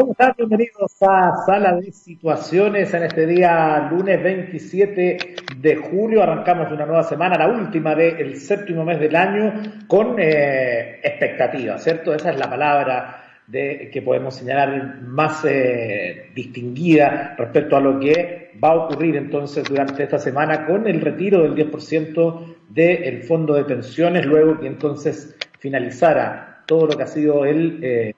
¿Cómo 0.00 0.12
están? 0.12 0.32
Bienvenidos 0.34 0.96
a 1.02 1.44
Sala 1.44 1.74
de 1.74 1.92
Situaciones 1.92 2.94
en 2.94 3.02
este 3.02 3.26
día 3.26 3.86
lunes 3.90 4.22
27 4.22 5.18
de 5.58 5.76
julio. 5.76 6.22
Arrancamos 6.22 6.72
una 6.72 6.86
nueva 6.86 7.02
semana, 7.02 7.36
la 7.36 7.48
última 7.48 7.94
del 7.94 8.34
séptimo 8.40 8.82
mes 8.82 8.98
del 8.98 9.14
año, 9.14 9.52
con 9.86 10.18
eh, 10.18 11.00
expectativas, 11.02 11.84
¿cierto? 11.84 12.14
Esa 12.14 12.30
es 12.30 12.38
la 12.38 12.48
palabra 12.48 13.42
de, 13.46 13.90
que 13.92 14.00
podemos 14.00 14.34
señalar 14.34 15.02
más 15.02 15.44
eh, 15.44 16.30
distinguida 16.34 17.34
respecto 17.36 17.76
a 17.76 17.80
lo 17.80 18.00
que 18.00 18.52
va 18.64 18.70
a 18.70 18.76
ocurrir 18.76 19.16
entonces 19.16 19.64
durante 19.64 20.04
esta 20.04 20.18
semana 20.18 20.64
con 20.64 20.88
el 20.88 21.02
retiro 21.02 21.42
del 21.42 21.54
10% 21.54 22.56
del 22.70 23.22
fondo 23.24 23.52
de 23.52 23.64
pensiones, 23.64 24.24
luego 24.24 24.60
que 24.60 24.66
entonces 24.66 25.36
finalizara 25.58 26.62
todo 26.64 26.86
lo 26.86 26.96
que 26.96 27.02
ha 27.02 27.06
sido 27.06 27.44
el 27.44 27.80
eh, 27.84 28.14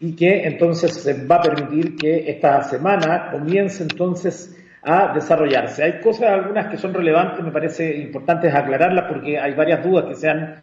y 0.00 0.14
que 0.14 0.44
entonces 0.44 1.08
va 1.30 1.36
a 1.36 1.42
permitir 1.42 1.96
que 1.96 2.30
esta 2.30 2.62
semana 2.62 3.30
comience 3.30 3.82
entonces 3.82 4.56
a 4.82 5.14
desarrollarse. 5.14 5.82
Hay 5.82 6.00
cosas, 6.00 6.30
algunas 6.30 6.68
que 6.68 6.76
son 6.76 6.92
relevantes, 6.92 7.42
me 7.42 7.50
parece 7.50 7.96
importantes 7.96 8.54
aclararlas 8.54 9.06
porque 9.10 9.38
hay 9.38 9.54
varias 9.54 9.82
dudas 9.82 10.04
que 10.06 10.14
se 10.14 10.28
han 10.28 10.62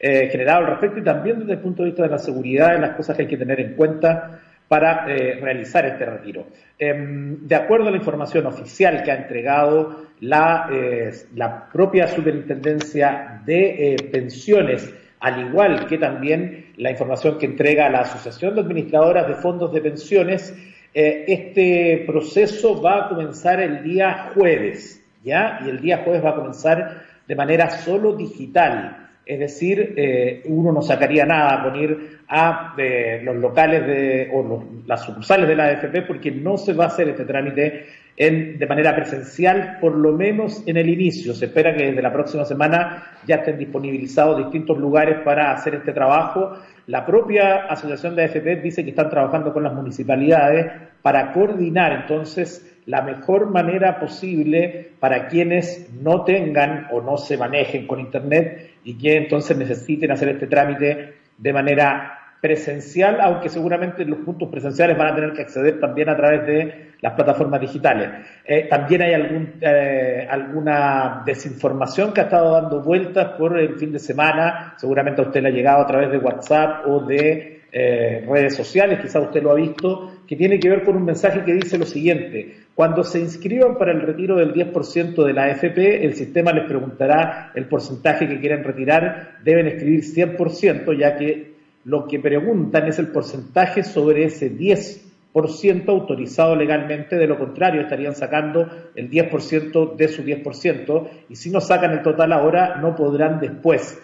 eh, 0.00 0.28
generado 0.30 0.64
al 0.64 0.70
respecto 0.70 1.00
y 1.00 1.04
también 1.04 1.40
desde 1.40 1.52
el 1.54 1.58
punto 1.58 1.82
de 1.82 1.90
vista 1.90 2.04
de 2.04 2.08
la 2.08 2.18
seguridad 2.18 2.72
de 2.72 2.78
las 2.78 2.96
cosas 2.96 3.16
que 3.16 3.22
hay 3.22 3.28
que 3.28 3.36
tener 3.36 3.60
en 3.60 3.74
cuenta 3.74 4.40
para 4.66 5.06
eh, 5.08 5.38
realizar 5.40 5.84
este 5.86 6.06
retiro. 6.06 6.46
Em, 6.78 7.46
de 7.46 7.54
acuerdo 7.54 7.88
a 7.88 7.90
la 7.90 7.96
información 7.96 8.46
oficial 8.46 9.02
que 9.02 9.10
ha 9.10 9.16
entregado 9.16 10.06
la, 10.20 10.68
eh, 10.72 11.10
la 11.34 11.68
propia 11.68 12.06
Superintendencia 12.06 13.42
de 13.44 14.08
Pensiones, 14.12 14.94
al 15.20 15.46
igual 15.46 15.86
que 15.86 15.98
también 15.98 16.72
la 16.76 16.90
información 16.90 17.38
que 17.38 17.46
entrega 17.46 17.88
la 17.88 18.00
Asociación 18.00 18.54
de 18.54 18.60
Administradoras 18.60 19.26
de 19.26 19.34
Fondos 19.34 19.72
de 19.72 19.80
Pensiones, 19.80 20.54
este 20.94 22.04
proceso 22.06 22.80
va 22.80 23.06
a 23.06 23.08
comenzar 23.08 23.60
el 23.60 23.82
día 23.82 24.30
jueves, 24.34 25.04
¿ya? 25.24 25.60
Y 25.64 25.70
el 25.70 25.80
día 25.80 26.02
jueves 26.04 26.24
va 26.24 26.30
a 26.30 26.34
comenzar 26.34 27.02
de 27.26 27.36
manera 27.36 27.70
solo 27.70 28.14
digital. 28.14 29.07
Es 29.28 29.38
decir, 29.38 29.92
eh, 29.94 30.40
uno 30.46 30.72
no 30.72 30.80
sacaría 30.80 31.26
nada 31.26 31.62
con 31.62 31.76
ir 31.76 32.18
a 32.28 32.74
eh, 32.78 33.20
los 33.22 33.36
locales 33.36 33.86
de, 33.86 34.30
o 34.32 34.64
las 34.86 35.04
sucursales 35.04 35.46
de 35.46 35.54
la 35.54 35.66
AFP 35.66 36.00
porque 36.06 36.30
no 36.30 36.56
se 36.56 36.72
va 36.72 36.84
a 36.84 36.86
hacer 36.86 37.10
este 37.10 37.26
trámite 37.26 37.84
de 38.16 38.66
manera 38.66 38.96
presencial, 38.96 39.76
por 39.80 39.94
lo 39.94 40.12
menos 40.12 40.66
en 40.66 40.78
el 40.78 40.88
inicio. 40.88 41.34
Se 41.34 41.44
espera 41.44 41.76
que 41.76 41.88
desde 41.88 42.02
la 42.02 42.12
próxima 42.12 42.44
semana 42.46 43.04
ya 43.26 43.36
estén 43.36 43.58
disponibilizados 43.58 44.38
distintos 44.38 44.78
lugares 44.78 45.18
para 45.24 45.52
hacer 45.52 45.74
este 45.76 45.92
trabajo. 45.92 46.54
La 46.86 47.04
propia 47.04 47.66
Asociación 47.66 48.16
de 48.16 48.24
AFP 48.24 48.56
dice 48.56 48.82
que 48.82 48.90
están 48.90 49.10
trabajando 49.10 49.52
con 49.52 49.62
las 49.62 49.74
municipalidades 49.74 50.72
para 51.02 51.32
coordinar 51.32 51.92
entonces 51.92 52.64
la 52.86 53.02
mejor 53.02 53.50
manera 53.50 54.00
posible 54.00 54.92
para 54.98 55.28
quienes 55.28 55.88
no 55.92 56.24
tengan 56.24 56.88
o 56.90 57.02
no 57.02 57.18
se 57.18 57.36
manejen 57.36 57.86
con 57.86 58.00
Internet 58.00 58.77
y 58.88 58.96
que 58.96 59.18
entonces 59.18 59.54
necesiten 59.54 60.10
hacer 60.10 60.30
este 60.30 60.46
trámite 60.46 61.12
de 61.36 61.52
manera 61.52 62.18
presencial, 62.40 63.20
aunque 63.20 63.50
seguramente 63.50 64.02
los 64.06 64.20
puntos 64.20 64.48
presenciales 64.48 64.96
van 64.96 65.08
a 65.08 65.14
tener 65.14 65.32
que 65.34 65.42
acceder 65.42 65.78
también 65.78 66.08
a 66.08 66.16
través 66.16 66.46
de 66.46 66.92
las 67.02 67.12
plataformas 67.12 67.60
digitales. 67.60 68.08
Eh, 68.46 68.66
también 68.70 69.02
hay 69.02 69.50
eh, 69.60 70.26
alguna 70.30 71.22
desinformación 71.26 72.14
que 72.14 72.22
ha 72.22 72.24
estado 72.24 72.50
dando 72.52 72.80
vueltas 72.80 73.32
por 73.36 73.58
el 73.58 73.74
fin 73.74 73.92
de 73.92 73.98
semana, 73.98 74.72
seguramente 74.78 75.20
a 75.20 75.24
usted 75.24 75.42
le 75.42 75.48
ha 75.48 75.52
llegado 75.52 75.82
a 75.82 75.86
través 75.86 76.10
de 76.10 76.16
WhatsApp 76.16 76.86
o 76.86 77.00
de 77.00 77.57
eh, 77.70 78.24
redes 78.26 78.56
sociales, 78.56 79.00
quizá 79.00 79.20
usted 79.20 79.42
lo 79.42 79.50
ha 79.50 79.54
visto, 79.54 80.12
que 80.26 80.36
tiene 80.36 80.58
que 80.58 80.70
ver 80.70 80.84
con 80.84 80.96
un 80.96 81.04
mensaje 81.04 81.44
que 81.44 81.54
dice 81.54 81.76
lo 81.76 81.84
siguiente, 81.84 82.56
cuando 82.74 83.04
se 83.04 83.18
inscriban 83.18 83.76
para 83.76 83.92
el 83.92 84.00
retiro 84.00 84.36
del 84.36 84.54
10% 84.54 85.24
de 85.24 85.32
la 85.32 85.44
AFP, 85.44 86.04
el 86.04 86.14
sistema 86.14 86.52
les 86.52 86.64
preguntará 86.66 87.52
el 87.54 87.66
porcentaje 87.66 88.28
que 88.28 88.40
quieren 88.40 88.64
retirar, 88.64 89.38
deben 89.42 89.66
escribir 89.66 90.02
100%, 90.02 90.96
ya 90.96 91.16
que 91.16 91.54
lo 91.84 92.06
que 92.06 92.20
preguntan 92.20 92.86
es 92.86 92.98
el 92.98 93.08
porcentaje 93.08 93.82
sobre 93.82 94.24
ese 94.24 94.50
10% 94.50 95.88
autorizado 95.88 96.56
legalmente, 96.56 97.16
de 97.16 97.26
lo 97.26 97.38
contrario 97.38 97.82
estarían 97.82 98.14
sacando 98.14 98.68
el 98.94 99.10
10% 99.10 99.96
de 99.96 100.08
su 100.08 100.22
10%, 100.22 101.08
y 101.28 101.36
si 101.36 101.50
no 101.50 101.60
sacan 101.60 101.92
el 101.92 102.02
total 102.02 102.32
ahora, 102.32 102.76
no 102.76 102.94
podrán 102.94 103.40
después. 103.40 104.00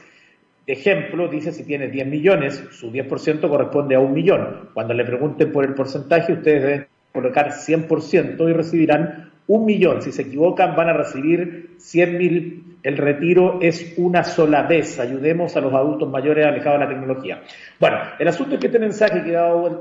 Ejemplo, 0.66 1.28
dice 1.28 1.52
si 1.52 1.64
tiene 1.64 1.88
10 1.88 2.06
millones, 2.06 2.64
su 2.70 2.90
10% 2.90 3.48
corresponde 3.48 3.96
a 3.96 4.00
un 4.00 4.14
millón. 4.14 4.70
Cuando 4.72 4.94
le 4.94 5.04
pregunten 5.04 5.52
por 5.52 5.64
el 5.64 5.74
porcentaje, 5.74 6.32
ustedes 6.32 6.62
deben 6.62 6.86
colocar 7.12 7.50
100% 7.50 8.48
y 8.48 8.52
recibirán 8.52 9.30
un 9.46 9.66
millón. 9.66 10.00
Si 10.00 10.10
se 10.10 10.22
equivocan, 10.22 10.74
van 10.74 10.88
a 10.88 10.94
recibir 10.94 11.76
100 11.78 12.18
mil. 12.18 12.60
El 12.82 12.96
retiro 12.96 13.58
es 13.60 13.94
una 13.98 14.24
sola 14.24 14.62
vez. 14.62 14.98
Ayudemos 14.98 15.54
a 15.56 15.60
los 15.60 15.72
adultos 15.74 16.08
mayores 16.08 16.46
alejados 16.46 16.80
de 16.80 16.84
la 16.86 16.90
tecnología. 16.90 17.42
Bueno, 17.78 17.98
el 18.18 18.28
asunto 18.28 18.54
es 18.54 18.60
que 18.60 18.66
este 18.66 18.78
mensaje 18.78 19.22
que 19.22 19.30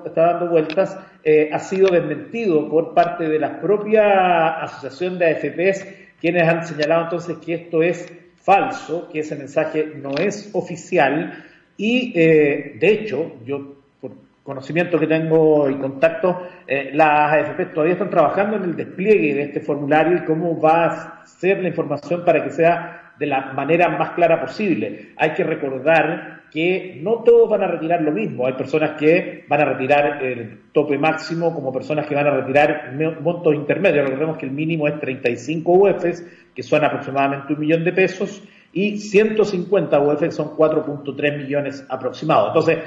está 0.06 0.34
dando 0.34 0.50
vueltas 0.50 0.98
eh, 1.24 1.50
ha 1.52 1.60
sido 1.60 1.90
desmentido 1.90 2.70
por 2.70 2.94
parte 2.94 3.28
de 3.30 3.40
la 3.40 3.62
propia 3.62 4.62
Asociación 4.62 5.18
de 5.18 5.32
AFPs, 5.32 5.88
quienes 6.20 6.44
han 6.44 6.66
señalado 6.66 7.04
entonces 7.06 7.38
que 7.38 7.54
esto 7.54 7.84
es 7.84 8.23
falso, 8.44 9.10
que 9.10 9.20
ese 9.20 9.36
mensaje 9.36 9.94
no 9.96 10.12
es 10.16 10.52
oficial 10.54 11.44
y, 11.78 12.14
eh, 12.16 12.76
de 12.80 12.88
hecho, 12.88 13.38
yo 13.46 13.78
conocimiento 14.44 15.00
que 15.00 15.08
tengo 15.08 15.70
y 15.70 15.76
contacto, 15.76 16.42
eh, 16.68 16.92
las 16.94 17.32
AFP 17.32 17.68
todavía 17.68 17.94
están 17.94 18.10
trabajando 18.10 18.58
en 18.58 18.64
el 18.64 18.76
despliegue 18.76 19.34
de 19.34 19.44
este 19.44 19.62
formulario 19.62 20.18
y 20.18 20.26
cómo 20.26 20.60
va 20.60 20.86
a 20.86 21.26
ser 21.26 21.62
la 21.62 21.70
información 21.70 22.26
para 22.26 22.44
que 22.44 22.50
sea 22.50 23.14
de 23.18 23.26
la 23.26 23.54
manera 23.54 23.88
más 23.90 24.12
clara 24.12 24.42
posible. 24.42 25.14
Hay 25.16 25.32
que 25.32 25.44
recordar 25.44 26.44
que 26.52 27.00
no 27.02 27.24
todos 27.24 27.50
van 27.50 27.64
a 27.64 27.68
retirar 27.68 28.02
lo 28.02 28.12
mismo. 28.12 28.46
Hay 28.46 28.54
personas 28.54 28.92
que 28.92 29.46
van 29.48 29.62
a 29.62 29.66
retirar 29.66 30.24
el 30.24 30.60
tope 30.72 30.98
máximo 30.98 31.54
como 31.54 31.72
personas 31.72 32.06
que 32.06 32.14
van 32.14 32.28
a 32.28 32.32
retirar 32.32 32.94
montos 33.22 33.56
intermedios. 33.56 34.06
Recordemos 34.06 34.38
que 34.38 34.46
el 34.46 34.52
mínimo 34.52 34.88
es 34.88 35.00
35 35.00 35.72
UFs, 35.72 36.24
que 36.56 36.64
son 36.64 36.84
aproximadamente 36.84 37.54
un 37.54 37.60
millón 37.60 37.84
de 37.84 37.94
pesos, 37.94 38.42
y 38.74 38.98
150 38.98 40.00
UFs 40.00 40.36
son 40.36 40.56
4.3 40.58 41.38
millones 41.38 41.86
aproximados. 41.90 42.48
Entonces, 42.48 42.80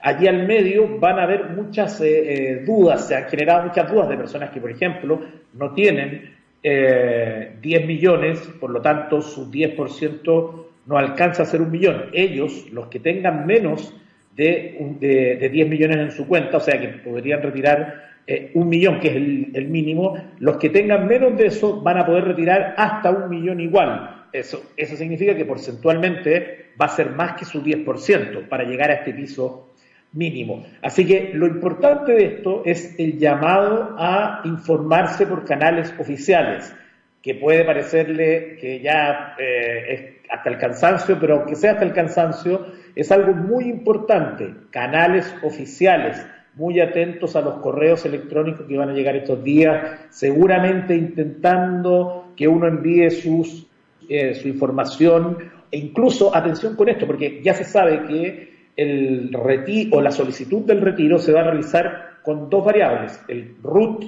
allí 0.00 0.26
al 0.26 0.46
medio 0.46 0.98
van 0.98 1.18
a 1.18 1.24
haber 1.24 1.50
muchas 1.50 2.00
eh, 2.00 2.06
eh, 2.06 2.64
dudas, 2.64 3.06
se 3.08 3.14
han 3.14 3.24
generado 3.24 3.66
muchas 3.66 3.90
dudas 3.90 4.08
de 4.08 4.16
personas 4.16 4.50
que, 4.50 4.60
por 4.60 4.70
ejemplo, 4.70 5.20
no 5.52 5.72
tienen 5.72 6.34
10 6.62 6.72
eh, 6.72 7.84
millones, 7.86 8.40
por 8.58 8.70
lo 8.70 8.80
tanto 8.80 9.20
su 9.20 9.50
10% 9.50 10.64
no 10.86 10.98
alcanza 10.98 11.42
a 11.42 11.46
ser 11.46 11.60
un 11.60 11.70
millón. 11.70 12.06
Ellos, 12.12 12.70
los 12.72 12.86
que 12.86 13.00
tengan 13.00 13.46
menos 13.46 13.94
de, 14.34 15.48
10 15.52 15.68
millones 15.68 15.98
en 15.98 16.10
su 16.10 16.26
cuenta, 16.26 16.56
o 16.56 16.60
sea 16.60 16.80
que 16.80 16.88
podrían 16.88 17.42
retirar 17.42 18.13
un 18.54 18.68
millón, 18.68 19.00
que 19.00 19.08
es 19.08 19.16
el, 19.16 19.50
el, 19.54 19.68
mínimo, 19.68 20.16
los 20.38 20.56
que 20.56 20.70
tengan 20.70 21.06
menos 21.06 21.36
de 21.36 21.46
eso 21.46 21.80
van 21.82 21.98
a 21.98 22.06
poder 22.06 22.24
retirar 22.24 22.74
hasta 22.76 23.10
un 23.10 23.28
millón 23.28 23.60
igual. 23.60 24.26
Eso, 24.32 24.62
eso 24.76 24.96
significa 24.96 25.36
que 25.36 25.44
porcentualmente 25.44 26.72
va 26.80 26.86
a 26.86 26.96
ser 26.96 27.10
más 27.10 27.34
que 27.36 27.44
su 27.44 27.62
10% 27.62 28.48
para 28.48 28.64
llegar 28.64 28.90
a 28.90 28.94
este 28.94 29.12
piso 29.12 29.74
mínimo. 30.14 30.64
Así 30.82 31.06
que 31.06 31.32
lo 31.34 31.46
importante 31.46 32.12
de 32.12 32.24
esto 32.24 32.62
es 32.64 32.94
el 32.98 33.18
llamado 33.18 33.94
a 33.98 34.40
informarse 34.44 35.26
por 35.26 35.44
canales 35.44 35.92
oficiales, 35.98 36.74
que 37.20 37.34
puede 37.34 37.64
parecerle 37.64 38.56
que 38.60 38.80
ya 38.80 39.34
eh, 39.38 39.84
es 39.88 40.30
hasta 40.30 40.50
el 40.50 40.58
cansancio, 40.58 41.18
pero 41.20 41.36
aunque 41.36 41.56
sea 41.56 41.72
hasta 41.72 41.84
el 41.84 41.92
cansancio, 41.92 42.66
es 42.94 43.10
algo 43.12 43.34
muy 43.34 43.64
importante. 43.64 44.52
Canales 44.70 45.34
oficiales, 45.42 46.24
muy 46.56 46.80
atentos 46.80 47.34
a 47.36 47.40
los 47.40 47.54
correos 47.56 48.04
electrónicos 48.04 48.66
que 48.66 48.76
van 48.76 48.90
a 48.90 48.92
llegar 48.92 49.16
estos 49.16 49.42
días, 49.42 50.00
seguramente 50.10 50.94
intentando 50.94 52.32
que 52.36 52.46
uno 52.46 52.68
envíe 52.68 53.10
sus, 53.10 53.66
eh, 54.08 54.34
su 54.34 54.48
información 54.48 55.38
e 55.70 55.78
incluso, 55.78 56.34
atención 56.34 56.76
con 56.76 56.88
esto, 56.88 57.06
porque 57.06 57.40
ya 57.42 57.54
se 57.54 57.64
sabe 57.64 58.06
que 58.06 58.54
el 58.76 59.32
retiro 59.32 59.96
o 59.96 60.00
la 60.00 60.10
solicitud 60.10 60.62
del 60.62 60.80
retiro 60.80 61.18
se 61.18 61.32
va 61.32 61.40
a 61.40 61.44
realizar 61.44 62.20
con 62.22 62.48
dos 62.48 62.64
variables, 62.64 63.20
el 63.28 63.56
RUT 63.62 64.04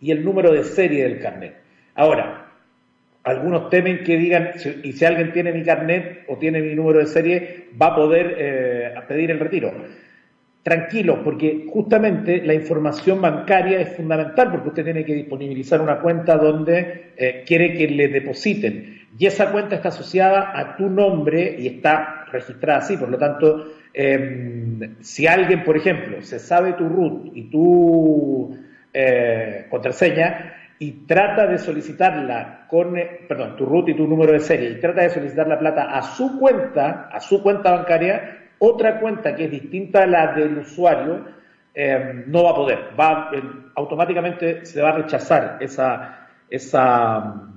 y 0.00 0.10
el 0.10 0.24
número 0.24 0.52
de 0.52 0.64
serie 0.64 1.04
del 1.04 1.20
carnet. 1.20 1.56
Ahora, 1.94 2.46
algunos 3.22 3.68
temen 3.68 4.02
que 4.02 4.16
digan, 4.16 4.52
y 4.82 4.92
si 4.92 5.04
alguien 5.04 5.32
tiene 5.32 5.52
mi 5.52 5.62
carnet 5.62 6.24
o 6.28 6.38
tiene 6.38 6.62
mi 6.62 6.74
número 6.74 7.00
de 7.00 7.06
serie, 7.06 7.68
va 7.80 7.88
a 7.88 7.94
poder 7.94 8.36
eh, 8.38 8.94
pedir 9.06 9.30
el 9.30 9.38
retiro. 9.38 9.72
Tranquilo, 10.62 11.22
porque 11.24 11.66
justamente 11.70 12.42
la 12.44 12.52
información 12.52 13.22
bancaria 13.22 13.80
es 13.80 13.96
fundamental, 13.96 14.50
porque 14.50 14.68
usted 14.68 14.84
tiene 14.84 15.06
que 15.06 15.14
disponibilizar 15.14 15.80
una 15.80 16.00
cuenta 16.00 16.36
donde 16.36 17.12
eh, 17.16 17.44
quiere 17.46 17.72
que 17.72 17.88
le 17.88 18.08
depositen. 18.08 19.00
Y 19.18 19.24
esa 19.24 19.52
cuenta 19.52 19.76
está 19.76 19.88
asociada 19.88 20.52
a 20.54 20.76
tu 20.76 20.90
nombre 20.90 21.56
y 21.58 21.66
está 21.66 22.26
registrada 22.30 22.80
así, 22.80 22.98
por 22.98 23.08
lo 23.08 23.16
tanto, 23.16 23.72
em, 23.94 24.96
si 25.00 25.26
alguien, 25.26 25.64
por 25.64 25.78
ejemplo, 25.78 26.20
se 26.20 26.38
sabe 26.38 26.74
tu 26.74 26.88
root 26.88 27.32
y 27.34 27.50
tu 27.50 28.56
eh, 28.92 29.66
contraseña 29.70 30.56
y 30.78 31.06
trata 31.06 31.46
de 31.46 31.58
solicitarla 31.58 32.66
con, 32.68 32.98
eh, 32.98 33.20
perdón, 33.28 33.56
tu 33.56 33.64
root 33.64 33.88
y 33.88 33.94
tu 33.94 34.06
número 34.06 34.32
de 34.32 34.40
serie, 34.40 34.70
y 34.70 34.80
trata 34.80 35.02
de 35.02 35.10
solicitar 35.10 35.48
la 35.48 35.58
plata 35.58 35.84
a 35.84 36.02
su 36.02 36.38
cuenta, 36.38 37.08
a 37.12 37.20
su 37.20 37.42
cuenta 37.42 37.70
bancaria, 37.70 38.39
otra 38.60 39.00
cuenta 39.00 39.34
que 39.34 39.46
es 39.46 39.50
distinta 39.50 40.04
a 40.04 40.06
la 40.06 40.34
del 40.34 40.58
usuario, 40.58 41.24
em, 41.74 42.24
no 42.30 42.44
va 42.44 42.50
a 42.50 42.54
poder, 42.54 42.78
va, 42.98 43.30
automáticamente 43.74 44.64
se 44.64 44.80
va 44.80 44.90
a 44.90 44.92
rechazar 44.92 45.58
esa, 45.60 46.28
esa 46.48 47.50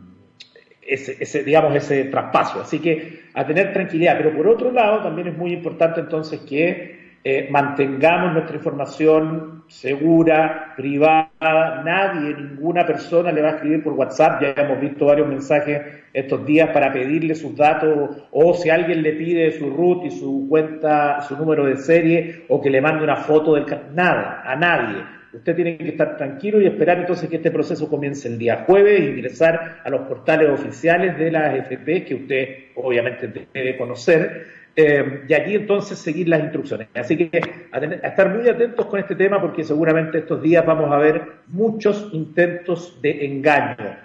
ese, 0.86 1.44
digamos, 1.44 1.76
ese 1.76 2.06
traspaso. 2.06 2.62
Así 2.62 2.80
que 2.80 3.24
a 3.34 3.46
tener 3.46 3.74
tranquilidad. 3.74 4.18
Pero 4.18 4.36
por 4.36 4.48
otro 4.48 4.72
lado, 4.72 5.02
también 5.02 5.28
es 5.28 5.38
muy 5.38 5.54
importante 5.54 6.02
entonces 6.02 6.40
que 6.42 7.03
eh, 7.24 7.48
mantengamos 7.50 8.34
nuestra 8.34 8.58
información 8.58 9.64
segura, 9.68 10.74
privada. 10.76 11.82
Nadie, 11.84 12.36
ninguna 12.36 12.86
persona 12.86 13.32
le 13.32 13.42
va 13.42 13.50
a 13.50 13.52
escribir 13.54 13.84
por 13.84 13.94
WhatsApp. 13.94 14.42
Ya 14.42 14.54
hemos 14.62 14.80
visto 14.80 15.06
varios 15.06 15.28
mensajes 15.28 15.82
estos 16.14 16.46
días 16.46 16.70
para 16.72 16.92
pedirle 16.92 17.34
sus 17.36 17.56
datos 17.56 18.28
o 18.32 18.54
si 18.54 18.70
alguien 18.70 19.02
le 19.02 19.14
pide 19.14 19.52
su 19.52 19.70
root 19.70 20.06
y 20.06 20.12
su 20.12 20.48
cuenta, 20.50 21.22
su 21.22 21.38
número 21.38 21.66
de 21.66 21.78
serie 21.78 22.46
o 22.50 22.62
que 22.62 22.70
le 22.70 22.82
mande 22.82 23.04
una 23.04 23.16
foto 23.16 23.56
del... 23.56 23.66
Nada, 23.94 24.44
a 24.46 24.56
nadie 24.56 25.04
Usted 25.34 25.56
tiene 25.56 25.78
que 25.78 25.90
estar 25.90 26.16
tranquilo 26.16 26.62
y 26.62 26.68
esperar 26.68 27.00
entonces 27.00 27.28
que 27.28 27.38
este 27.38 27.50
proceso 27.50 27.90
comience 27.90 28.28
el 28.28 28.38
día 28.38 28.66
jueves 28.68 29.00
e 29.00 29.06
ingresar 29.06 29.82
a 29.84 29.90
los 29.90 30.02
portales 30.02 30.48
oficiales 30.52 31.18
de 31.18 31.32
las 31.32 31.56
AFP 31.56 32.06
que 32.06 32.14
usted 32.14 32.48
obviamente 32.76 33.48
debe 33.52 33.76
conocer 33.76 34.46
eh, 34.76 35.26
y 35.28 35.34
allí 35.34 35.56
entonces 35.56 36.00
seguir 36.00 36.28
las 36.30 36.42
instrucciones. 36.42 36.88
Así 36.96 37.16
que 37.16 37.42
a, 37.72 37.78
estar 37.80 38.36
muy 38.36 38.48
atentos 38.50 38.86
con 38.88 39.00
este 39.00 39.16
tema 39.16 39.40
porque 39.40 39.64
seguramente 39.64 40.20
estos 40.20 40.42
días 40.42 40.66
vamos 40.66 40.92
a 40.92 40.98
ver 40.98 41.24
muchos 41.48 42.10
intentos 42.12 43.00
de 43.02 43.26
engaño. 43.26 43.98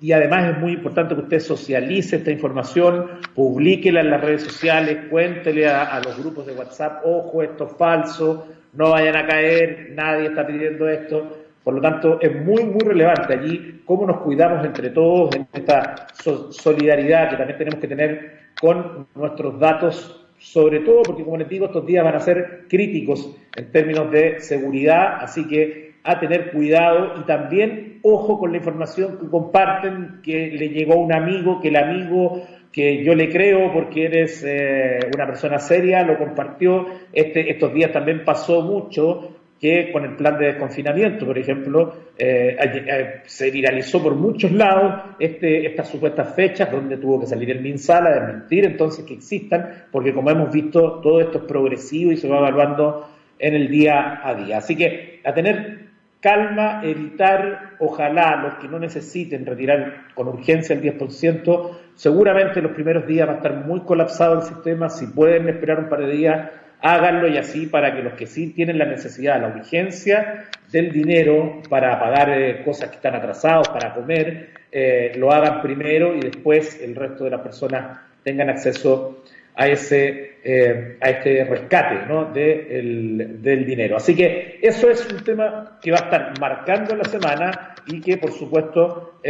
Y 0.00 0.12
además 0.12 0.54
es 0.54 0.58
muy 0.58 0.72
importante 0.72 1.14
que 1.14 1.20
usted 1.20 1.40
socialice 1.40 2.16
esta 2.16 2.30
información, 2.30 3.20
publíquela 3.34 4.00
en 4.00 4.10
las 4.10 4.20
redes 4.22 4.42
sociales, 4.42 4.98
cuéntele 5.10 5.68
a, 5.68 5.84
a 5.84 6.00
los 6.00 6.18
grupos 6.18 6.46
de 6.46 6.54
WhatsApp, 6.54 7.02
ojo, 7.04 7.42
esto 7.42 7.66
es 7.66 7.76
falso, 7.76 8.48
no 8.72 8.90
vayan 8.90 9.16
a 9.16 9.26
caer, 9.26 9.92
nadie 9.94 10.28
está 10.28 10.46
pidiendo 10.46 10.88
esto. 10.88 11.36
Por 11.62 11.74
lo 11.74 11.80
tanto, 11.82 12.18
es 12.20 12.34
muy, 12.34 12.64
muy 12.64 12.80
relevante 12.80 13.34
allí 13.34 13.82
cómo 13.84 14.06
nos 14.06 14.22
cuidamos 14.22 14.64
entre 14.64 14.90
todos 14.90 15.34
en 15.36 15.46
esta 15.52 16.06
solidaridad 16.14 17.30
que 17.30 17.36
también 17.36 17.58
tenemos 17.58 17.80
que 17.80 17.88
tener 17.88 18.39
con 18.60 19.06
nuestros 19.14 19.58
datos, 19.58 20.26
sobre 20.38 20.80
todo 20.80 21.02
porque, 21.02 21.24
como 21.24 21.36
les 21.36 21.48
digo, 21.48 21.66
estos 21.66 21.84
días 21.84 22.04
van 22.04 22.14
a 22.14 22.20
ser 22.20 22.64
críticos 22.68 23.36
en 23.54 23.70
términos 23.70 24.10
de 24.10 24.40
seguridad, 24.40 25.18
así 25.20 25.46
que 25.46 25.90
a 26.02 26.18
tener 26.18 26.50
cuidado 26.50 27.20
y 27.20 27.26
también 27.26 27.98
ojo 28.02 28.38
con 28.38 28.52
la 28.52 28.58
información 28.58 29.18
que 29.18 29.28
comparten, 29.28 30.20
que 30.22 30.50
le 30.50 30.70
llegó 30.70 30.96
un 30.96 31.12
amigo, 31.12 31.60
que 31.60 31.68
el 31.68 31.76
amigo 31.76 32.42
que 32.72 33.04
yo 33.04 33.14
le 33.14 33.28
creo 33.30 33.72
porque 33.72 34.06
eres 34.06 34.44
eh, 34.46 35.00
una 35.14 35.26
persona 35.26 35.58
seria, 35.58 36.02
lo 36.04 36.18
compartió. 36.18 36.86
Este, 37.12 37.50
estos 37.50 37.74
días 37.74 37.92
también 37.92 38.24
pasó 38.24 38.62
mucho 38.62 39.39
que 39.60 39.92
con 39.92 40.04
el 40.04 40.16
plan 40.16 40.38
de 40.38 40.46
desconfinamiento, 40.46 41.26
por 41.26 41.36
ejemplo, 41.36 41.92
eh, 42.16 42.56
eh, 42.58 43.20
se 43.26 43.50
viralizó 43.50 44.02
por 44.02 44.14
muchos 44.14 44.50
lados 44.52 45.02
este, 45.18 45.66
estas 45.66 45.88
supuestas 45.88 46.34
fechas 46.34 46.72
donde 46.72 46.96
tuvo 46.96 47.20
que 47.20 47.26
salir 47.26 47.50
el 47.50 47.60
MinSal 47.60 48.06
a 48.06 48.10
desmentir 48.14 48.64
entonces 48.64 49.04
que 49.04 49.14
existan, 49.14 49.84
porque 49.92 50.14
como 50.14 50.30
hemos 50.30 50.50
visto, 50.50 51.00
todo 51.02 51.20
esto 51.20 51.38
es 51.38 51.44
progresivo 51.44 52.10
y 52.10 52.16
se 52.16 52.26
va 52.26 52.38
evaluando 52.38 53.06
en 53.38 53.54
el 53.54 53.68
día 53.68 54.26
a 54.26 54.34
día. 54.34 54.58
Así 54.58 54.76
que 54.76 55.20
a 55.24 55.34
tener 55.34 55.90
calma, 56.20 56.80
evitar, 56.82 57.76
ojalá, 57.80 58.36
los 58.36 58.54
que 58.54 58.68
no 58.68 58.78
necesiten 58.78 59.44
retirar 59.44 60.08
con 60.14 60.28
urgencia 60.28 60.74
el 60.74 60.82
10%, 60.82 61.70
seguramente 61.94 62.62
los 62.62 62.72
primeros 62.72 63.06
días 63.06 63.28
va 63.28 63.32
a 63.32 63.36
estar 63.36 63.66
muy 63.66 63.80
colapsado 63.80 64.36
el 64.36 64.42
sistema, 64.42 64.88
si 64.88 65.06
pueden 65.06 65.48
esperar 65.48 65.80
un 65.80 65.88
par 65.88 66.00
de 66.00 66.12
días, 66.12 66.50
háganlo 66.82 67.28
y 67.28 67.36
así 67.36 67.66
para 67.66 67.94
que 67.94 68.02
los 68.02 68.14
que 68.14 68.26
sí 68.26 68.52
tienen 68.52 68.78
la 68.78 68.86
necesidad, 68.86 69.40
la 69.40 69.48
urgencia 69.48 70.46
del 70.70 70.92
dinero 70.92 71.62
para 71.68 71.98
pagar 71.98 72.30
eh, 72.30 72.62
cosas 72.64 72.90
que 72.90 72.96
están 72.96 73.14
atrasados, 73.14 73.68
para 73.68 73.92
comer, 73.92 74.50
eh, 74.72 75.12
lo 75.16 75.32
hagan 75.32 75.60
primero 75.62 76.14
y 76.14 76.20
después 76.20 76.80
el 76.80 76.94
resto 76.94 77.24
de 77.24 77.30
las 77.30 77.40
personas 77.40 77.98
tengan 78.22 78.50
acceso 78.50 79.24
a 79.56 79.66
ese 79.66 80.38
eh, 80.42 80.96
a 81.02 81.10
este 81.10 81.44
rescate 81.44 82.06
¿no? 82.06 82.32
del 82.32 83.66
dinero. 83.66 83.96
Así 83.96 84.14
que 84.14 84.58
eso 84.62 84.88
es 84.88 85.06
un 85.12 85.22
tema 85.22 85.78
que 85.82 85.90
va 85.90 85.98
a 85.98 86.04
estar 86.04 86.40
marcando 86.40 86.96
la 86.96 87.04
semana 87.04 87.74
y 87.86 88.00
que 88.00 88.16
por 88.16 88.32
supuesto 88.32 89.20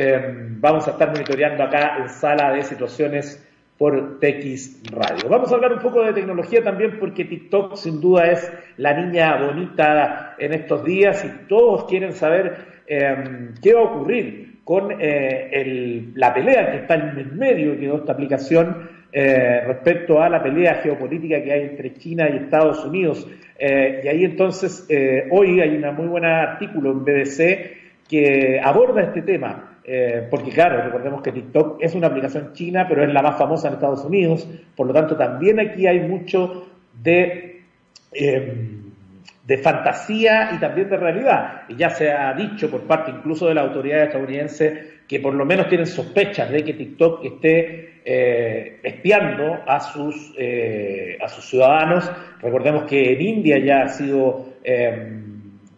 vamos 0.61 0.87
a 0.87 0.93
estar 0.93 1.11
monitoreando 1.11 1.65
acá 1.65 1.97
en 2.01 2.09
sala 2.09 2.53
de 2.53 2.63
situaciones 2.63 3.45
por 3.81 4.21
TX 4.21 4.83
Radio. 4.93 5.31
Vamos 5.31 5.51
a 5.51 5.55
hablar 5.55 5.73
un 5.73 5.79
poco 5.79 6.05
de 6.05 6.13
tecnología 6.13 6.63
también 6.63 6.99
porque 7.01 7.25
TikTok 7.25 7.77
sin 7.77 7.99
duda 7.99 8.31
es 8.31 8.53
la 8.77 8.93
niña 8.93 9.43
bonita 9.43 10.37
en 10.39 10.53
estos 10.53 10.85
días 10.85 11.25
y 11.25 11.49
todos 11.49 11.87
quieren 11.87 12.13
saber 12.13 12.83
eh, 12.87 13.49
qué 13.63 13.73
va 13.73 13.81
a 13.81 13.85
ocurrir 13.85 14.61
con 14.65 14.91
la 14.91 16.35
pelea 16.35 16.71
que 16.71 16.77
está 16.77 16.95
en 16.95 17.19
el 17.19 17.33
medio 17.33 17.75
de 17.75 17.97
esta 17.97 18.13
aplicación 18.13 19.01
eh, 19.13 19.63
respecto 19.67 20.23
a 20.23 20.29
la 20.29 20.41
pelea 20.41 20.75
geopolítica 20.75 21.43
que 21.43 21.53
hay 21.53 21.63
entre 21.63 21.95
China 21.95 22.29
y 22.31 22.37
Estados 22.37 22.85
Unidos. 22.85 23.27
Eh, 23.59 24.03
y 24.05 24.09
ahí 24.09 24.25
entonces, 24.25 24.87
eh, 24.89 25.27
hoy 25.31 25.61
hay 25.61 25.77
un 25.77 25.95
muy 25.97 26.07
buen 26.07 26.25
artículo 26.25 26.93
en 26.93 27.05
BBC 27.05 27.79
que 28.09 28.61
aborda 28.63 29.03
este 29.03 29.23
tema. 29.23 29.70
Porque 30.31 30.51
claro, 30.51 30.83
recordemos 30.83 31.23
que 31.23 31.33
TikTok 31.33 31.83
es 31.83 31.95
una 31.95 32.07
aplicación 32.09 32.53
china, 32.53 32.87
pero 32.89 33.03
es 33.03 33.13
la 33.13 33.23
más 33.23 33.37
famosa 33.37 33.69
en 33.69 33.75
Estados 33.75 34.05
Unidos, 34.05 34.47
por 34.77 34.87
lo 34.87 34.93
tanto 34.93 35.17
también 35.17 35.59
aquí 35.59 35.87
hay 35.87 36.01
mucho 36.01 36.69
de 37.03 37.65
de 39.51 39.59
fantasía 39.59 40.51
y 40.55 40.61
también 40.61 40.89
de 40.89 40.97
realidad. 40.97 41.63
Y 41.69 41.75
ya 41.75 41.91
se 41.91 42.09
ha 42.13 42.33
dicho 42.35 42.71
por 42.71 42.83
parte 42.83 43.11
incluso 43.11 43.49
de 43.49 43.55
la 43.55 43.63
autoridad 43.63 44.05
estadounidense 44.05 45.01
que 45.09 45.19
por 45.19 45.35
lo 45.35 45.45
menos 45.45 45.69
tienen 45.69 45.89
sospechas 45.89 46.53
de 46.53 46.63
que 46.63 46.75
TikTok 46.75 47.25
esté 47.25 48.01
eh, 48.05 48.79
espiando 48.85 49.59
a 49.67 49.81
sus, 49.81 50.35
eh, 50.39 51.19
a 51.21 51.29
sus 51.29 51.47
ciudadanos. 51.47 52.09
Recordemos 52.41 52.85
que 52.85 53.15
en 53.15 53.21
India 53.21 53.59
ya 53.59 53.83
ha 53.83 53.89
sido 53.89 54.55
eh, 54.63 55.21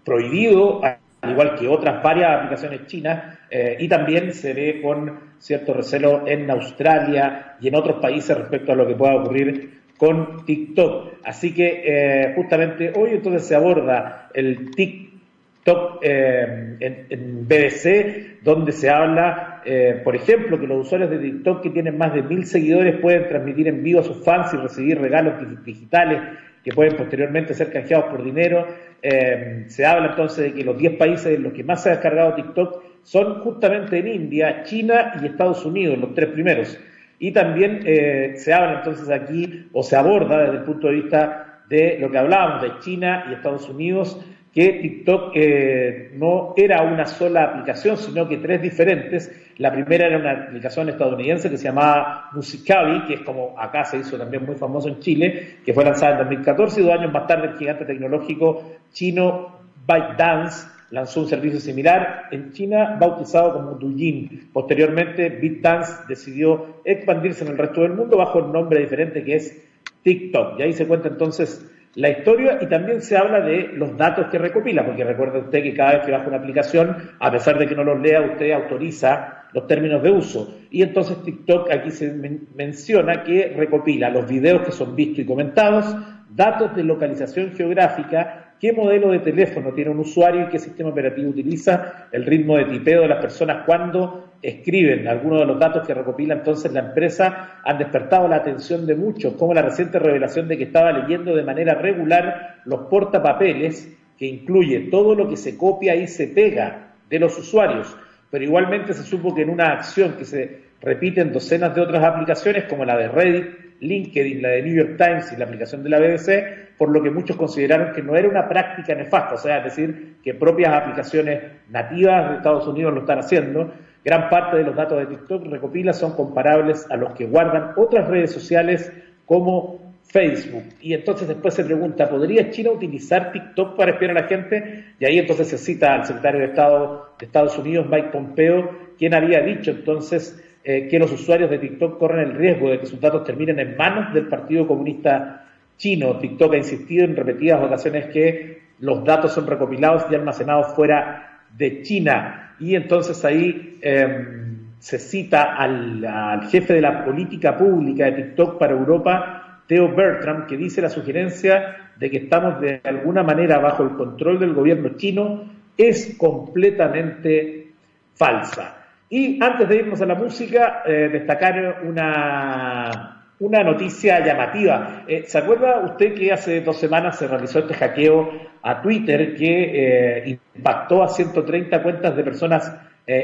prohibido, 0.04 0.82
al 1.22 1.30
igual 1.30 1.56
que 1.56 1.66
otras 1.68 2.02
varias 2.02 2.36
aplicaciones 2.36 2.86
chinas, 2.86 3.38
y 3.78 3.88
también 3.88 4.32
se 4.32 4.54
ve 4.54 4.80
con 4.82 5.32
cierto 5.38 5.74
recelo 5.74 6.26
en 6.26 6.50
Australia 6.50 7.56
y 7.60 7.68
en 7.68 7.74
otros 7.74 8.00
países 8.00 8.36
respecto 8.36 8.72
a 8.72 8.76
lo 8.76 8.86
que 8.86 8.94
pueda 8.94 9.16
ocurrir 9.16 9.82
con 10.02 10.44
TikTok. 10.44 11.14
Así 11.24 11.54
que 11.54 11.82
eh, 11.84 12.32
justamente 12.34 12.92
hoy 12.96 13.10
entonces 13.12 13.46
se 13.46 13.54
aborda 13.54 14.30
el 14.34 14.70
TikTok 14.72 16.00
eh, 16.02 16.76
en, 16.80 17.46
BBC, 17.46 18.42
donde 18.42 18.72
se 18.72 18.90
habla, 18.90 19.62
eh, 19.64 20.00
por 20.02 20.16
ejemplo, 20.16 20.58
que 20.58 20.66
los 20.66 20.86
usuarios 20.86 21.08
de 21.08 21.18
TikTok 21.18 21.62
que 21.62 21.70
tienen 21.70 21.98
más 21.98 22.14
de 22.14 22.22
mil 22.22 22.46
seguidores 22.46 22.98
pueden 23.00 23.28
transmitir 23.28 23.68
en 23.68 23.82
vivo 23.82 24.00
a 24.00 24.02
sus 24.02 24.24
fans 24.24 24.52
y 24.54 24.56
recibir 24.56 25.00
regalos 25.00 25.34
digitales 25.64 26.20
que 26.64 26.72
pueden 26.72 26.96
posteriormente 26.96 27.54
ser 27.54 27.72
canjeados 27.72 28.06
por 28.06 28.24
dinero. 28.24 28.66
Se 29.02 29.84
habla 29.84 30.10
entonces 30.10 30.44
de 30.44 30.54
que 30.54 30.64
los 30.64 30.78
10 30.78 30.96
países 30.96 31.26
en 31.26 31.42
los 31.42 31.52
que 31.52 31.64
más 31.64 31.82
se 31.82 31.90
ha 31.90 31.92
descargado 31.92 32.34
TikTok 32.34 32.82
son 33.02 33.40
justamente 33.40 33.98
en 33.98 34.08
India, 34.08 34.62
China 34.62 35.14
y 35.20 35.26
Estados 35.26 35.64
Unidos, 35.64 35.98
los 35.98 36.14
tres 36.14 36.28
primeros. 36.28 36.78
Y 37.18 37.32
también 37.32 37.82
eh, 37.84 38.34
se 38.36 38.52
habla 38.52 38.78
entonces 38.78 39.08
aquí, 39.10 39.68
o 39.72 39.82
se 39.82 39.96
aborda 39.96 40.42
desde 40.42 40.58
el 40.58 40.64
punto 40.64 40.88
de 40.88 40.94
vista 40.94 41.62
de 41.68 41.98
lo 42.00 42.10
que 42.10 42.18
hablábamos 42.18 42.62
de 42.62 42.78
China 42.80 43.26
y 43.30 43.34
Estados 43.34 43.68
Unidos, 43.68 44.20
que 44.52 44.68
TikTok 44.82 45.32
eh, 45.34 46.10
no 46.14 46.52
era 46.56 46.82
una 46.82 47.06
sola 47.06 47.44
aplicación, 47.44 47.96
sino 47.96 48.28
que 48.28 48.36
tres 48.36 48.60
diferentes. 48.60 49.32
La 49.56 49.72
primera 49.72 50.06
era 50.06 50.18
una 50.18 50.32
aplicación 50.32 50.88
estadounidense 50.90 51.48
que 51.48 51.56
se 51.56 51.64
llamaba 51.64 52.28
Musical.ly, 52.32 53.06
que 53.06 53.14
es 53.14 53.20
como 53.20 53.58
acá 53.58 53.84
se 53.84 53.98
hizo 53.98 54.18
también 54.18 54.44
muy 54.44 54.56
famoso 54.56 54.88
en 54.88 55.00
Chile, 55.00 55.56
que 55.64 55.72
fue 55.72 55.84
lanzada 55.84 56.12
en 56.12 56.18
2014 56.18 56.80
y 56.80 56.84
dos 56.84 56.92
años 56.92 57.12
más 57.12 57.26
tarde 57.26 57.48
el 57.48 57.58
gigante 57.58 57.86
tecnológico 57.86 58.72
chino 58.92 59.56
ByteDance 59.86 60.68
lanzó 60.92 61.20
un 61.20 61.28
servicio 61.28 61.58
similar 61.58 62.28
en 62.30 62.52
China 62.52 62.96
bautizado 63.00 63.54
como 63.54 63.72
Douyin. 63.72 64.50
Posteriormente, 64.52 65.30
BitDance 65.30 66.02
decidió 66.06 66.80
expandirse 66.84 67.44
en 67.44 67.52
el 67.52 67.58
resto 67.58 67.80
del 67.80 67.94
mundo 67.94 68.18
bajo 68.18 68.38
el 68.38 68.52
nombre 68.52 68.80
diferente 68.80 69.24
que 69.24 69.36
es 69.36 69.62
TikTok. 70.02 70.58
Y 70.58 70.62
ahí 70.62 70.72
se 70.74 70.86
cuenta 70.86 71.08
entonces 71.08 71.66
la 71.94 72.08
historia 72.08 72.58
y 72.60 72.66
también 72.66 73.02
se 73.02 73.16
habla 73.16 73.40
de 73.40 73.70
los 73.74 73.96
datos 73.96 74.28
que 74.30 74.38
recopila, 74.38 74.84
porque 74.84 75.04
recuerde 75.04 75.40
usted 75.40 75.62
que 75.62 75.74
cada 75.74 75.92
vez 75.92 76.06
que 76.06 76.12
baja 76.12 76.28
una 76.28 76.38
aplicación, 76.38 76.96
a 77.18 77.30
pesar 77.30 77.58
de 77.58 77.66
que 77.66 77.74
no 77.74 77.84
los 77.84 78.00
lea, 78.00 78.22
usted 78.22 78.52
autoriza 78.52 79.44
los 79.52 79.66
términos 79.66 80.02
de 80.02 80.10
uso. 80.10 80.54
Y 80.70 80.82
entonces 80.82 81.22
TikTok 81.22 81.70
aquí 81.70 81.90
se 81.90 82.12
menciona 82.54 83.22
que 83.22 83.52
recopila 83.54 84.08
los 84.08 84.26
videos 84.26 84.62
que 84.62 84.72
son 84.72 84.96
vistos 84.96 85.18
y 85.18 85.26
comentados, 85.26 85.94
datos 86.30 86.74
de 86.74 86.82
localización 86.82 87.52
geográfica, 87.52 88.41
qué 88.62 88.72
modelo 88.72 89.10
de 89.10 89.18
teléfono 89.18 89.72
tiene 89.72 89.90
un 89.90 89.98
usuario 89.98 90.42
y 90.42 90.48
qué 90.48 90.60
sistema 90.60 90.90
operativo 90.90 91.30
utiliza, 91.30 92.06
el 92.12 92.24
ritmo 92.24 92.56
de 92.56 92.66
tipeo 92.66 93.02
de 93.02 93.08
las 93.08 93.20
personas 93.20 93.64
cuando 93.66 94.34
escriben. 94.40 95.08
Algunos 95.08 95.40
de 95.40 95.46
los 95.46 95.58
datos 95.58 95.84
que 95.84 95.92
recopila 95.92 96.34
entonces 96.34 96.72
la 96.72 96.78
empresa 96.78 97.58
han 97.64 97.78
despertado 97.78 98.28
la 98.28 98.36
atención 98.36 98.86
de 98.86 98.94
muchos, 98.94 99.34
como 99.34 99.52
la 99.52 99.62
reciente 99.62 99.98
revelación 99.98 100.46
de 100.46 100.56
que 100.56 100.62
estaba 100.62 100.92
leyendo 100.92 101.34
de 101.34 101.42
manera 101.42 101.74
regular 101.74 102.58
los 102.64 102.82
portapapeles, 102.82 103.98
que 104.16 104.26
incluye 104.26 104.90
todo 104.92 105.16
lo 105.16 105.28
que 105.28 105.36
se 105.36 105.56
copia 105.56 105.96
y 105.96 106.06
se 106.06 106.28
pega 106.28 106.92
de 107.10 107.18
los 107.18 107.36
usuarios, 107.36 107.96
pero 108.30 108.44
igualmente 108.44 108.94
se 108.94 109.02
supo 109.02 109.34
que 109.34 109.42
en 109.42 109.50
una 109.50 109.72
acción 109.72 110.12
que 110.12 110.24
se 110.24 110.60
repite 110.80 111.20
en 111.20 111.32
docenas 111.32 111.74
de 111.74 111.80
otras 111.80 112.04
aplicaciones, 112.04 112.66
como 112.66 112.84
la 112.84 112.96
de 112.96 113.08
Reddit, 113.08 113.71
LinkedIn, 113.82 114.40
la 114.42 114.48
de 114.48 114.62
New 114.62 114.74
York 114.74 114.96
Times 114.96 115.32
y 115.32 115.36
la 115.36 115.44
aplicación 115.44 115.82
de 115.82 115.90
la 115.90 115.98
BBC, 115.98 116.76
por 116.78 116.88
lo 116.90 117.02
que 117.02 117.10
muchos 117.10 117.36
consideraron 117.36 117.92
que 117.92 118.02
no 118.02 118.16
era 118.16 118.28
una 118.28 118.48
práctica 118.48 118.94
nefasta, 118.94 119.34
o 119.34 119.38
sea, 119.38 119.58
es 119.58 119.64
decir, 119.64 120.16
que 120.22 120.34
propias 120.34 120.72
aplicaciones 120.72 121.42
nativas 121.68 122.30
de 122.30 122.36
Estados 122.36 122.66
Unidos 122.66 122.94
lo 122.94 123.00
están 123.00 123.18
haciendo, 123.18 123.72
Gran 124.04 124.28
parte 124.28 124.56
de 124.56 124.64
los 124.64 124.74
datos 124.74 124.98
de 124.98 125.06
TikTok 125.06 125.46
recopila 125.46 125.92
son 125.92 126.14
comparables 126.14 126.86
a 126.90 126.96
los 126.96 127.12
que 127.12 127.26
guardan 127.26 127.72
otras 127.76 128.08
redes 128.08 128.32
sociales 128.32 128.92
como 129.26 129.94
Facebook. 130.02 130.64
Y 130.80 130.92
entonces 130.92 131.28
después 131.28 131.54
se 131.54 131.64
pregunta, 131.64 132.10
¿podría 132.10 132.50
China 132.50 132.72
utilizar 132.72 133.30
TikTok 133.30 133.76
para 133.76 133.92
espiar 133.92 134.10
a 134.10 134.14
la 134.14 134.24
gente? 134.24 134.94
Y 134.98 135.04
ahí 135.04 135.18
entonces 135.18 135.48
se 135.48 135.58
cita 135.58 135.94
al 135.94 136.04
secretario 136.04 136.40
de 136.40 136.46
Estado 136.46 137.14
de 137.18 137.26
Estados 137.26 137.56
Unidos, 137.56 137.86
Mike 137.88 138.08
Pompeo, 138.08 138.70
quien 138.98 139.14
había 139.14 139.40
dicho 139.40 139.70
entonces 139.70 140.41
eh, 140.64 140.88
que 140.88 140.98
los 140.98 141.10
usuarios 141.12 141.50
de 141.50 141.58
TikTok 141.58 141.98
corren 141.98 142.30
el 142.30 142.36
riesgo 142.36 142.70
de 142.70 142.78
que 142.78 142.86
sus 142.86 143.00
datos 143.00 143.24
terminen 143.24 143.58
en 143.58 143.76
manos 143.76 144.14
del 144.14 144.28
Partido 144.28 144.66
Comunista 144.66 145.46
Chino. 145.76 146.18
TikTok 146.18 146.54
ha 146.54 146.58
insistido 146.58 147.04
en 147.04 147.16
repetidas 147.16 147.62
ocasiones 147.62 148.06
que 148.06 148.62
los 148.78 149.04
datos 149.04 149.32
son 149.32 149.46
recopilados 149.46 150.06
y 150.10 150.14
almacenados 150.14 150.74
fuera 150.74 151.40
de 151.56 151.82
China 151.82 152.54
y 152.58 152.76
entonces 152.76 153.24
ahí 153.24 153.78
em, 153.82 154.68
se 154.78 154.98
cita 154.98 155.56
al, 155.56 156.48
jefe 156.50 156.74
de 156.74 156.80
la 156.80 157.04
política 157.04 157.56
pública 157.56 158.04
de 158.04 158.22
TikTok 158.22 158.58
para 158.58 158.72
Europa, 158.72 159.62
Theo 159.66 159.94
Bertram, 159.94 160.46
que 160.46 160.56
dice 160.56 160.80
la 160.80 160.88
sugerencia 160.88 161.90
de 161.96 162.10
que 162.10 162.18
estamos 162.18 162.60
de 162.60 162.80
alguna 162.84 163.22
manera 163.22 163.58
bajo 163.58 163.82
el 163.82 163.90
control 163.90 164.38
del 164.38 164.54
gobierno 164.54 164.96
chino 164.96 165.44
es 165.76 166.16
completamente 166.18 167.72
falsa. 168.14 168.81
Y 169.14 169.38
antes 169.44 169.68
de 169.68 169.76
irnos 169.76 170.00
a 170.00 170.06
la 170.06 170.14
música, 170.14 170.82
eh, 170.86 171.10
destacar 171.12 171.82
una, 171.84 173.26
una 173.40 173.62
noticia 173.62 174.24
llamativa. 174.24 175.04
Eh, 175.06 175.24
¿Se 175.26 175.36
acuerda 175.36 175.80
usted 175.80 176.14
que 176.14 176.32
hace 176.32 176.62
dos 176.62 176.78
semanas 176.78 177.18
se 177.18 177.28
realizó 177.28 177.58
este 177.58 177.74
hackeo 177.74 178.30
a 178.62 178.80
Twitter 178.80 179.36
que 179.36 180.22
eh, 180.24 180.38
impactó 180.54 181.02
a 181.02 181.08
130 181.08 181.82
cuentas 181.82 182.16
de 182.16 182.24
personas 182.24 182.74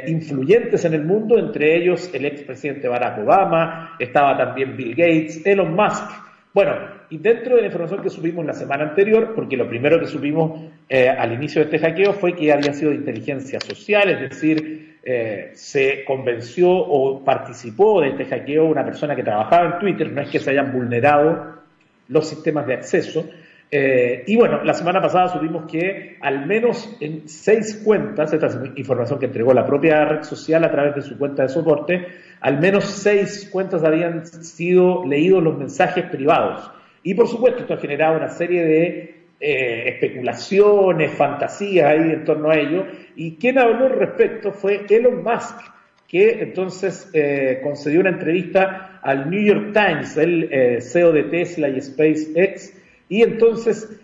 influyentes 0.09 0.85
en 0.85 0.93
el 0.93 1.05
mundo, 1.05 1.39
entre 1.39 1.77
ellos 1.77 2.11
el 2.13 2.27
expresidente 2.27 2.89
Barack 2.89 3.21
Obama, 3.21 3.95
estaba 3.99 4.37
también 4.37 4.77
Bill 4.77 4.91
Gates, 4.91 5.47
Elon 5.47 5.73
Musk. 5.73 6.11
Bueno, 6.53 6.73
y 7.09 7.17
dentro 7.17 7.55
de 7.55 7.63
la 7.63 7.69
información 7.69 8.03
que 8.03 8.11
subimos 8.11 8.45
la 8.45 8.53
semana 8.53 8.85
anterior, 8.85 9.33
porque 9.35 9.57
lo 9.57 9.69
primero 9.69 9.99
que 9.99 10.07
subimos 10.07 10.61
al 10.91 11.33
inicio 11.33 11.61
de 11.61 11.67
este 11.67 11.79
hackeo 11.79 12.15
fue 12.15 12.35
que 12.35 12.53
había 12.53 12.73
sido 12.73 12.91
de 12.91 12.97
inteligencia 12.97 13.61
social, 13.61 14.09
es 14.09 14.31
decir, 14.31 14.89
eh, 15.11 15.53
se 15.55 16.05
convenció 16.05 16.71
o 16.71 17.25
participó 17.25 18.03
de 18.03 18.09
este 18.09 18.27
hackeo 18.27 18.67
una 18.67 18.85
persona 18.85 19.17
que 19.17 19.23
trabajaba 19.23 19.75
en 19.75 19.79
Twitter, 19.79 20.13
no 20.13 20.21
es 20.21 20.29
que 20.29 20.39
se 20.39 20.51
hayan 20.51 20.71
vulnerado 20.71 21.63
los 22.09 22.29
sistemas 22.29 22.67
de 22.67 22.75
acceso. 22.75 23.27
Eh, 23.71 24.25
y 24.27 24.37
bueno, 24.37 24.63
la 24.65 24.75
semana 24.75 25.01
pasada 25.01 25.29
supimos 25.29 25.71
que 25.71 26.19
al 26.21 26.45
menos 26.45 26.95
en 27.01 27.27
seis 27.27 27.81
cuentas, 27.83 28.35
esta 28.35 28.49
es 28.49 28.59
información 28.77 29.19
que 29.19 29.25
entregó 29.25 29.55
la 29.55 29.65
propia 29.65 30.05
red 30.05 30.25
social 30.25 30.63
a 30.65 30.71
través 30.71 30.95
de 30.95 31.01
su 31.01 31.17
cuenta 31.17 31.45
de 31.45 31.49
soporte, 31.49 32.07
al 32.43 32.61
menos 32.61 32.85
seis 32.85 33.49
cuentas 33.51 33.85
habían 33.85 34.27
sido 34.27 35.07
leídos 35.07 35.43
los 35.43 35.57
mensajes 35.57 36.05
privados. 36.05 36.71
Y 37.03 37.15
por 37.15 37.29
supuesto, 37.29 37.61
esto 37.61 37.73
ha 37.73 37.79
generado 37.79 38.19
una 38.19 38.29
serie 38.29 38.63
de 38.63 39.18
eh, 39.41 39.91
especulaciones, 39.91 41.13
fantasías 41.13 41.87
ahí 41.87 42.11
en 42.11 42.25
torno 42.25 42.51
a 42.51 42.57
ello. 42.57 42.87
Y 43.15 43.37
quien 43.37 43.59
habló 43.59 43.87
al 43.87 43.93
respecto 43.93 44.51
fue 44.51 44.85
Elon 44.91 45.23
Musk, 45.23 45.61
que 46.09 46.43
entonces 46.43 47.09
eh, 47.13 47.61
concedió 47.63 48.01
una 48.01 48.11
entrevista 48.11 48.99
al 49.01 49.31
New 49.31 49.41
York 49.41 49.73
Times, 49.73 50.17
el 50.17 50.49
eh, 50.51 50.81
CEO 50.81 51.13
de 51.13 51.23
Tesla 51.25 51.69
y 51.69 51.81
SpaceX, 51.81 52.75
y 53.09 53.23
entonces 53.23 54.01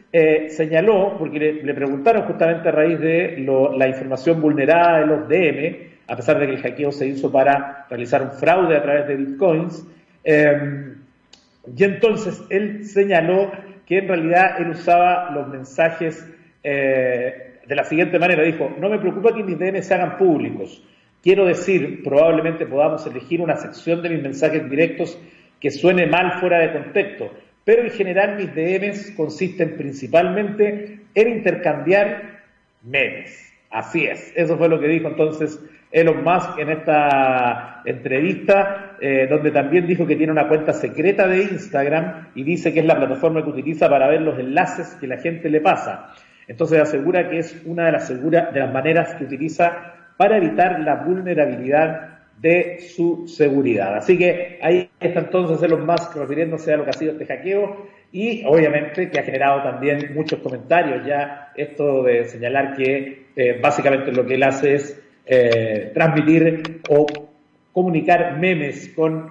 señaló, 0.51 1.17
porque 1.19 1.41
le, 1.41 1.75
preguntaron 1.75 2.23
justamente 2.23 2.69
a 2.69 2.73
raíz 2.73 3.01
de 3.01 3.37
la 3.77 3.89
información 3.89 4.41
vulnerada 4.41 5.01
de 5.01 5.07
los 5.07 5.29
DM, 5.29 5.77
a 6.07 6.15
pesar 6.15 6.39
de 6.39 6.47
que 6.47 6.53
el 6.53 6.63
hackeo 6.63 6.93
se 6.93 7.09
hizo 7.09 7.33
para 7.33 7.85
realizar 7.91 8.23
un 8.23 8.31
fraude 8.31 8.77
a 8.77 8.83
través 8.83 9.09
de 9.09 9.17
bitcoins, 9.17 9.85
y 10.25 11.85
entonces 11.85 12.45
él 12.49 12.85
señaló 12.87 13.51
que 13.87 13.99
en 13.99 14.09
realidad 14.09 14.61
él 14.61 14.71
usaba 14.71 15.31
los 15.31 15.49
mensajes 15.49 16.27
eh, 16.63 17.61
de 17.67 17.75
la 17.75 17.85
siguiente 17.85 18.19
manera. 18.19 18.43
Dijo, 18.43 18.75
no 18.79 18.89
me 18.89 18.99
preocupa 18.99 19.35
que 19.35 19.43
mis 19.43 19.59
DM 19.59 19.83
se 19.83 19.95
hagan 19.95 20.17
públicos. 20.17 20.83
Quiero 21.23 21.47
decir, 21.47 22.03
probablemente 22.03 22.67
podamos 22.67 23.07
elegir 23.07 23.41
una 23.41 23.57
sección 23.57 24.03
de 24.03 24.11
mis 24.11 24.23
mensajes 24.23 24.69
directos 24.69 25.19
que 25.61 25.71
suene 25.71 26.07
mal 26.07 26.41
fuera 26.41 26.59
de 26.59 26.73
contexto, 26.73 27.31
pero 27.65 27.83
en 27.83 27.91
general 27.91 28.37
mis 28.37 28.55
DMs 28.55 29.13
consisten 29.13 29.77
principalmente 29.77 31.01
en 31.15 31.29
intercambiar 31.29 32.43
memes. 32.83 33.53
Así 33.71 34.05
es, 34.05 34.33
eso 34.37 34.59
fue 34.59 34.69
lo 34.69 34.79
que 34.79 34.89
dijo 34.89 35.09
entonces 35.09 35.59
Elon 35.91 36.23
Musk 36.23 36.59
en 36.59 36.71
esta 36.71 37.81
entrevista, 37.87 38.94
eh, 39.07 39.27
donde 39.29 39.51
también 39.51 39.87
dijo 39.87 40.07
que 40.07 40.17
tiene 40.17 40.33
una 40.33 40.49
cuenta 40.49 40.73
secreta 40.73 41.29
de 41.29 41.43
Instagram 41.43 42.29
y 42.35 42.43
dice 42.43 42.73
que 42.73 42.81
es 42.81 42.87
la 42.87 42.97
plataforma 42.97 43.45
que 43.45 43.51
utiliza 43.51 43.87
para 43.87 44.09
ver 44.09 44.23
los 44.23 44.39
enlaces 44.39 44.97
que 44.99 45.07
la 45.07 45.19
gente 45.19 45.51
le 45.51 45.61
pasa. 45.61 46.15
Entonces 46.49 46.81
asegura 46.81 47.29
que 47.29 47.41
es 47.41 47.63
una 47.67 47.85
de 47.85 47.93
las, 47.93 48.07
segura, 48.07 48.51
de 48.51 48.61
las 48.61 48.73
maneras 48.73 49.15
que 49.17 49.25
utiliza 49.25 49.93
para 50.17 50.39
evitar 50.39 50.81
la 50.81 51.05
vulnerabilidad 51.05 52.21
de 52.41 52.79
su 52.79 53.29
seguridad. 53.29 53.95
Así 53.95 54.17
que 54.17 54.59
ahí 54.63 54.89
está 54.99 55.21
entonces 55.21 55.63
Elon 55.63 55.85
Musk 55.85 56.17
refiriéndose 56.17 56.73
a 56.73 56.79
lo 56.79 56.85
que 56.85 56.91
ha 56.91 56.95
sido 56.95 57.13
este 57.13 57.27
hackeo 57.27 57.87
y 58.11 58.43
obviamente 58.47 59.11
que 59.11 59.21
ha 59.21 59.23
generado 59.23 59.65
también 59.65 60.15
muchos 60.15 60.39
comentarios 60.39 61.05
ya 61.05 61.53
esto 61.55 62.05
de 62.05 62.25
señalar 62.25 62.75
que 62.75 63.27
eh, 63.37 63.59
básicamente 63.61 64.13
lo 64.13 64.25
que 64.25 64.37
él 64.37 64.45
hace 64.45 64.77
es 64.77 64.99
eh, 65.27 65.91
transmitir 65.93 66.81
o 66.89 67.34
comunicar 67.75 68.39
memes 68.39 68.89
con 68.97 69.29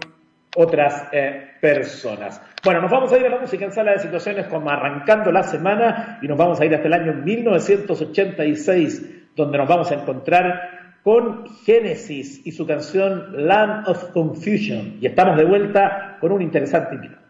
otras 0.55 1.07
eh, 1.11 1.53
personas. 1.59 2.39
Bueno, 2.63 2.81
nos 2.81 2.91
vamos 2.91 3.11
a 3.11 3.17
ir 3.17 3.25
a 3.25 3.29
la 3.29 3.39
música 3.39 3.65
en 3.65 3.71
sala 3.71 3.93
de 3.93 3.99
situaciones 3.99 4.45
como 4.47 4.69
arrancando 4.69 5.31
la 5.31 5.43
semana 5.43 6.19
y 6.21 6.27
nos 6.27 6.37
vamos 6.37 6.61
a 6.61 6.65
ir 6.65 6.75
hasta 6.75 6.87
el 6.87 6.93
año 6.93 7.13
1986, 7.13 9.31
donde 9.35 9.57
nos 9.57 9.67
vamos 9.67 9.89
a 9.89 9.95
encontrar 9.95 10.83
con 11.03 11.47
Genesis 11.65 12.45
y 12.45 12.51
su 12.51 12.67
canción 12.67 13.47
Land 13.47 13.87
of 13.87 14.11
Confusion. 14.11 14.97
Y 15.01 15.07
estamos 15.07 15.37
de 15.37 15.45
vuelta 15.45 16.17
con 16.19 16.31
un 16.31 16.41
interesante 16.41 16.95
invitado. 16.95 17.23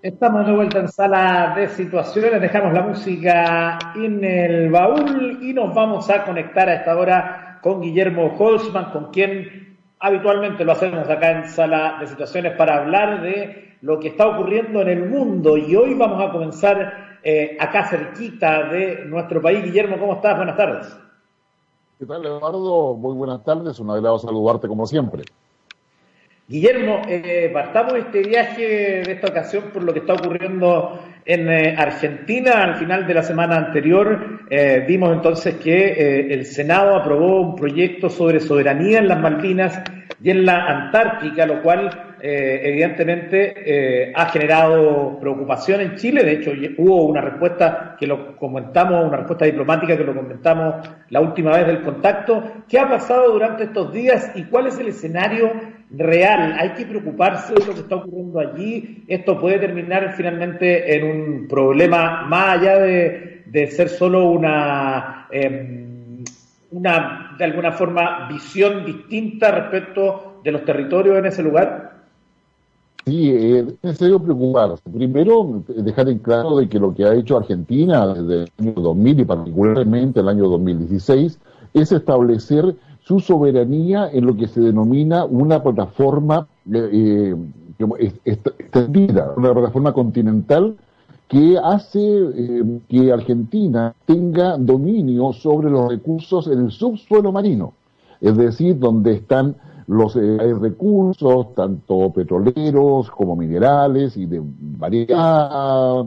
Estamos 0.00 0.46
de 0.46 0.52
vuelta 0.52 0.80
en 0.80 0.88
sala 0.88 1.52
de 1.54 1.68
situaciones, 1.68 2.40
dejamos 2.40 2.72
la 2.72 2.82
música 2.82 3.78
en 3.94 4.24
el 4.24 4.70
baúl 4.70 5.38
y 5.42 5.52
nos 5.52 5.72
vamos 5.72 6.10
a 6.10 6.24
conectar 6.24 6.68
a 6.68 6.74
esta 6.74 6.96
hora 6.96 7.58
con 7.60 7.80
Guillermo 7.80 8.34
Holzman, 8.36 8.90
con 8.90 9.12
quien 9.12 9.71
habitualmente 10.02 10.64
lo 10.64 10.72
hacemos 10.72 11.08
acá 11.08 11.30
en 11.30 11.48
sala 11.48 11.96
de 12.00 12.08
situaciones 12.08 12.56
para 12.56 12.82
hablar 12.82 13.22
de 13.22 13.76
lo 13.82 14.00
que 14.00 14.08
está 14.08 14.26
ocurriendo 14.26 14.82
en 14.82 14.88
el 14.88 15.08
mundo. 15.08 15.56
Y 15.56 15.74
hoy 15.76 15.94
vamos 15.94 16.22
a 16.22 16.32
comenzar 16.32 17.18
eh, 17.22 17.56
acá 17.58 17.84
cerquita 17.88 18.64
de 18.64 19.04
nuestro 19.06 19.40
país. 19.40 19.64
Guillermo, 19.64 19.98
¿cómo 19.98 20.14
estás? 20.14 20.36
Buenas 20.36 20.56
tardes. 20.56 20.98
¿Qué 21.98 22.04
tal, 22.04 22.26
Eduardo? 22.26 22.94
Muy 22.94 23.14
buenas 23.14 23.44
tardes. 23.44 23.78
Un 23.78 23.90
agrado 23.90 24.18
saludarte 24.18 24.66
como 24.66 24.86
siempre. 24.86 25.22
Guillermo, 26.48 27.02
eh, 27.08 27.50
partamos 27.52 27.94
este 27.94 28.22
viaje 28.22 28.62
de 29.04 29.12
esta 29.12 29.28
ocasión 29.28 29.70
por 29.72 29.82
lo 29.84 29.92
que 29.92 30.00
está 30.00 30.14
ocurriendo 30.14 30.98
en 31.24 31.48
eh, 31.48 31.74
Argentina. 31.76 32.64
Al 32.64 32.76
final 32.76 33.06
de 33.06 33.14
la 33.14 33.22
semana 33.22 33.56
anterior 33.56 34.40
eh, 34.50 34.84
vimos 34.86 35.12
entonces 35.12 35.56
que 35.56 35.92
eh, 35.92 36.34
el 36.34 36.44
Senado 36.44 36.96
aprobó 36.96 37.40
un 37.40 37.56
proyecto 37.56 38.08
sobre 38.08 38.40
soberanía 38.40 38.98
en 38.98 39.08
las 39.08 39.20
Malvinas 39.20 39.82
y 40.22 40.30
en 40.30 40.44
la 40.44 40.66
Antártica, 40.66 41.46
lo 41.46 41.62
cual 41.62 42.08
evidentemente 42.24 44.12
ha 44.14 44.26
generado 44.26 45.18
preocupación 45.18 45.80
en 45.80 45.96
Chile. 45.96 46.22
De 46.22 46.34
hecho, 46.34 46.52
hubo 46.78 47.06
una 47.06 47.20
respuesta 47.20 47.96
que 47.98 48.06
lo 48.06 48.36
comentamos, 48.36 49.04
una 49.04 49.16
respuesta 49.16 49.44
diplomática 49.44 49.96
que 49.96 50.04
lo 50.04 50.14
comentamos 50.14 50.88
la 51.08 51.20
última 51.20 51.56
vez 51.56 51.66
del 51.66 51.82
contacto. 51.82 52.62
¿Qué 52.68 52.78
ha 52.78 52.88
pasado 52.88 53.32
durante 53.32 53.64
estos 53.64 53.92
días 53.92 54.30
y 54.36 54.44
cuál 54.44 54.68
es 54.68 54.78
el 54.78 54.86
escenario 54.86 55.50
real? 55.96 56.54
¿Hay 56.58 56.70
que 56.70 56.86
preocuparse 56.86 57.54
de 57.54 57.66
lo 57.66 57.74
que 57.74 57.80
está 57.80 57.96
ocurriendo 57.96 58.40
allí? 58.40 59.04
¿Esto 59.08 59.38
puede 59.38 59.58
terminar 59.58 60.14
finalmente 60.16 60.96
en 60.96 61.04
un 61.04 61.48
problema 61.48 62.26
más 62.26 62.58
allá 62.58 62.78
de, 62.78 63.42
de 63.46 63.66
ser 63.68 63.88
solo 63.88 64.30
una... 64.30 65.26
Em, 65.30 65.92
una, 66.72 67.34
de 67.38 67.44
alguna 67.44 67.72
forma, 67.72 68.26
visión 68.28 68.84
distinta 68.84 69.50
respecto 69.50 70.40
de 70.42 70.52
los 70.52 70.64
territorios 70.64 71.18
en 71.18 71.26
ese 71.26 71.42
lugar? 71.42 71.92
Sí, 73.04 73.30
eh, 73.30 73.58
es 73.58 73.74
necesario 73.82 74.20
preocuparse. 74.20 74.82
Primero, 74.90 75.62
dejar 75.68 76.08
en 76.08 76.18
claro 76.18 76.56
de 76.56 76.68
que 76.68 76.78
lo 76.78 76.94
que 76.94 77.04
ha 77.04 77.14
hecho 77.14 77.36
Argentina 77.36 78.06
desde 78.14 78.44
el 78.44 78.50
año 78.58 78.72
2000 78.74 79.20
y 79.20 79.24
particularmente 79.24 80.20
el 80.20 80.28
año 80.28 80.48
2016 80.48 81.38
es 81.74 81.92
establecer 81.92 82.74
su 83.12 83.20
soberanía 83.20 84.08
en 84.10 84.24
lo 84.24 84.34
que 84.34 84.48
se 84.48 84.58
denomina 84.58 85.26
una 85.26 85.62
plataforma 85.62 86.46
eh, 86.72 87.36
extendida, 88.24 89.34
una 89.36 89.52
plataforma 89.52 89.92
continental 89.92 90.76
que 91.28 91.58
hace 91.62 92.00
eh, 92.00 92.80
que 92.88 93.12
Argentina 93.12 93.94
tenga 94.06 94.56
dominio 94.56 95.34
sobre 95.34 95.68
los 95.68 95.90
recursos 95.90 96.46
en 96.46 96.60
el 96.60 96.70
subsuelo 96.70 97.32
marino, 97.32 97.74
es 98.18 98.34
decir, 98.34 98.78
donde 98.78 99.12
están 99.12 99.56
los 99.88 100.16
eh, 100.16 100.54
recursos, 100.58 101.54
tanto 101.54 102.10
petroleros 102.14 103.10
como 103.10 103.36
minerales 103.36 104.16
y 104.16 104.24
de 104.24 104.40
variedad 104.42 106.02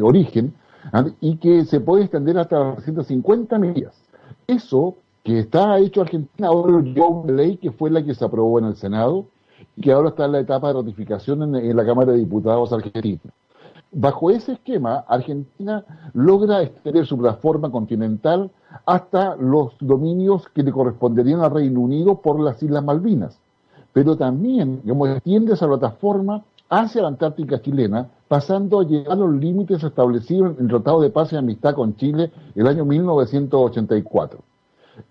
origen, 0.00 0.54
¿ah? 0.92 1.06
y 1.20 1.38
que 1.38 1.64
se 1.64 1.80
puede 1.80 2.04
extender 2.04 2.38
hasta 2.38 2.76
150 2.82 3.58
millas. 3.58 4.00
Eso 4.46 4.94
que 5.22 5.40
está 5.40 5.78
hecho 5.78 6.00
Argentina 6.00 6.48
ahora 6.48 6.80
lleva 6.80 7.08
una 7.08 7.32
ley 7.32 7.56
que 7.56 7.70
fue 7.72 7.90
la 7.90 8.04
que 8.04 8.14
se 8.14 8.24
aprobó 8.24 8.58
en 8.58 8.66
el 8.66 8.76
Senado 8.76 9.26
y 9.76 9.82
que 9.82 9.92
ahora 9.92 10.10
está 10.10 10.24
en 10.24 10.32
la 10.32 10.40
etapa 10.40 10.68
de 10.68 10.74
ratificación 10.74 11.54
en 11.54 11.76
la 11.76 11.84
Cámara 11.84 12.12
de 12.12 12.18
Diputados 12.18 12.72
argentina. 12.72 13.32
Bajo 13.92 14.30
ese 14.30 14.52
esquema, 14.52 15.04
Argentina 15.08 15.84
logra 16.14 16.62
extender 16.62 17.06
su 17.06 17.18
plataforma 17.18 17.70
continental 17.70 18.50
hasta 18.86 19.34
los 19.34 19.72
dominios 19.80 20.48
que 20.54 20.62
le 20.62 20.70
corresponderían 20.70 21.40
al 21.40 21.50
Reino 21.50 21.80
Unido 21.80 22.20
por 22.20 22.38
las 22.38 22.62
Islas 22.62 22.84
Malvinas. 22.84 23.38
Pero 23.92 24.16
también, 24.16 24.80
como 24.86 25.08
extiende 25.08 25.54
esa 25.54 25.66
plataforma 25.66 26.44
hacia 26.68 27.02
la 27.02 27.08
Antártica 27.08 27.60
chilena, 27.60 28.08
pasando 28.28 28.78
a 28.78 28.84
llegar 28.84 29.14
a 29.14 29.16
los 29.16 29.34
límites 29.34 29.82
establecidos 29.82 30.56
en 30.56 30.66
el 30.66 30.68
Tratado 30.68 31.00
de 31.00 31.10
Paz 31.10 31.32
y 31.32 31.36
Amistad 31.36 31.74
con 31.74 31.96
Chile 31.96 32.30
el 32.54 32.68
año 32.68 32.84
1984. 32.84 34.49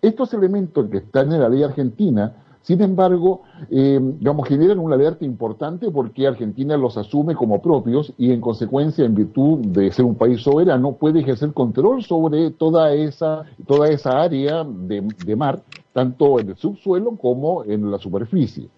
Estos 0.01 0.33
elementos 0.33 0.89
que 0.89 0.97
están 0.97 1.31
en 1.31 1.41
la 1.41 1.49
ley 1.49 1.63
argentina 1.63 2.33
sin 2.61 2.81
embargo, 2.81 3.41
eh, 3.71 3.99
digamos, 4.19 4.47
generan 4.47 4.79
una 4.79 4.95
alerta 4.95 5.25
importante 5.25 5.89
porque 5.89 6.27
Argentina 6.27 6.77
los 6.77 6.97
asume 6.97 7.33
como 7.33 7.61
propios 7.61 8.13
y 8.17 8.31
en 8.31 8.41
consecuencia, 8.41 9.05
en 9.05 9.15
virtud 9.15 9.59
de 9.59 9.91
ser 9.91 10.05
un 10.05 10.15
país 10.15 10.41
soberano, 10.41 10.91
puede 10.91 11.21
ejercer 11.21 11.53
control 11.53 12.03
sobre 12.03 12.51
toda 12.51 12.93
esa, 12.93 13.45
toda 13.65 13.89
esa 13.89 14.21
área 14.21 14.63
de, 14.63 15.01
de 15.25 15.35
mar, 15.35 15.61
tanto 15.93 16.39
en 16.39 16.49
el 16.49 16.57
subsuelo 16.57 17.15
como 17.15 17.63
en 17.63 17.89
la 17.89 17.97
superficie. 17.97 18.69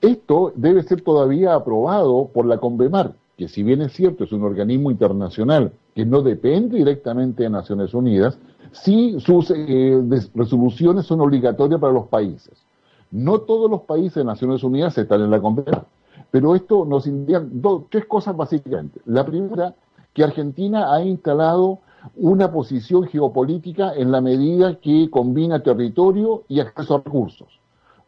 Esto 0.00 0.52
debe 0.54 0.82
ser 0.82 1.00
todavía 1.00 1.54
aprobado 1.54 2.28
por 2.32 2.46
la 2.46 2.58
Convemar, 2.58 3.14
que 3.36 3.48
si 3.48 3.62
bien 3.62 3.82
es 3.82 3.92
cierto 3.92 4.24
es 4.24 4.32
un 4.32 4.44
organismo 4.44 4.90
internacional 4.90 5.72
que 5.94 6.04
no 6.04 6.22
depende 6.22 6.78
directamente 6.78 7.42
de 7.42 7.50
Naciones 7.50 7.92
Unidas, 7.92 8.38
sí 8.72 9.16
sus 9.20 9.50
eh, 9.50 10.02
resoluciones 10.34 11.06
son 11.06 11.20
obligatorias 11.20 11.80
para 11.80 11.92
los 11.92 12.08
países. 12.08 12.64
No 13.10 13.40
todos 13.40 13.70
los 13.70 13.82
países 13.82 14.14
de 14.14 14.24
Naciones 14.24 14.64
Unidas 14.64 14.96
están 14.96 15.20
en 15.20 15.30
la 15.30 15.40
convención, 15.40 15.84
pero 16.30 16.54
esto 16.54 16.84
nos 16.84 17.06
indica 17.06 17.42
dos, 17.44 17.84
tres 17.90 18.06
cosas 18.06 18.36
básicamente. 18.36 19.00
La 19.04 19.24
primera, 19.24 19.74
que 20.14 20.24
Argentina 20.24 20.92
ha 20.92 21.02
instalado 21.02 21.80
una 22.16 22.50
posición 22.50 23.04
geopolítica 23.04 23.94
en 23.94 24.10
la 24.10 24.20
medida 24.20 24.78
que 24.80 25.08
combina 25.10 25.62
territorio 25.62 26.44
y 26.48 26.60
acceso 26.60 26.96
a 26.96 27.02
recursos. 27.04 27.61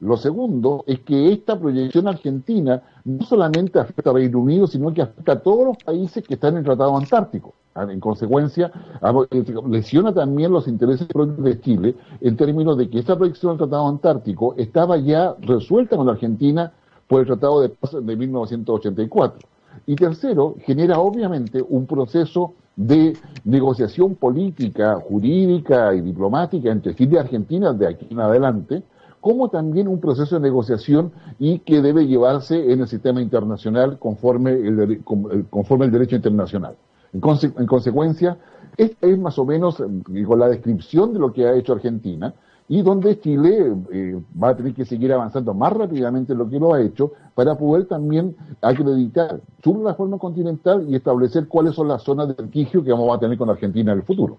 Lo 0.05 0.19
segundo 0.19 0.85
es 0.87 1.01
que 1.01 1.33
esta 1.33 1.59
proyección 1.59 2.07
argentina 2.07 2.83
no 3.05 3.25
solamente 3.25 3.79
afecta 3.79 4.11
al 4.11 4.17
Reino 4.17 4.39
Unido, 4.39 4.67
sino 4.67 4.93
que 4.93 5.01
afecta 5.01 5.33
a 5.33 5.41
todos 5.41 5.65
los 5.65 5.79
países 5.79 6.23
que 6.23 6.35
están 6.35 6.53
en 6.53 6.59
el 6.59 6.65
Tratado 6.65 6.95
Antártico. 6.95 7.55
Ah, 7.75 7.87
en 7.91 8.01
consecuencia, 8.01 8.71
ah, 9.01 9.15
eh, 9.31 9.45
lesiona 9.67 10.13
también 10.13 10.53
los 10.53 10.69
intereses 10.69 11.09
de 11.09 11.61
Chile 11.61 11.95
en 12.21 12.37
términos 12.37 12.77
de 12.77 12.91
que 12.91 12.99
esta 12.99 13.17
proyección 13.17 13.53
del 13.53 13.67
Tratado 13.67 13.89
Antártico 13.89 14.55
estaba 14.59 14.99
ya 14.99 15.37
resuelta 15.41 15.97
con 15.97 16.05
la 16.05 16.13
Argentina 16.13 16.71
por 17.09 17.21
el 17.21 17.27
Tratado 17.27 17.63
de 17.63 17.71
Paz 17.71 17.93
de 17.99 18.17
1984. 18.17 19.49
Y 19.87 19.97
tercero, 19.97 20.57
genera 20.67 20.99
obviamente 20.99 21.65
un 21.67 21.87
proceso 21.87 22.53
de 22.77 23.17
negociación 23.45 24.17
política, 24.17 24.97
jurídica 24.97 25.95
y 25.95 26.03
diplomática 26.03 26.71
entre 26.71 26.95
Chile 26.95 27.15
y 27.15 27.19
Argentina 27.19 27.73
de 27.73 27.89
aquí 27.89 28.07
en 28.11 28.21
adelante, 28.21 28.83
como 29.25 29.49
también 29.49 29.89
un 29.89 30.01
proceso 30.01 30.35
de 30.35 30.43
negociación 30.43 31.11
y 31.39 31.61
que 31.61 31.81
debe 31.81 32.07
llevarse 32.07 32.71
en 32.71 32.83
el 32.83 32.89
sistema 32.89 33.23
internacional 33.23 33.99
conforme 33.99 34.51
el, 34.53 35.03
conforme 35.49 35.87
el 35.87 35.93
derecho 35.93 36.17
internacional. 36.17 36.77
En, 37.15 37.21
consecuencia, 37.21 38.37
esta 38.77 39.07
es 39.07 39.19
más 39.19 39.39
o 39.39 39.47
menos 39.47 39.81
eh, 39.81 40.25
con 40.27 40.39
la 40.39 40.49
descripción 40.49 41.15
de 41.15 41.21
lo 41.21 41.33
que 41.33 41.47
ha 41.47 41.55
hecho 41.55 41.73
Argentina 41.73 42.35
y 42.69 42.83
donde 42.83 43.19
Chile 43.19 43.73
eh, 43.93 44.21
va 44.43 44.51
a 44.51 44.57
tener 44.59 44.75
que 44.75 44.85
seguir 44.85 45.11
avanzando 45.11 45.55
más 45.55 45.73
rápidamente 45.73 46.35
en 46.35 46.41
lo 46.41 46.51
que 46.51 46.59
lo 46.59 46.75
ha 46.75 46.83
hecho 46.83 47.13
para 47.35 47.57
poder 47.57 47.87
también 47.87 48.37
acreditar 48.61 49.41
su 49.63 49.73
plataforma 49.73 50.19
continental 50.19 50.85
y 50.87 50.97
establecer 50.97 51.49
cuáles 51.49 51.75
son 51.75 51.89
las 51.89 52.03
zonas 52.03 52.29
de 52.29 52.43
litigio 52.43 52.85
que 52.85 52.93
vamos 52.93 53.17
a 53.17 53.21
tener 53.21 53.39
con 53.39 53.49
Argentina 53.49 53.91
en 53.93 54.01
el 54.01 54.05
futuro. 54.05 54.37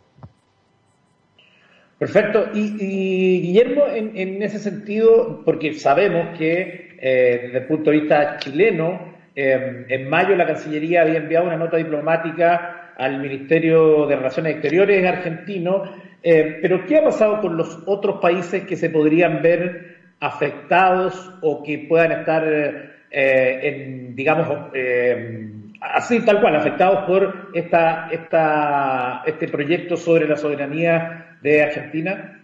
Perfecto. 1.97 2.49
Y, 2.53 3.41
Guillermo, 3.41 3.85
en, 3.87 4.41
ese 4.41 4.59
sentido, 4.59 5.41
porque 5.45 5.73
sabemos 5.73 6.37
que 6.37 6.97
eh, 6.99 7.39
desde 7.43 7.57
el 7.59 7.65
punto 7.65 7.91
de 7.91 7.99
vista 7.99 8.37
chileno, 8.37 9.15
Em, 9.35 9.85
en 9.89 10.09
mayo 10.09 10.33
la 10.35 10.47
Cancillería 10.47 11.01
había 11.01 11.17
enviado 11.17 11.45
una 11.47 11.57
nota 11.57 11.75
diplomática 11.75 12.93
al 12.97 13.19
Ministerio 13.19 14.07
de 14.07 14.15
Relaciones 14.15 14.53
Exteriores 14.53 15.05
argentino, 15.05 15.83
em, 16.23 16.61
pero 16.61 16.85
¿qué 16.85 16.97
ha 16.97 17.03
pasado 17.03 17.41
con 17.41 17.57
los 17.57 17.83
otros 17.85 18.21
países 18.21 18.63
que 18.63 18.77
se 18.77 18.89
podrían 18.89 19.41
ver 19.41 19.97
afectados 20.21 21.33
o 21.41 21.61
que 21.63 21.79
puedan 21.79 22.13
estar, 22.13 22.43
eh, 23.11 23.59
en, 23.61 24.15
digamos, 24.15 24.47
em, 24.73 25.73
así 25.81 26.21
tal 26.21 26.39
cual, 26.39 26.55
afectados 26.55 27.05
por 27.05 27.49
esta, 27.53 28.07
esta, 28.11 29.23
este 29.25 29.49
proyecto 29.49 29.97
sobre 29.97 30.29
la 30.29 30.37
soberanía 30.37 31.34
de 31.45 31.61
Argentina? 31.61 32.41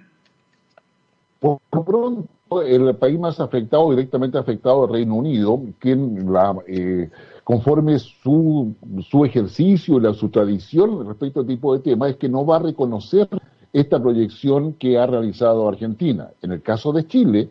Por 1.40 1.60
pronto, 1.72 2.62
el 2.62 2.96
país 2.96 3.20
más 3.20 3.40
afectado, 3.40 3.90
directamente 3.90 4.38
afectado, 4.38 4.86
el 4.86 4.92
Reino 4.92 5.16
Unido, 5.16 5.60
quien 5.80 6.32
la, 6.32 6.56
eh, 6.68 7.10
conforme 7.44 7.98
su, 7.98 8.76
su 9.10 9.26
ejercicio 9.26 9.98
y 9.98 10.02
la, 10.02 10.14
su 10.14 10.30
tradición 10.30 11.08
respecto 11.08 11.40
a 11.40 11.44
este 11.44 11.54
tipo 11.56 11.74
de 11.74 11.80
temas, 11.80 12.12
es 12.12 12.18
que 12.18 12.30
no 12.30 12.46
va 12.46 12.58
a 12.58 12.60
reconocer 12.60 13.28
esta 13.74 14.00
proyección 14.00 14.74
que 14.74 15.00
ha 15.00 15.08
realizado 15.08 15.68
Argentina. 15.68 16.30
En 16.44 16.52
el 16.52 16.62
caso 16.62 16.94
de 16.94 17.08
Chile, 17.08 17.50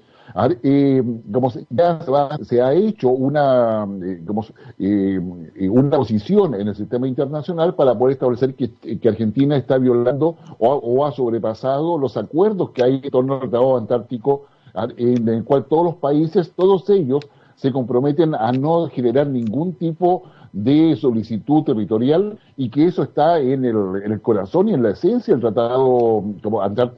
como 1.32 1.52
ya 1.70 2.00
se, 2.42 2.62
ha 2.62 2.72
hecho 2.72 3.10
una, 3.10 3.86
eh, 4.78 5.20
eh, 5.56 5.68
una 5.68 5.96
posición 5.96 6.54
en 6.54 6.68
el 6.68 6.74
sistema 6.74 7.08
internacional 7.08 7.74
para 7.74 7.96
poder 7.96 8.14
establecer 8.14 8.54
que, 8.54 9.08
Argentina 9.08 9.56
está 9.56 9.78
violando 9.78 10.36
o, 10.58 11.04
ha 11.04 11.12
sobrepasado 11.12 11.98
los 11.98 12.16
acuerdos 12.16 12.70
que 12.70 12.82
hay 12.82 13.00
en 13.02 13.10
torno 13.10 13.34
al 13.34 13.40
Tratado 13.40 13.76
Antártico 13.76 14.46
en 14.96 15.28
el 15.28 15.44
cual 15.44 15.64
todos 15.64 15.84
los 15.84 15.94
países, 15.96 16.52
todos 16.54 16.88
ellos, 16.90 17.20
se 17.56 17.72
comprometen 17.72 18.34
a 18.34 18.52
no 18.52 18.88
generar 18.88 19.26
ningún 19.26 19.74
tipo 19.74 20.22
de 20.22 20.30
solicitud 20.96 21.62
territorial 21.62 22.38
y 22.56 22.70
que 22.70 22.86
eso 22.86 23.02
está 23.02 23.38
en 23.38 23.64
el, 23.64 24.20
corazón 24.20 24.68
y 24.68 24.74
en 24.74 24.82
la 24.82 24.90
esencia 24.90 25.34
del 25.34 25.40
Tratado 25.40 26.24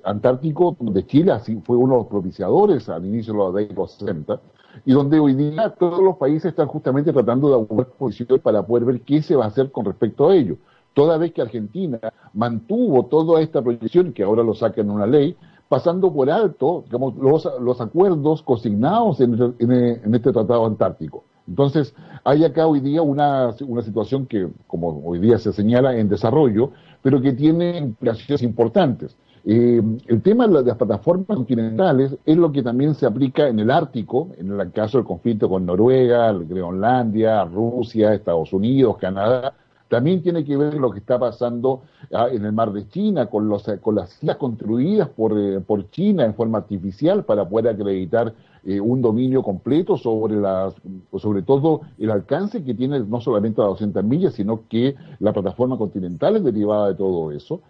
Antártico 0.05 0.77
de 0.81 1.07
Chile, 1.07 1.33
así 1.33 1.61
fue 1.65 1.77
uno 1.77 1.95
de 1.95 2.01
los 2.01 2.09
propiciadores 2.09 2.89
al 2.89 3.05
inicio 3.05 3.33
de 3.33 3.39
los 3.39 3.57
años 3.57 3.93
60, 3.93 4.41
y 4.87 4.93
donde 4.93 5.21
hoy 5.21 5.35
día 5.35 5.71
todos 5.79 6.03
los 6.03 6.17
países 6.17 6.47
están 6.47 6.67
justamente 6.67 7.13
tratando 7.13 7.49
de 7.49 7.55
abordar 7.55 7.93
posiciones 7.99 8.43
para 8.43 8.67
poder 8.67 8.85
ver 8.87 9.01
qué 9.03 9.23
se 9.23 9.37
va 9.37 9.45
a 9.45 9.49
hacer 9.49 9.71
con 9.71 9.85
respecto 9.85 10.29
a 10.29 10.35
ello. 10.35 10.57
Toda 10.95 11.19
vez 11.19 11.33
que 11.33 11.43
Argentina 11.43 11.99
mantuvo 12.35 13.07
toda 13.07 13.41
esta 13.41 13.63
proyección, 13.63 14.13
que 14.13 14.23
ahora 14.23 14.43
lo 14.43 14.55
saca 14.55 14.81
en 14.81 14.91
una 14.91 15.07
ley, 15.07 15.37
pasando 15.69 16.13
por 16.13 16.31
alto 16.31 16.85
los 16.91 17.81
acuerdos 17.81 18.43
consignados 18.43 19.21
en, 19.21 19.55
en, 19.59 20.15
este 20.15 20.31
Tratado 20.33 20.67
Antártico. 20.67 21.25
Entonces, 21.49 21.95
hay 22.25 22.45
acá 22.45 22.67
hoy 22.67 22.81
día 22.81 23.03
una, 23.03 23.55
una 23.67 23.83
situación 23.83 24.27
que, 24.27 24.49
como 24.67 25.03
hoy 25.05 25.19
día 25.19 25.39
se 25.39 25.53
señala, 25.53 25.97
en 25.97 26.09
desarrollo, 26.09 26.71
pero 27.03 27.21
que 27.21 27.33
tiene 27.33 27.79
implicaciones 27.79 28.43
importantes. 28.43 29.17
Eh, 29.45 29.83
el 30.07 30.23
tema 30.23 30.47
de 30.47 30.63
las 30.63 30.77
plataformas 30.77 31.37
continentales 31.37 32.17
es 32.25 32.37
lo 32.37 32.53
que 32.53 32.63
también 32.63 32.95
se 32.95 33.07
aplica 33.07 33.49
en 33.49 33.59
el 33.59 33.73
Ártico, 33.73 34.29
en 34.39 34.53
el 34.53 34.71
caso 34.71 34.99
del 34.99 35.07
conflicto 35.07 35.49
con 35.49 35.67
Noruega, 35.67 36.33
Groenlandia, 36.33 37.45
Rusia, 37.45 38.15
Estados 38.15 38.53
Unidos, 38.53 38.99
Canadá, 38.99 39.55
también 39.93 40.23
tiene 40.23 40.43
que 40.43 40.57
ver 40.57 40.73
lo 40.73 40.91
que 40.91 41.01
está 41.01 41.19
pasando 41.19 41.83
ah, 42.15 42.29
en 42.33 42.47
el 42.47 42.53
mar 42.53 42.73
de 42.73 42.89
China, 42.89 43.27
con, 43.27 43.47
los, 43.51 43.65
con 43.83 43.95
las 43.95 44.23
islas 44.23 44.39
construidas 44.39 45.11
por, 45.11 45.39
eh, 45.39 45.61
por 45.61 45.91
China 45.91 46.25
en 46.25 46.33
forma 46.33 46.57
artificial 46.57 47.27
para 47.27 47.47
poder 47.47 47.75
acreditar 47.75 48.33
eh, 48.65 48.81
un 48.81 49.03
dominio 49.03 49.43
completo 49.43 49.99
sobre, 49.99 50.37
las, 50.37 50.73
sobre 51.19 51.43
todo 51.43 51.83
el 51.99 52.11
alcance 52.11 52.65
que 52.65 52.73
tiene 52.73 53.01
no 53.01 53.21
solamente 53.21 53.61
a 53.61 53.65
200 53.65 54.03
millas, 54.03 54.33
sino 54.33 54.63
que 54.67 54.95
la 55.19 55.35
plataforma 55.35 55.77
continental 55.77 56.37
es 56.37 56.45
derivada 56.45 56.89
de 56.89 56.95
todo 56.95 57.31
eso 57.31 57.61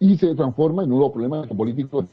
y 0.00 0.16
se 0.16 0.34
transforma 0.34 0.82
en 0.82 0.90
un 0.90 0.96
nuevo 0.96 1.12
problema 1.12 1.42
político 1.42 2.06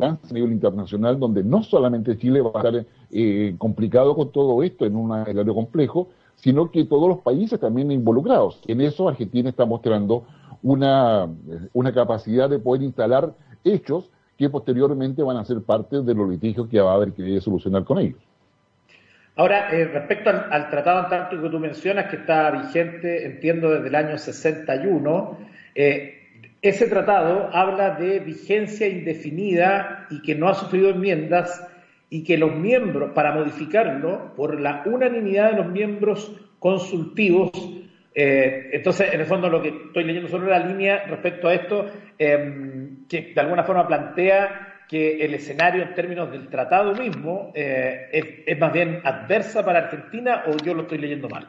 a 0.00 0.32
nivel 0.32 0.52
internacional, 0.52 1.18
donde 1.18 1.42
no 1.42 1.64
solamente 1.64 2.16
Chile 2.18 2.40
va 2.40 2.52
a 2.54 2.58
estar 2.58 2.86
eh, 3.10 3.56
complicado 3.58 4.14
con 4.14 4.30
todo 4.30 4.62
esto 4.62 4.86
en 4.86 4.94
un 4.94 5.18
escenario 5.18 5.54
complejo, 5.56 6.06
sino 6.38 6.70
que 6.70 6.84
todos 6.84 7.08
los 7.08 7.18
países 7.18 7.60
también 7.60 7.90
involucrados. 7.90 8.60
En 8.66 8.80
eso 8.80 9.08
Argentina 9.08 9.50
está 9.50 9.64
mostrando 9.66 10.24
una, 10.62 11.28
una 11.72 11.92
capacidad 11.92 12.48
de 12.48 12.58
poder 12.58 12.82
instalar 12.82 13.34
hechos 13.64 14.10
que 14.36 14.48
posteriormente 14.48 15.22
van 15.22 15.36
a 15.36 15.44
ser 15.44 15.62
parte 15.62 16.00
de 16.00 16.14
los 16.14 16.28
litigios 16.28 16.68
que 16.68 16.80
va 16.80 16.92
a 16.92 16.94
haber 16.94 17.12
que 17.12 17.40
solucionar 17.40 17.84
con 17.84 17.98
ellos. 17.98 18.20
Ahora, 19.34 19.70
eh, 19.70 19.84
respecto 19.84 20.30
al, 20.30 20.68
Tratado 20.70 21.00
Antártico 21.00 21.42
que 21.42 21.50
tú 21.50 21.60
mencionas, 21.60 22.06
que 22.06 22.16
está 22.16 22.50
vigente, 22.50 23.24
entiendo, 23.24 23.70
desde 23.70 23.88
el 23.88 23.94
año 23.94 24.18
61, 24.18 25.38
eh, 25.76 26.14
ese 26.60 26.88
tratado 26.88 27.48
habla 27.52 27.90
de 27.90 28.18
vigencia 28.18 28.88
indefinida 28.88 30.06
y 30.10 30.22
que 30.22 30.34
no 30.34 30.48
ha 30.48 30.54
sufrido 30.54 30.90
enmiendas 30.90 31.64
y 32.10 32.24
que 32.24 32.38
los 32.38 32.54
miembros, 32.54 33.12
para 33.12 33.32
modificarlo, 33.32 34.34
por 34.34 34.60
la 34.60 34.82
unanimidad 34.86 35.52
de 35.52 35.58
los 35.58 35.66
miembros 35.68 36.32
consultivos, 36.58 37.50
eh, 38.14 38.70
entonces, 38.72 39.12
en 39.12 39.20
el 39.20 39.26
fondo, 39.26 39.48
lo 39.48 39.62
que 39.62 39.68
estoy 39.68 40.02
leyendo 40.02 40.28
sobre 40.28 40.50
la 40.50 40.58
línea 40.58 41.04
respecto 41.06 41.46
a 41.48 41.54
esto, 41.54 41.86
em, 42.18 43.06
que 43.06 43.32
de 43.32 43.40
alguna 43.40 43.62
forma 43.62 43.86
plantea 43.86 44.84
que 44.88 45.24
el 45.24 45.34
escenario 45.34 45.82
en 45.82 45.94
términos 45.94 46.30
del 46.30 46.48
tratado 46.48 46.94
mismo 46.94 47.52
eh, 47.54 48.42
es, 48.46 48.58
más 48.58 48.72
bien 48.72 49.00
adversa 49.04 49.64
para 49.64 49.80
Argentina 49.80 50.44
o 50.46 50.56
yo 50.64 50.74
lo 50.74 50.82
estoy 50.82 50.98
leyendo 50.98 51.28
mal. 51.28 51.46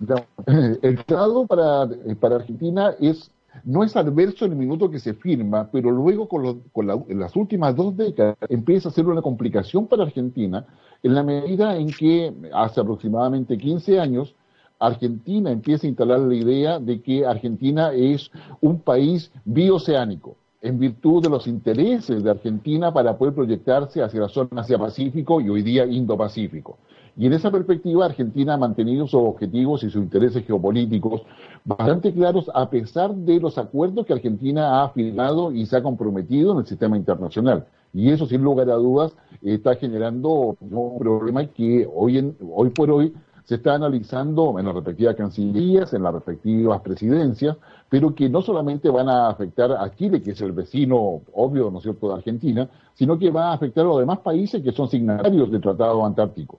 El 0.82 0.96
tratado 1.04 1.46
para, 1.46 1.86
para 2.18 2.36
Argentina 2.36 2.94
es 3.00 3.30
no 3.64 3.84
es 3.84 3.96
adverso 3.96 4.44
en 4.44 4.52
el 4.52 4.58
minuto 4.58 4.90
que 4.90 4.98
se 4.98 5.14
firma, 5.14 5.68
pero 5.70 5.90
luego 5.90 6.28
con, 6.28 6.62
en 7.08 7.18
las 7.18 7.36
últimas 7.36 7.74
dos 7.74 7.96
décadas 7.96 8.36
empieza 8.48 8.88
a 8.88 8.92
ser 8.92 9.06
una 9.06 9.22
complicación 9.22 9.86
para 9.86 10.04
Argentina 10.04 10.66
en 11.02 11.14
la 11.14 11.22
medida 11.22 11.76
en 11.76 11.88
que 11.88 12.32
hace 12.52 12.80
aproximadamente 12.80 13.56
15 13.56 14.00
años 14.00 14.34
Argentina 14.78 15.50
empieza 15.50 15.86
a 15.86 15.90
instalar 15.90 16.20
la 16.20 16.34
idea 16.34 16.78
de 16.78 17.00
que 17.00 17.24
Argentina 17.24 17.92
es 17.92 18.30
un 18.60 18.80
país 18.80 19.30
bioceánico 19.44 20.36
en 20.60 20.78
virtud 20.78 21.22
de 21.22 21.30
los 21.30 21.46
intereses 21.46 22.22
de 22.22 22.30
Argentina 22.30 22.92
para 22.92 23.16
poder 23.16 23.34
proyectarse 23.34 24.02
hacia 24.02 24.20
la 24.20 24.28
zona 24.28 24.62
Asia-Pacífico 24.62 25.40
y 25.40 25.48
hoy 25.48 25.62
día 25.62 25.86
Indo-Pacífico. 25.86 26.78
Y 27.18 27.26
en 27.26 27.32
esa 27.32 27.50
perspectiva, 27.50 28.04
Argentina 28.04 28.54
ha 28.54 28.58
mantenido 28.58 29.06
sus 29.06 29.20
objetivos 29.20 29.82
y 29.82 29.90
sus 29.90 30.02
intereses 30.02 30.44
geopolíticos 30.44 31.22
bastante 31.64 32.12
claros, 32.12 32.50
a 32.54 32.68
pesar 32.68 33.14
de 33.14 33.40
los 33.40 33.56
acuerdos 33.56 34.04
que 34.04 34.12
Argentina 34.12 34.82
ha 34.82 34.90
firmado 34.90 35.50
y 35.50 35.64
se 35.64 35.78
ha 35.78 35.82
comprometido 35.82 36.52
en 36.52 36.58
el 36.58 36.66
sistema 36.66 36.96
internacional. 36.96 37.66
Y 37.94 38.10
eso, 38.10 38.26
sin 38.26 38.42
lugar 38.42 38.68
a 38.68 38.74
dudas, 38.74 39.16
está 39.40 39.76
generando 39.76 40.56
un 40.60 40.98
problema 40.98 41.46
que 41.46 41.88
hoy, 41.90 42.18
en, 42.18 42.36
hoy 42.54 42.68
por 42.68 42.90
hoy 42.90 43.14
se 43.44 43.54
está 43.54 43.74
analizando 43.74 44.58
en 44.58 44.66
las 44.66 44.74
respectivas 44.74 45.14
cancillerías, 45.14 45.94
en 45.94 46.02
las 46.02 46.12
respectivas 46.12 46.82
presidencias, 46.82 47.56
pero 47.88 48.14
que 48.14 48.28
no 48.28 48.42
solamente 48.42 48.90
van 48.90 49.08
a 49.08 49.28
afectar 49.28 49.72
a 49.72 49.90
Chile, 49.94 50.20
que 50.20 50.32
es 50.32 50.40
el 50.42 50.52
vecino 50.52 51.22
obvio, 51.32 51.70
¿no 51.70 51.78
es 51.78 51.84
cierto?, 51.84 52.08
de 52.08 52.14
Argentina, 52.14 52.68
sino 52.92 53.18
que 53.18 53.30
va 53.30 53.50
a 53.50 53.54
afectar 53.54 53.84
a 53.84 53.88
los 53.88 54.00
demás 54.00 54.18
países 54.18 54.62
que 54.62 54.72
son 54.72 54.88
signatarios 54.88 55.50
del 55.50 55.62
Tratado 55.62 56.04
Antártico. 56.04 56.58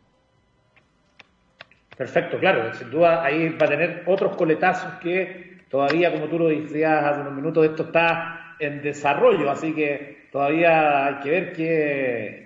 Perfecto, 1.98 2.38
claro, 2.38 2.74
sin 2.76 2.92
duda 2.92 3.24
ahí 3.24 3.50
va 3.50 3.66
a 3.66 3.70
tener 3.70 4.04
otros 4.06 4.36
coletazos 4.36 5.00
que 5.00 5.58
todavía, 5.68 6.12
como 6.12 6.28
tú 6.28 6.38
lo 6.38 6.50
decías 6.50 7.04
hace 7.04 7.22
unos 7.22 7.34
minutos, 7.34 7.66
esto 7.66 7.84
está 7.84 8.56
en 8.60 8.84
desarrollo, 8.84 9.50
así 9.50 9.74
que 9.74 10.28
todavía 10.32 11.08
hay 11.08 11.16
que 11.16 11.30
ver 11.32 11.54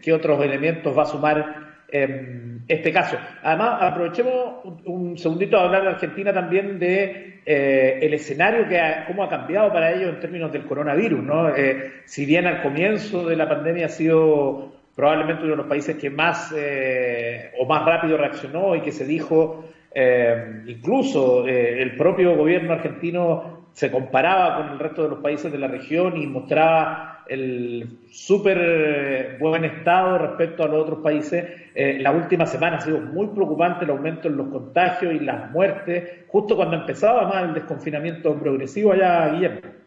qué, 0.01 0.13
otros 0.13 0.41
elementos 0.43 0.97
va 0.97 1.03
a 1.03 1.05
sumar 1.05 1.71
este 1.91 2.93
caso. 2.93 3.17
Además, 3.43 3.81
aprovechemos 3.81 4.63
un, 4.85 5.17
segundito 5.17 5.57
a 5.57 5.65
hablar 5.65 5.83
de 5.83 5.89
Argentina 5.89 6.31
también 6.31 6.79
de 6.79 7.41
eh, 7.45 7.99
el 8.01 8.13
escenario 8.13 8.65
que 8.69 8.79
ha, 8.79 9.05
cómo 9.05 9.23
ha 9.23 9.29
cambiado 9.29 9.73
para 9.73 9.91
ellos 9.91 10.13
en 10.13 10.19
términos 10.21 10.53
del 10.53 10.63
coronavirus, 10.63 11.21
¿no? 11.21 11.53
Eh, 11.53 12.03
si 12.05 12.25
bien 12.25 12.47
al 12.47 12.61
comienzo 12.61 13.27
de 13.27 13.35
la 13.35 13.49
pandemia 13.49 13.87
ha 13.87 13.89
sido 13.89 14.80
probablemente 14.95 15.43
uno 15.43 15.51
de 15.51 15.57
los 15.57 15.67
países 15.67 15.95
que 15.97 16.09
más 16.09 16.53
eh, 16.55 17.51
o 17.59 17.65
más 17.65 17.85
rápido 17.85 18.17
reaccionó 18.17 18.75
y 18.75 18.81
que 18.81 18.91
se 18.91 19.05
dijo, 19.05 19.65
eh, 19.93 20.63
incluso 20.67 21.47
eh, 21.47 21.81
el 21.81 21.95
propio 21.95 22.35
gobierno 22.35 22.73
argentino 22.73 23.67
se 23.73 23.89
comparaba 23.89 24.57
con 24.57 24.69
el 24.73 24.79
resto 24.79 25.03
de 25.03 25.09
los 25.09 25.19
países 25.19 25.51
de 25.51 25.57
la 25.57 25.67
región 25.67 26.17
y 26.17 26.27
mostraba 26.27 27.23
el 27.29 27.99
súper 28.09 29.37
buen 29.39 29.63
estado 29.63 30.17
respecto 30.17 30.63
a 30.63 30.67
los 30.67 30.83
otros 30.83 30.99
países. 30.99 31.45
la 31.73 32.11
última 32.11 32.45
semana 32.45 32.77
ha 32.77 32.81
sido 32.81 32.99
muy 32.99 33.27
preocupante 33.27 33.85
el 33.85 33.91
aumento 33.91 34.27
en 34.27 34.35
los 34.35 34.49
contagios 34.49 35.13
y 35.13 35.19
las 35.19 35.49
muertes, 35.51 36.25
justo 36.27 36.57
cuando 36.57 36.75
empezaba 36.75 37.29
más 37.29 37.43
el 37.45 37.53
desconfinamiento 37.53 38.37
progresivo 38.37 38.91
allá, 38.91 39.29
Guillermo. 39.29 39.80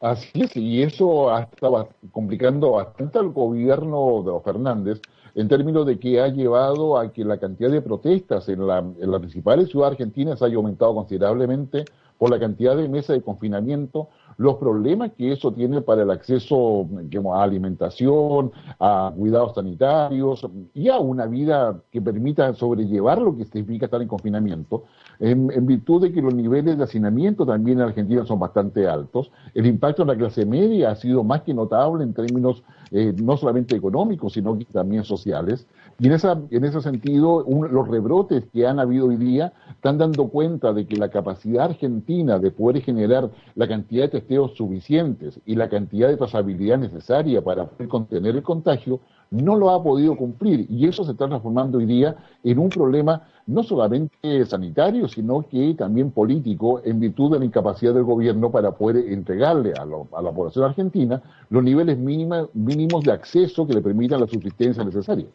Así 0.00 0.42
es, 0.42 0.54
y 0.56 0.82
eso 0.82 1.34
estado 1.38 1.88
complicando 2.12 2.72
bastante 2.72 3.18
al 3.18 3.30
gobierno 3.30 4.22
de 4.22 4.30
los 4.30 4.42
Fernández 4.42 5.00
en 5.34 5.48
términos 5.48 5.86
de 5.86 5.98
que 5.98 6.20
ha 6.20 6.28
llevado 6.28 6.98
a 6.98 7.12
que 7.12 7.24
la 7.24 7.38
cantidad 7.38 7.70
de 7.70 7.80
protestas 7.80 8.48
en, 8.48 8.66
la, 8.66 8.78
en 8.78 9.10
las 9.10 9.20
principales 9.20 9.70
ciudades 9.70 9.92
argentinas 9.92 10.42
haya 10.42 10.56
aumentado 10.56 10.94
considerablemente 10.94 11.84
por 12.18 12.30
la 12.30 12.38
cantidad 12.38 12.76
de 12.76 12.88
mesas 12.88 13.16
de 13.16 13.22
confinamiento, 13.22 14.08
los 14.38 14.56
problemas 14.56 15.12
que 15.12 15.32
eso 15.32 15.52
tiene 15.52 15.82
para 15.82 16.02
el 16.02 16.10
acceso 16.10 16.86
a 17.34 17.42
alimentación, 17.42 18.52
a 18.78 19.12
cuidados 19.16 19.54
sanitarios 19.54 20.46
y 20.74 20.88
a 20.88 20.98
una 20.98 21.26
vida 21.26 21.80
que 21.90 22.00
permita 22.00 22.52
sobrellevar 22.54 23.20
lo 23.20 23.36
que 23.36 23.44
significa 23.44 23.86
estar 23.86 24.00
en 24.02 24.08
confinamiento, 24.08 24.84
en, 25.20 25.66
virtud 25.66 26.02
de 26.02 26.12
que 26.12 26.22
los 26.22 26.34
niveles 26.34 26.76
de 26.76 26.84
hacinamiento 26.84 27.46
también 27.46 27.78
en 27.78 27.88
Argentina 27.88 28.24
son 28.26 28.38
bastante 28.38 28.86
altos. 28.86 29.30
El 29.54 29.66
impacto 29.66 30.02
en 30.02 30.08
la 30.08 30.16
clase 30.16 30.44
media 30.44 30.90
ha 30.90 30.96
sido 30.96 31.24
más 31.24 31.42
que 31.42 31.54
notable 31.54 32.04
en 32.04 32.14
términos 32.14 32.62
eh, 32.90 33.14
no 33.16 33.36
solamente 33.36 33.76
económicos, 33.76 34.34
sino 34.34 34.58
también 34.72 35.04
sociales. 35.04 35.66
Y 35.98 36.08
en, 36.08 36.12
esa, 36.12 36.38
en 36.50 36.64
ese 36.64 36.82
sentido, 36.82 37.44
los 37.48 37.88
rebrotes 37.88 38.44
que 38.52 38.66
han 38.66 38.78
habido 38.78 39.06
hoy 39.06 39.16
día 39.16 39.54
están 39.70 39.96
dando 39.96 40.28
cuenta 40.28 40.74
de 40.74 40.86
que 40.86 40.96
la 40.96 41.08
capacidad 41.08 41.64
argentina 41.64 42.38
de 42.38 42.50
poder 42.50 42.82
generar 42.82 43.30
la 43.54 43.66
cantidad 43.66 44.04
de 44.04 44.20
testeos 44.20 44.54
suficientes 44.56 45.40
y 45.46 45.54
la 45.54 45.70
cantidad 45.70 46.08
de 46.08 46.18
trazabilidad 46.18 46.78
necesaria 46.78 47.42
para 47.42 47.66
poder 47.66 47.88
contener 47.88 48.36
el 48.36 48.42
contagio 48.42 49.00
no 49.30 49.56
lo 49.56 49.70
ha 49.70 49.82
podido 49.82 50.16
cumplir. 50.16 50.66
Y 50.68 50.86
eso 50.86 51.04
se 51.04 51.12
está 51.12 51.28
transformando 51.28 51.78
hoy 51.78 51.86
día 51.86 52.16
en 52.44 52.58
un 52.58 52.68
problema 52.68 53.26
no 53.46 53.62
solamente 53.62 54.44
sanitario, 54.44 55.08
sino 55.08 55.46
que 55.48 55.74
también 55.74 56.10
político, 56.10 56.82
en 56.84 56.98
virtud 57.00 57.32
de 57.32 57.38
la 57.38 57.44
incapacidad 57.44 57.94
del 57.94 58.02
gobierno 58.02 58.50
para 58.50 58.72
poder 58.72 59.12
entregarle 59.12 59.72
a, 59.78 59.82
a 59.82 60.22
la 60.22 60.32
población 60.32 60.64
argentina 60.64 61.22
los 61.50 61.62
niveles 61.62 61.96
mínimos 61.98 63.04
de 63.04 63.12
acceso 63.12 63.66
que 63.66 63.74
le 63.74 63.82
permitan 63.82 64.20
la 64.20 64.26
subsistencia 64.26 64.82
necesaria. 64.84 65.26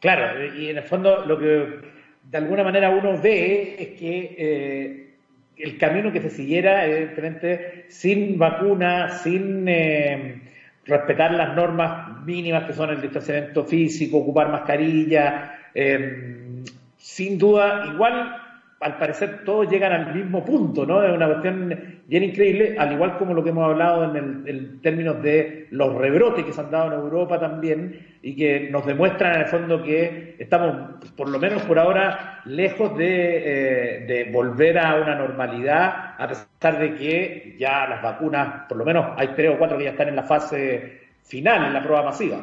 Claro, 0.00 0.44
y 0.58 0.68
en 0.68 0.78
el 0.78 0.82
fondo 0.82 1.24
lo 1.26 1.38
que 1.38 1.92
de 2.30 2.38
alguna 2.38 2.64
manera 2.64 2.90
uno 2.90 3.20
ve 3.20 3.76
es 3.78 3.88
que 4.00 4.34
eh, 4.38 5.14
el 5.56 5.78
camino 5.78 6.12
que 6.12 6.20
se 6.20 6.30
siguiera, 6.30 6.86
evidentemente, 6.86 7.84
sin 7.88 8.38
vacuna, 8.38 9.10
sin 9.18 9.68
eh, 9.68 10.40
respetar 10.84 11.32
las 11.32 11.54
normas 11.54 12.24
mínimas 12.24 12.64
que 12.64 12.72
son 12.72 12.90
el 12.90 13.00
distanciamiento 13.00 13.64
físico, 13.64 14.18
ocupar 14.18 14.50
mascarilla, 14.50 15.58
eh, 15.74 16.64
sin 16.96 17.38
duda, 17.38 17.86
igual 17.92 18.41
al 18.82 18.98
parecer 18.98 19.44
todos 19.44 19.70
llegan 19.70 19.92
al 19.92 20.14
mismo 20.14 20.44
punto, 20.44 20.84
¿no? 20.84 21.02
Es 21.02 21.12
una 21.12 21.26
cuestión 21.26 22.02
bien 22.06 22.24
increíble, 22.24 22.76
al 22.78 22.92
igual 22.92 23.16
como 23.18 23.34
lo 23.34 23.42
que 23.42 23.50
hemos 23.50 23.64
hablado 23.64 24.04
en, 24.04 24.44
el, 24.46 24.80
términos 24.80 25.22
de 25.22 25.68
los 25.70 25.94
rebrotes 25.94 26.44
que 26.44 26.52
se 26.52 26.60
han 26.60 26.70
dado 26.70 26.92
en 26.92 27.00
Europa 27.00 27.38
también 27.38 28.18
y 28.22 28.34
que 28.34 28.68
nos 28.70 28.84
demuestran 28.84 29.34
en 29.34 29.40
el 29.40 29.46
fondo 29.46 29.82
que 29.82 30.36
estamos, 30.38 31.00
por 31.16 31.28
lo 31.28 31.38
menos 31.38 31.62
por 31.62 31.78
ahora, 31.78 32.40
lejos 32.44 32.92
eh, 32.98 34.04
de 34.06 34.30
volver 34.32 34.78
a 34.78 34.96
una 34.96 35.14
normalidad, 35.14 36.14
a 36.18 36.28
pesar 36.28 36.78
de 36.78 36.94
que 36.94 37.56
ya 37.58 37.86
las 37.88 38.02
vacunas, 38.02 38.66
por 38.68 38.76
lo 38.76 38.84
menos 38.84 39.06
hay 39.16 39.28
tres 39.36 39.54
o 39.54 39.58
cuatro 39.58 39.78
que 39.78 39.84
ya 39.84 39.90
están 39.90 40.08
en 40.08 40.16
la 40.16 40.24
fase 40.24 41.00
final, 41.22 41.66
en 41.66 41.74
la 41.74 41.82
prueba 41.82 42.02
masiva. 42.02 42.38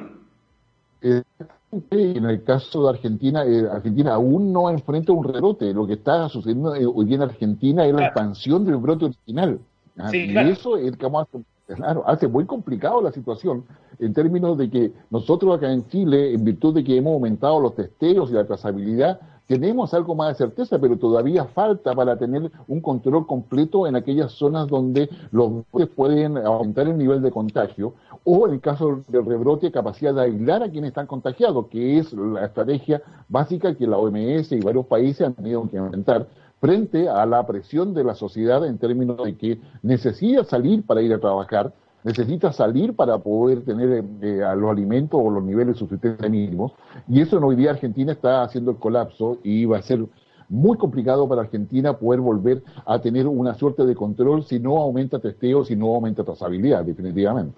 En 1.71 2.25
el 2.25 2.43
caso 2.43 2.83
de 2.83 2.89
Argentina, 2.89 3.45
eh, 3.45 3.67
Argentina 3.71 4.15
aún 4.15 4.51
no 4.51 4.69
enfrenta 4.69 5.11
un 5.11 5.23
rebrote. 5.23 5.71
Lo 5.73 5.85
que 5.85 5.93
está 5.93 6.27
sucediendo 6.27 6.73
eh, 6.73 6.85
hoy 6.85 7.05
día 7.05 7.17
en 7.17 7.23
Argentina 7.23 7.85
es 7.85 7.93
la 7.93 8.05
expansión 8.05 8.65
del 8.65 8.77
brote 8.77 9.05
original. 9.05 9.59
Ah, 9.97 10.15
y 10.15 10.35
eso 10.35 10.77
es 10.77 10.95
como 10.97 11.19
hace, 11.19 11.39
claro, 11.67 12.03
hace 12.07 12.27
muy 12.27 12.45
complicado 12.45 13.01
la 13.01 13.11
situación 13.11 13.65
en 13.99 14.13
términos 14.13 14.57
de 14.57 14.69
que 14.69 14.91
nosotros 15.11 15.57
acá 15.57 15.71
en 15.71 15.87
Chile, 15.89 16.33
en 16.33 16.43
virtud 16.43 16.73
de 16.73 16.83
que 16.83 16.97
hemos 16.97 17.13
aumentado 17.13 17.59
los 17.59 17.75
testeos 17.75 18.31
y 18.31 18.33
la 18.33 18.47
trazabilidad, 18.47 19.19
tenemos 19.49 19.95
algo 19.95 20.13
más 20.13 20.29
de 20.37 20.45
certeza, 20.45 20.77
pero 20.77 20.95
todavía 20.95 21.43
falta 21.43 21.95
para 21.95 22.15
tener 22.19 22.51
un 22.67 22.81
control 22.81 23.25
completo 23.25 23.87
en 23.87 23.95
aquellas 23.95 24.31
zonas 24.33 24.67
donde 24.67 25.09
los 25.31 25.65
brotes 25.71 25.87
pueden 25.95 26.37
aumentar 26.37 26.87
el 26.87 26.95
nivel 26.95 27.19
de 27.23 27.31
contagio 27.31 27.95
o 28.23 28.47
en 28.47 28.53
el 28.53 28.61
caso 28.61 29.01
del 29.07 29.25
rebrote, 29.25 29.71
capacidad 29.71 30.13
de 30.13 30.21
aislar 30.21 30.61
a 30.61 30.69
quienes 30.69 30.89
están 30.89 31.07
contagiados, 31.07 31.65
que 31.65 31.97
es 31.97 32.13
la 32.13 32.45
estrategia 32.45 33.01
básica 33.27 33.73
que 33.73 33.87
la 33.87 33.97
OMS 33.97 34.51
y 34.51 34.59
varios 34.59 34.85
países 34.85 35.25
han 35.25 35.33
tenido 35.33 35.67
que 35.67 35.77
enfrentar 35.77 36.27
frente 36.61 37.09
a 37.09 37.25
la 37.25 37.47
presión 37.47 37.95
de 37.95 38.03
la 38.03 38.13
sociedad 38.13 38.63
en 38.67 38.77
términos 38.77 39.17
de 39.23 39.35
que 39.35 39.59
necesita 39.81 40.43
salir 40.43 40.85
para 40.85 41.01
ir 41.01 41.11
a 41.11 41.19
trabajar, 41.19 41.73
necesita 42.03 42.51
salir 42.51 42.95
para 42.95 43.17
poder 43.17 43.63
tener 43.63 44.03
eh, 44.21 44.41
los 44.55 44.71
alimentos 44.71 45.19
o 45.23 45.29
los 45.29 45.43
niveles 45.43 45.75
de 45.75 45.79
subsistencia 45.79 46.29
mínimos. 46.29 46.73
Y 47.07 47.21
eso 47.21 47.37
en 47.37 47.43
hoy 47.43 47.55
día 47.55 47.71
Argentina 47.71 48.11
está 48.11 48.43
haciendo 48.43 48.71
el 48.71 48.77
colapso 48.77 49.39
y 49.43 49.65
va 49.65 49.77
a 49.77 49.81
ser 49.81 49.99
muy 50.49 50.77
complicado 50.77 51.29
para 51.29 51.41
Argentina 51.41 51.93
poder 51.93 52.19
volver 52.19 52.63
a 52.85 52.99
tener 52.99 53.27
una 53.27 53.53
suerte 53.53 53.85
de 53.85 53.95
control 53.95 54.43
si 54.43 54.59
no 54.59 54.77
aumenta 54.77 55.19
testeo, 55.19 55.63
si 55.63 55.75
no 55.75 55.93
aumenta 55.93 56.23
trazabilidad, 56.23 56.83
definitivamente. 56.83 57.57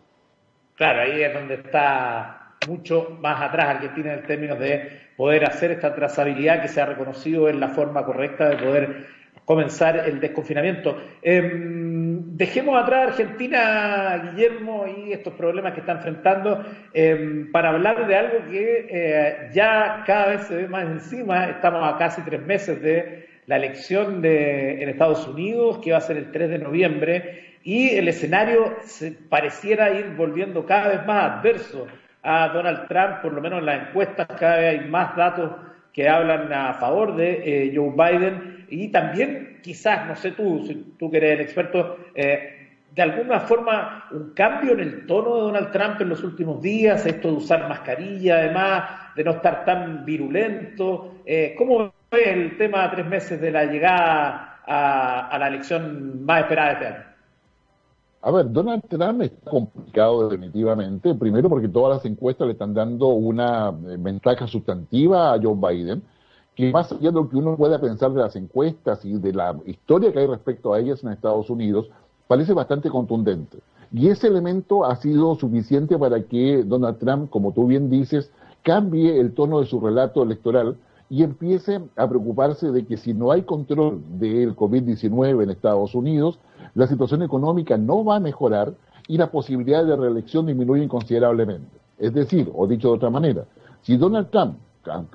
Claro, 0.75 1.01
ahí 1.01 1.21
es 1.21 1.33
donde 1.33 1.55
está 1.55 2.55
mucho 2.67 3.17
más 3.21 3.41
atrás 3.41 3.75
Argentina 3.75 4.13
en 4.13 4.23
términos 4.23 4.59
de 4.59 4.89
poder 5.15 5.45
hacer 5.45 5.71
esta 5.71 5.95
trazabilidad 5.95 6.61
que 6.61 6.67
se 6.67 6.81
ha 6.81 6.85
reconocido 6.85 7.49
en 7.49 7.59
la 7.59 7.69
forma 7.69 8.05
correcta 8.05 8.49
de 8.49 8.57
poder 8.57 9.05
comenzar 9.45 9.97
el 10.07 10.19
desconfinamiento. 10.19 10.97
Em, 11.21 12.10
dejemos 12.25 12.81
atrás 12.81 13.09
Argentina, 13.09 14.31
Guillermo, 14.31 14.85
y 14.87 15.13
estos 15.13 15.33
problemas 15.33 15.73
que 15.73 15.79
está 15.81 15.93
enfrentando 15.93 16.63
em, 16.93 17.51
para 17.51 17.69
hablar 17.69 18.07
de 18.07 18.15
algo 18.15 18.45
que 18.49 18.87
eh, 18.89 19.49
ya 19.53 20.03
cada 20.05 20.27
vez 20.27 20.41
se 20.43 20.55
ve 20.55 20.67
más 20.67 20.85
encima. 20.85 21.45
Estamos 21.45 21.93
a 21.93 21.97
casi 21.97 22.21
tres 22.21 22.41
meses 22.45 22.81
de 22.81 23.27
la 23.47 23.57
elección 23.57 24.21
de, 24.21 24.81
en 24.81 24.89
Estados 24.89 25.27
Unidos, 25.27 25.79
que 25.79 25.91
va 25.91 25.97
a 25.97 26.01
ser 26.01 26.17
el 26.17 26.31
3 26.31 26.49
de 26.49 26.59
noviembre, 26.59 27.57
y 27.63 27.89
el 27.89 28.07
escenario 28.07 28.77
se 28.81 29.11
pareciera 29.11 29.91
ir 29.91 30.15
volviendo 30.15 30.65
cada 30.65 30.89
vez 30.89 31.05
más 31.05 31.31
adverso 31.31 31.87
a 32.23 32.49
Donald 32.49 32.87
Trump, 32.87 33.21
por 33.21 33.33
lo 33.33 33.41
menos 33.41 33.59
en 33.59 33.65
las 33.65 33.89
encuestas 33.89 34.27
cada 34.39 34.57
vez 34.57 34.79
hay 34.79 34.87
más 34.87 35.15
datos 35.15 35.51
que 35.93 36.07
hablan 36.07 36.51
a 36.53 36.75
favor 36.75 37.15
de 37.15 37.67
eh, 37.67 37.73
Joe 37.75 37.91
Biden 37.91 38.65
y 38.69 38.89
también 38.89 39.50
quizás, 39.61 40.07
no 40.07 40.15
sé 40.15 40.31
tú, 40.31 40.63
si 40.65 40.95
tú 40.97 41.09
que 41.09 41.17
eres 41.17 41.33
el 41.33 41.41
experto, 41.41 41.97
eh, 42.15 42.61
de 42.93 43.01
alguna 43.01 43.39
forma 43.39 44.05
un 44.11 44.31
cambio 44.31 44.73
en 44.73 44.81
el 44.81 45.05
tono 45.05 45.35
de 45.35 45.41
Donald 45.41 45.71
Trump 45.71 46.01
en 46.01 46.09
los 46.09 46.23
últimos 46.23 46.61
días, 46.61 47.05
esto 47.05 47.29
de 47.29 47.35
usar 47.35 47.67
mascarilla, 47.69 48.37
además, 48.37 48.83
de 49.15 49.23
no 49.23 49.31
estar 49.31 49.63
tan 49.65 50.03
virulento. 50.03 51.15
Eh, 51.25 51.55
¿Cómo 51.57 51.93
ves 52.11 52.27
el 52.27 52.57
tema 52.57 52.83
a 52.83 52.91
tres 52.91 53.05
meses 53.05 53.39
de 53.39 53.51
la 53.51 53.65
llegada 53.65 54.59
a, 54.65 55.37
la 55.39 55.47
elección 55.47 56.25
más 56.25 56.41
esperada 56.41 56.67
de 56.67 56.73
este 56.73 56.85
año? 56.87 57.05
A 58.23 58.31
ver, 58.31 58.51
Donald 58.51 58.83
Trump 58.87 59.21
está 59.21 59.49
complicado 59.49 60.29
definitivamente, 60.29 61.15
primero 61.15 61.49
porque 61.49 61.67
todas 61.67 61.97
las 61.97 62.05
encuestas 62.05 62.45
le 62.45 62.53
están 62.53 62.73
dando 62.73 63.07
una 63.07 63.69
eh, 63.69 63.95
ventaja 63.97 64.45
sustantiva 64.45 65.33
a 65.33 65.39
Joe 65.41 65.55
Biden, 65.55 66.03
que 66.61 66.71
más 66.71 66.91
allá 66.91 67.09
de 67.09 67.13
lo 67.13 67.27
que 67.27 67.37
uno 67.37 67.57
pueda 67.57 67.81
pensar 67.81 68.11
de 68.13 68.21
las 68.21 68.35
encuestas 68.35 69.03
y 69.03 69.13
de 69.13 69.33
la 69.33 69.57
historia 69.65 70.11
que 70.11 70.19
hay 70.19 70.27
respecto 70.27 70.73
a 70.73 70.79
ellas 70.79 71.03
en 71.03 71.09
Estados 71.09 71.49
Unidos, 71.49 71.89
parece 72.27 72.53
bastante 72.53 72.91
contundente. 72.91 73.57
Y 73.91 74.09
ese 74.09 74.27
elemento 74.27 74.85
ha 74.85 74.95
sido 74.97 75.33
suficiente 75.33 75.97
para 75.97 76.21
que 76.21 76.63
Donald 76.63 76.99
Trump, 76.99 77.31
como 77.31 77.51
tú 77.51 77.65
bien 77.65 77.89
dices, 77.89 78.29
cambie 78.61 79.19
el 79.19 79.33
tono 79.33 79.59
de 79.59 79.65
su 79.65 79.79
relato 79.79 80.21
electoral 80.21 80.77
y 81.09 81.23
empiece 81.23 81.81
a 81.95 82.07
preocuparse 82.07 82.71
de 82.71 82.85
que 82.85 82.97
si 82.97 83.15
no 83.15 83.31
hay 83.31 83.41
control 83.41 83.99
del 84.19 84.55
COVID-19 84.55 85.41
en 85.41 85.49
Estados 85.49 85.95
Unidos, 85.95 86.37
la 86.75 86.85
situación 86.85 87.23
económica 87.23 87.75
no 87.77 88.05
va 88.05 88.17
a 88.17 88.19
mejorar 88.19 88.75
y 89.07 89.17
las 89.17 89.29
posibilidades 89.29 89.87
de 89.87 89.95
reelección 89.95 90.45
disminuyen 90.45 90.87
considerablemente. 90.87 91.75
Es 91.97 92.13
decir, 92.13 92.51
o 92.53 92.67
dicho 92.67 92.89
de 92.89 92.93
otra 92.93 93.09
manera, 93.09 93.45
si 93.81 93.97
Donald 93.97 94.29
Trump 94.29 94.57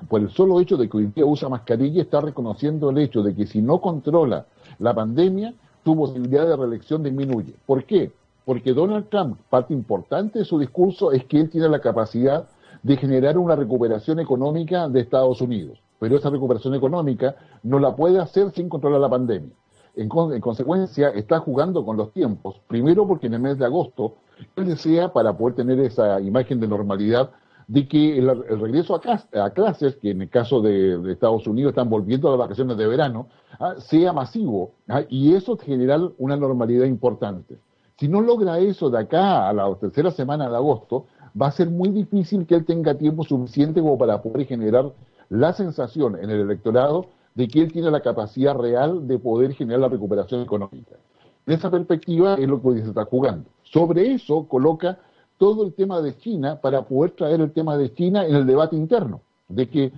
por 0.07 0.21
el 0.21 0.29
solo 0.29 0.59
hecho 0.59 0.77
de 0.77 0.89
que 0.89 0.97
hoy 0.97 1.07
día 1.07 1.25
usa 1.25 1.49
mascarilla, 1.49 2.01
está 2.01 2.21
reconociendo 2.21 2.89
el 2.89 2.97
hecho 2.99 3.21
de 3.21 3.35
que 3.35 3.45
si 3.45 3.61
no 3.61 3.79
controla 3.81 4.45
la 4.79 4.93
pandemia, 4.93 5.53
su 5.83 5.95
posibilidad 5.95 6.47
de 6.47 6.55
reelección 6.55 7.03
disminuye. 7.03 7.53
¿Por 7.65 7.83
qué? 7.85 8.11
Porque 8.45 8.73
Donald 8.73 9.09
Trump, 9.09 9.39
parte 9.49 9.73
importante 9.73 10.39
de 10.39 10.45
su 10.45 10.59
discurso 10.59 11.11
es 11.11 11.25
que 11.25 11.39
él 11.39 11.49
tiene 11.49 11.69
la 11.69 11.79
capacidad 11.79 12.47
de 12.83 12.97
generar 12.97 13.37
una 13.37 13.55
recuperación 13.55 14.19
económica 14.19 14.87
de 14.87 15.01
Estados 15.01 15.41
Unidos. 15.41 15.79
Pero 15.99 16.17
esa 16.17 16.29
recuperación 16.29 16.75
económica 16.75 17.35
no 17.63 17.79
la 17.79 17.95
puede 17.95 18.19
hacer 18.19 18.51
sin 18.51 18.69
controlar 18.69 19.01
la 19.01 19.09
pandemia. 19.09 19.51
En, 19.95 20.09
en, 20.33 20.41
consecuencia, 20.41 21.09
está 21.09 21.39
jugando 21.39 21.83
con 21.83 21.97
los 21.97 22.13
tiempos. 22.13 22.61
Primero 22.67 23.07
porque 23.07 23.27
en 23.27 23.33
el 23.33 23.41
mes 23.41 23.57
de 23.57 23.65
agosto 23.65 24.15
él 24.55 24.65
desea, 24.67 25.11
para 25.11 25.35
poder 25.35 25.55
tener 25.55 25.79
esa 25.79 26.21
imagen 26.21 26.59
de 26.59 26.67
normalidad, 26.67 27.31
de 27.67 27.87
que 27.87 28.17
el, 28.17 28.27
regreso 28.59 28.95
a, 28.95 29.49
clases, 29.51 29.97
que 29.97 30.11
en 30.11 30.21
el 30.21 30.29
caso 30.29 30.61
de, 30.61 31.11
Estados 31.11 31.45
Unidos 31.47 31.71
están 31.71 31.89
volviendo 31.89 32.29
a 32.29 32.31
las 32.31 32.39
vacaciones 32.39 32.77
de 32.77 32.87
verano, 32.87 33.27
ah, 33.59 33.75
sea 33.77 34.13
masivo 34.13 34.71
ah, 34.87 35.03
y 35.09 35.33
eso 35.33 35.57
genera 35.57 35.99
una 36.17 36.37
normalidad 36.37 36.85
importante. 36.85 37.57
Si 37.97 38.07
no 38.07 38.21
logra 38.21 38.59
eso 38.59 38.89
de 38.89 38.99
acá 38.99 39.49
a 39.49 39.53
la 39.53 39.75
tercera 39.75 40.11
semana 40.11 40.49
de 40.49 40.55
agosto, 40.55 41.07
va 41.39 41.47
a 41.47 41.51
ser 41.51 41.69
muy 41.69 41.89
difícil 41.89 42.45
que 42.45 42.55
él 42.55 42.65
tenga 42.65 42.95
tiempo 42.95 43.23
suficiente 43.23 43.81
como 43.81 43.97
para 43.97 44.21
poder 44.21 44.47
generar 44.47 44.91
la 45.29 45.51
sensación 45.51 46.15
en 46.15 46.29
el 46.29 46.41
electorado 46.41 47.07
de 47.35 47.47
que 47.47 47.61
él 47.61 47.71
tiene 47.71 47.91
la 47.91 48.01
capacidad 48.01 48.55
real 48.55 49.07
de 49.07 49.19
poder 49.19 49.53
generar 49.53 49.81
la 49.81 49.89
recuperación 49.89 50.41
económica. 50.41 50.95
En 51.45 51.53
esa 51.53 51.69
perspectiva 51.69 52.35
es 52.35 52.47
lo 52.47 52.61
que 52.61 52.81
se 52.81 52.87
está 52.89 53.05
jugando. 53.05 53.49
Sobre 53.63 54.13
eso 54.13 54.47
coloca 54.47 54.99
todo 55.37 55.65
el 55.65 55.73
tema 55.73 56.01
de 56.01 56.17
China 56.17 56.59
para 56.61 56.83
poder 56.83 57.11
traer 57.11 57.41
el 57.41 57.51
tema 57.51 57.77
de 57.77 57.93
China 57.93 58.25
en 58.25 58.35
el 58.35 58.45
debate 58.45 58.75
interno, 58.75 59.21
de 59.47 59.69
que 59.69 59.91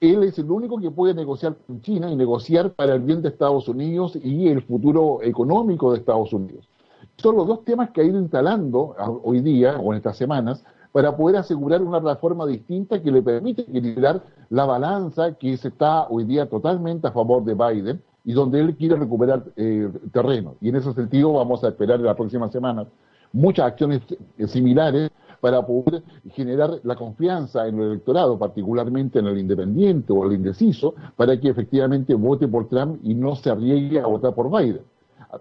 él 0.00 0.22
es 0.22 0.38
el 0.38 0.50
único 0.50 0.78
que 0.78 0.90
puede 0.90 1.14
negociar 1.14 1.56
con 1.66 1.80
China 1.82 2.10
y 2.10 2.16
negociar 2.16 2.72
para 2.72 2.94
el 2.94 3.00
bien 3.00 3.22
de 3.22 3.28
Estados 3.28 3.68
Unidos 3.68 4.16
y 4.22 4.48
el 4.48 4.62
futuro 4.62 5.20
económico 5.22 5.92
de 5.92 5.98
Estados 5.98 6.32
Unidos. 6.32 6.68
Son 7.16 7.36
los 7.36 7.46
dos 7.46 7.64
temas 7.64 7.90
que 7.90 8.00
ha 8.00 8.04
ido 8.04 8.18
instalando 8.18 8.94
hoy 9.24 9.40
día 9.40 9.76
o 9.78 9.92
en 9.92 9.98
estas 9.98 10.16
semanas 10.16 10.64
para 10.92 11.16
poder 11.16 11.36
asegurar 11.36 11.82
una 11.82 12.00
reforma 12.00 12.46
distinta 12.46 13.02
que 13.02 13.10
le 13.10 13.22
permite 13.22 13.62
equilibrar 13.62 14.22
la 14.50 14.64
balanza 14.64 15.34
que 15.34 15.56
se 15.56 15.68
está 15.68 16.08
hoy 16.08 16.24
día 16.24 16.48
totalmente 16.48 17.08
a 17.08 17.12
favor 17.12 17.44
de 17.44 17.54
Biden 17.54 18.02
y 18.24 18.32
donde 18.32 18.60
él 18.60 18.76
quiere 18.76 18.96
recuperar 18.96 19.44
eh, 19.56 19.90
terreno. 20.12 20.54
Y 20.60 20.68
en 20.68 20.76
ese 20.76 20.92
sentido 20.94 21.32
vamos 21.32 21.64
a 21.64 21.68
esperar 21.68 22.00
la 22.00 22.14
próxima 22.14 22.50
semana 22.50 22.86
muchas 23.32 23.66
acciones 23.66 24.00
eh, 24.38 24.46
similares 24.46 25.10
para 25.40 25.64
poder 25.64 26.02
generar 26.32 26.80
la 26.82 26.96
confianza 26.96 27.66
en 27.66 27.78
el 27.78 27.90
electorado, 27.92 28.38
particularmente 28.38 29.20
en 29.20 29.26
el 29.26 29.38
independiente 29.38 30.12
o 30.12 30.26
el 30.26 30.32
indeciso, 30.32 30.94
para 31.16 31.38
que 31.38 31.48
efectivamente 31.48 32.14
vote 32.14 32.48
por 32.48 32.68
Trump 32.68 33.00
y 33.04 33.14
no 33.14 33.36
se 33.36 33.50
arriesgue 33.50 34.00
a 34.00 34.06
votar 34.06 34.34
por 34.34 34.50
Biden. 34.50 34.82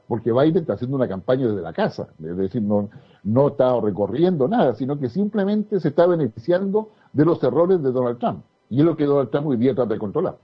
Porque 0.08 0.32
Biden 0.32 0.58
está 0.58 0.73
haciendo 0.73 0.97
una 0.97 1.08
campaña 1.08 1.47
desde 1.47 1.62
la 1.62 1.73
casa, 1.73 2.10
es 2.19 2.38
decir, 2.38 2.62
no, 2.62 2.89
no 3.23 3.47
está 3.47 3.80
recorriendo 3.80 4.47
nada, 4.47 4.76
sino 4.76 5.00
que 5.00 5.10
simplemente 5.10 5.80
se 5.80 5.88
está 5.88 6.06
beneficiando 6.06 6.91
de 7.13 7.26
los 7.26 7.41
errores 7.43 7.82
de 7.82 7.91
Donald 7.91 8.19
Trump. 8.19 8.43
Y 8.69 8.80
es 8.80 8.86
lo 8.86 8.97
que 8.97 9.06
Donald 9.06 9.30
Trump 9.30 9.47
hoy 9.47 9.58
día 9.58 9.73
trata 9.73 9.93
de 9.93 10.00
controlar. 10.00 10.36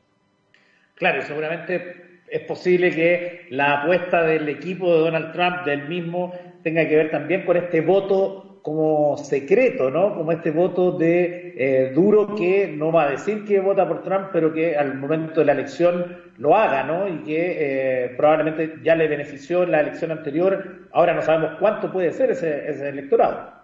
Claro, 0.96 1.22
seguramente 1.24 2.22
es 2.30 2.42
posible 2.42 2.92
que 2.92 3.48
la 3.50 3.82
apuesta 3.82 4.24
del 4.24 4.48
equipo 4.48 4.94
de 4.94 5.00
Donald 5.02 5.34
Trump, 5.34 5.66
del 5.66 5.88
mismo, 5.90 6.34
tenga 6.64 6.88
que 6.88 6.96
ver 6.96 7.12
también 7.12 7.46
con 7.46 7.58
este 7.58 7.82
voto 7.82 8.60
como 8.64 9.18
secreto, 9.18 9.92
¿no? 9.92 10.16
Como 10.16 10.32
este 10.32 10.52
voto 10.52 10.94
de 10.94 11.54
eh, 11.58 11.92
duro 11.94 12.34
que 12.34 12.74
no 12.76 12.94
va 12.94 13.04
a 13.04 13.12
decir 13.12 13.44
que 13.44 13.60
vota 13.60 13.86
por 13.86 14.04
Trump, 14.04 14.30
pero 14.32 14.54
que 14.54 14.78
al 14.78 14.98
momento 14.98 15.42
de 15.42 15.46
la 15.46 15.52
elección 15.52 16.18
lo 16.38 16.56
haga, 16.56 16.84
¿no? 16.84 17.08
Y 17.10 17.24
que 17.24 18.06
eh, 18.06 18.14
probablemente 18.16 18.76
ya 18.82 18.96
le 18.96 19.10
benefició 19.10 19.64
en 19.64 19.72
la 19.72 19.82
elección 19.82 20.12
anterior. 20.12 20.88
Ahora 20.94 21.14
no 21.14 21.22
sabemos 21.22 21.58
cuánto 21.60 21.92
puede 21.92 22.14
ser 22.14 22.32
ese, 22.32 22.70
ese 22.70 22.88
electorado. 22.88 23.64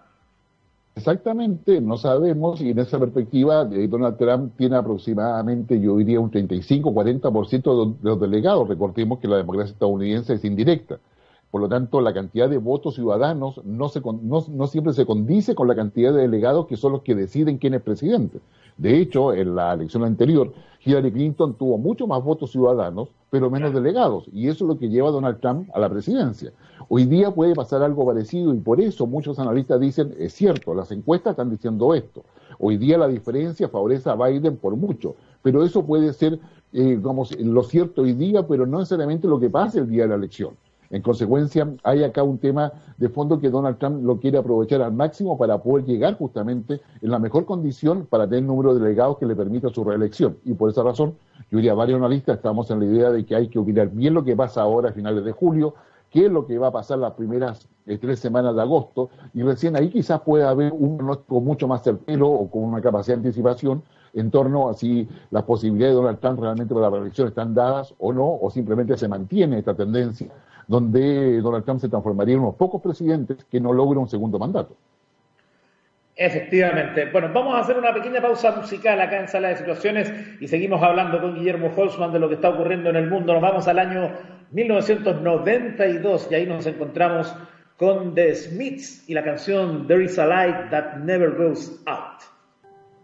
Exactamente, 0.94 1.80
no 1.80 1.96
sabemos 1.96 2.60
y 2.60 2.70
en 2.70 2.80
esa 2.80 2.98
perspectiva 2.98 3.64
Donald 3.64 4.18
Trump 4.18 4.52
tiene 4.58 4.76
aproximadamente, 4.76 5.80
yo 5.80 5.96
diría, 5.96 6.20
un 6.20 6.30
35-40% 6.30 7.94
de 7.94 7.96
los 8.02 8.20
delegados. 8.20 8.68
Recordemos 8.68 9.18
que 9.18 9.28
la 9.28 9.38
democracia 9.38 9.72
estadounidense 9.72 10.34
es 10.34 10.44
indirecta. 10.44 10.98
Por 11.50 11.60
lo 11.60 11.68
tanto, 11.68 12.00
la 12.00 12.14
cantidad 12.14 12.48
de 12.48 12.58
votos 12.58 12.94
ciudadanos 12.94 13.60
no, 13.64 13.88
se, 13.88 14.00
no, 14.00 14.66
siempre 14.68 14.92
se 14.92 15.04
condice 15.04 15.56
con 15.56 15.66
la 15.66 15.74
cantidad 15.74 16.12
de 16.12 16.22
delegados 16.22 16.66
que 16.66 16.76
son 16.76 16.92
los 16.92 17.02
que 17.02 17.16
deciden 17.16 17.58
quién 17.58 17.74
es 17.74 17.82
presidente. 17.82 18.38
De 18.76 18.98
hecho, 18.98 19.34
en 19.34 19.56
la 19.56 19.72
elección 19.74 20.04
anterior, 20.04 20.52
Hillary 20.84 21.10
Clinton 21.10 21.54
tuvo 21.54 21.76
mucho 21.76 22.06
más 22.06 22.22
votos 22.22 22.52
ciudadanos, 22.52 23.08
pero 23.30 23.50
menos 23.50 23.74
delegados, 23.74 24.26
y 24.32 24.48
eso 24.48 24.64
es 24.64 24.68
lo 24.68 24.78
que 24.78 24.88
lleva 24.88 25.08
a 25.08 25.12
Donald 25.12 25.40
Trump 25.40 25.68
a 25.74 25.80
la 25.80 25.90
presidencia. 25.90 26.52
Hoy 26.88 27.04
día 27.04 27.32
puede 27.32 27.54
pasar 27.54 27.82
algo 27.82 28.06
parecido 28.06 28.54
y 28.54 28.58
por 28.58 28.80
eso 28.80 29.06
muchos 29.06 29.38
analistas 29.38 29.80
dicen, 29.80 30.14
es 30.18 30.32
cierto, 30.32 30.72
las 30.72 30.90
encuestas 30.92 31.32
están 31.32 31.50
diciendo 31.50 31.94
esto. 31.94 32.22
Hoy 32.58 32.76
día 32.76 32.96
la 32.96 33.08
diferencia 33.08 33.68
favorece 33.68 34.08
a 34.08 34.14
Biden 34.14 34.56
por 34.56 34.76
mucho, 34.76 35.16
pero 35.42 35.64
eso 35.64 35.84
puede 35.84 36.12
ser, 36.12 36.38
eh, 36.72 37.00
lo 37.40 37.62
cierto 37.64 38.02
hoy 38.02 38.12
día, 38.12 38.46
pero 38.46 38.66
no 38.66 38.78
necesariamente 38.78 39.26
lo 39.26 39.40
que 39.40 39.50
pase 39.50 39.80
el 39.80 39.88
día 39.90 40.04
de 40.04 40.10
la 40.10 40.14
elección. 40.14 40.54
En 40.90 41.02
consecuencia, 41.02 41.72
hay 41.84 42.02
acá 42.02 42.24
un 42.24 42.38
tema 42.38 42.72
de 42.98 43.08
fondo 43.08 43.38
que 43.38 43.48
Donald 43.48 43.78
Trump 43.78 44.02
lo 44.02 44.18
quiere 44.18 44.38
aprovechar 44.38 44.82
al 44.82 44.92
máximo 44.92 45.38
para 45.38 45.58
poder 45.58 45.84
llegar 45.84 46.18
justamente 46.18 46.80
en 47.00 47.10
la 47.12 47.20
mejor 47.20 47.44
condición 47.44 48.06
para 48.06 48.24
tener 48.24 48.40
el 48.40 48.48
número 48.48 48.74
de 48.74 48.80
delegados 48.80 49.18
que 49.18 49.26
le 49.26 49.36
permita 49.36 49.68
su 49.68 49.84
reelección. 49.84 50.38
Y 50.44 50.54
por 50.54 50.68
esa 50.68 50.82
razón, 50.82 51.14
yo 51.48 51.58
diría, 51.58 51.74
varios 51.74 51.98
analistas 51.98 52.36
estamos 52.36 52.68
en 52.72 52.80
la 52.80 52.86
idea 52.86 53.10
de 53.10 53.24
que 53.24 53.36
hay 53.36 53.46
que 53.46 53.60
opinar 53.60 53.88
bien 53.90 54.14
lo 54.14 54.24
que 54.24 54.34
pasa 54.34 54.62
ahora 54.62 54.90
a 54.90 54.92
finales 54.92 55.24
de 55.24 55.30
julio, 55.30 55.74
qué 56.10 56.26
es 56.26 56.32
lo 56.32 56.44
que 56.44 56.58
va 56.58 56.66
a 56.66 56.72
pasar 56.72 56.98
las 56.98 57.12
primeras 57.12 57.68
eh, 57.86 57.96
tres 57.96 58.18
semanas 58.18 58.56
de 58.56 58.62
agosto, 58.62 59.10
y 59.32 59.42
recién 59.42 59.76
ahí 59.76 59.90
quizás 59.90 60.20
pueda 60.22 60.50
haber 60.50 60.72
un 60.72 60.96
pronóstico 60.96 61.40
mucho 61.40 61.68
más 61.68 61.84
certero 61.84 62.28
o 62.28 62.50
con 62.50 62.64
una 62.64 62.80
capacidad 62.80 63.16
de 63.16 63.28
anticipación 63.28 63.84
en 64.12 64.32
torno 64.32 64.68
a 64.68 64.74
si 64.74 65.08
las 65.30 65.44
posibilidades 65.44 65.94
de 65.94 66.00
Donald 66.02 66.18
Trump 66.18 66.40
realmente 66.40 66.74
para 66.74 66.90
la 66.90 66.96
reelección 66.96 67.28
están 67.28 67.54
dadas 67.54 67.94
o 68.00 68.12
no, 68.12 68.38
o 68.42 68.50
simplemente 68.50 68.96
se 68.96 69.06
mantiene 69.06 69.60
esta 69.60 69.74
tendencia 69.74 70.26
donde 70.70 71.40
Donald 71.40 71.64
Trump 71.64 71.80
se 71.80 71.88
transformaría 71.88 72.36
en 72.36 72.42
unos 72.42 72.54
pocos 72.54 72.80
presidentes 72.80 73.44
que 73.50 73.58
no 73.58 73.72
logran 73.72 74.02
un 74.02 74.08
segundo 74.08 74.38
mandato. 74.38 74.76
Efectivamente. 76.14 77.10
Bueno, 77.10 77.30
vamos 77.34 77.56
a 77.56 77.58
hacer 77.58 77.76
una 77.76 77.92
pequeña 77.92 78.20
pausa 78.20 78.54
musical 78.54 79.00
acá 79.00 79.18
en 79.18 79.26
Sala 79.26 79.48
de 79.48 79.56
Situaciones 79.56 80.12
y 80.40 80.46
seguimos 80.46 80.80
hablando 80.80 81.20
con 81.20 81.34
Guillermo 81.34 81.72
Holzman 81.76 82.12
de 82.12 82.20
lo 82.20 82.28
que 82.28 82.36
está 82.36 82.50
ocurriendo 82.50 82.88
en 82.88 82.94
el 82.94 83.10
mundo. 83.10 83.32
Nos 83.32 83.42
vamos 83.42 83.66
al 83.66 83.80
año 83.80 84.12
1992 84.52 86.28
y 86.30 86.34
ahí 86.36 86.46
nos 86.46 86.64
encontramos 86.66 87.34
con 87.76 88.14
The 88.14 88.32
Smiths 88.36 89.08
y 89.08 89.14
la 89.14 89.24
canción 89.24 89.88
There 89.88 90.04
is 90.04 90.20
a 90.20 90.26
Light 90.26 90.70
That 90.70 90.98
Never 90.98 91.32
Goes 91.32 91.82
Out. 91.86 92.22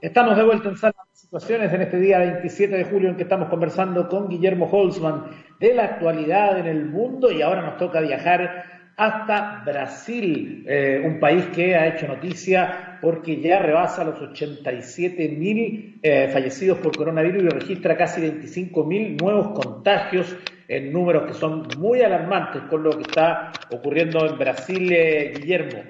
Estamos 0.01 0.37
de 0.37 0.45
vuelta 0.45 0.69
en 0.69 0.77
Sala 0.77 0.95
de 1.11 1.19
Situaciones 1.19 1.73
en 1.73 1.83
este 1.83 1.99
día 1.99 2.19
27 2.21 2.77
de 2.77 2.85
julio 2.85 3.09
en 3.09 3.17
que 3.17 3.25
estamos 3.25 3.49
conversando 3.49 4.09
con 4.09 4.29
Guillermo 4.29 4.69
Holzman 4.71 5.25
de 5.59 5.75
la 5.75 5.85
actualidad 5.85 6.59
en 6.59 6.67
el 6.67 6.87
mundo 6.87 7.31
y 7.31 7.43
ahora 7.43 7.63
nos 7.63 7.77
toca 7.77 8.01
viajar 8.01 8.77
hasta 8.97 9.63
Brasil, 9.65 10.65
eh, 10.67 11.03
un 11.05 11.21
país 11.21 11.45
que 11.55 11.77
ha 11.77 11.87
hecho 11.89 12.09
noticia 12.09 12.99
porque 13.03 13.41
ya 13.41 13.59
rebasa 13.59 14.05
los 14.05 14.21
87 14.21 15.29
mil 15.29 15.99
eh, 16.03 16.31
fallecidos 16.33 16.79
por 16.79 16.97
coronavirus 16.97 17.43
y 17.43 17.49
registra 17.49 17.97
casi 17.97 18.23
25 18.23 18.85
mil 18.85 19.17
nuevos 19.17 19.49
contagios 19.49 20.35
en 20.69 20.93
números 20.93 21.27
que 21.27 21.35
son 21.35 21.69
muy 21.79 22.01
alarmantes 22.01 22.63
con 22.63 22.83
lo 22.83 22.91
que 22.91 23.03
está 23.03 23.53
ocurriendo 23.71 24.27
en 24.27 24.39
Brasil, 24.39 24.91
eh, 24.91 25.35
Guillermo. 25.37 25.83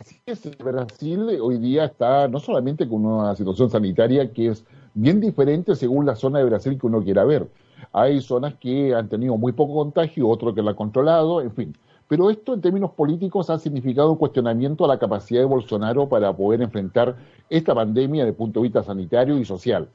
Así 0.00 0.16
es, 0.26 0.58
Brasil 0.58 1.38
hoy 1.40 1.58
día 1.58 1.84
está 1.84 2.26
no 2.26 2.40
solamente 2.40 2.88
con 2.88 3.06
una 3.06 3.36
situación 3.36 3.70
sanitaria 3.70 4.32
que 4.32 4.48
es 4.48 4.64
bien 4.94 5.20
diferente 5.20 5.76
según 5.76 6.04
la 6.04 6.16
zona 6.16 6.40
de 6.40 6.46
Brasil 6.46 6.76
que 6.78 6.86
uno 6.86 7.02
quiera 7.02 7.24
ver. 7.24 7.46
Hay 7.92 8.20
zonas 8.20 8.54
que 8.54 8.94
han 8.94 9.08
tenido 9.08 9.36
muy 9.36 9.52
poco 9.52 9.74
contagio, 9.74 10.28
otros 10.28 10.54
que 10.54 10.62
lo 10.62 10.70
han 10.70 10.76
controlado, 10.76 11.40
en 11.40 11.52
fin. 11.52 11.76
Pero 12.08 12.28
esto 12.28 12.54
en 12.54 12.60
términos 12.60 12.90
políticos 12.90 13.50
ha 13.50 13.58
significado 13.58 14.10
un 14.10 14.18
cuestionamiento 14.18 14.84
a 14.84 14.88
la 14.88 14.98
capacidad 14.98 15.40
de 15.40 15.46
Bolsonaro 15.46 16.08
para 16.08 16.36
poder 16.36 16.60
enfrentar 16.60 17.16
esta 17.48 17.74
pandemia 17.74 18.24
desde 18.24 18.30
el 18.30 18.36
punto 18.36 18.60
de 18.60 18.64
vista 18.64 18.82
sanitario 18.82 19.38
y 19.38 19.44
social. 19.44 19.88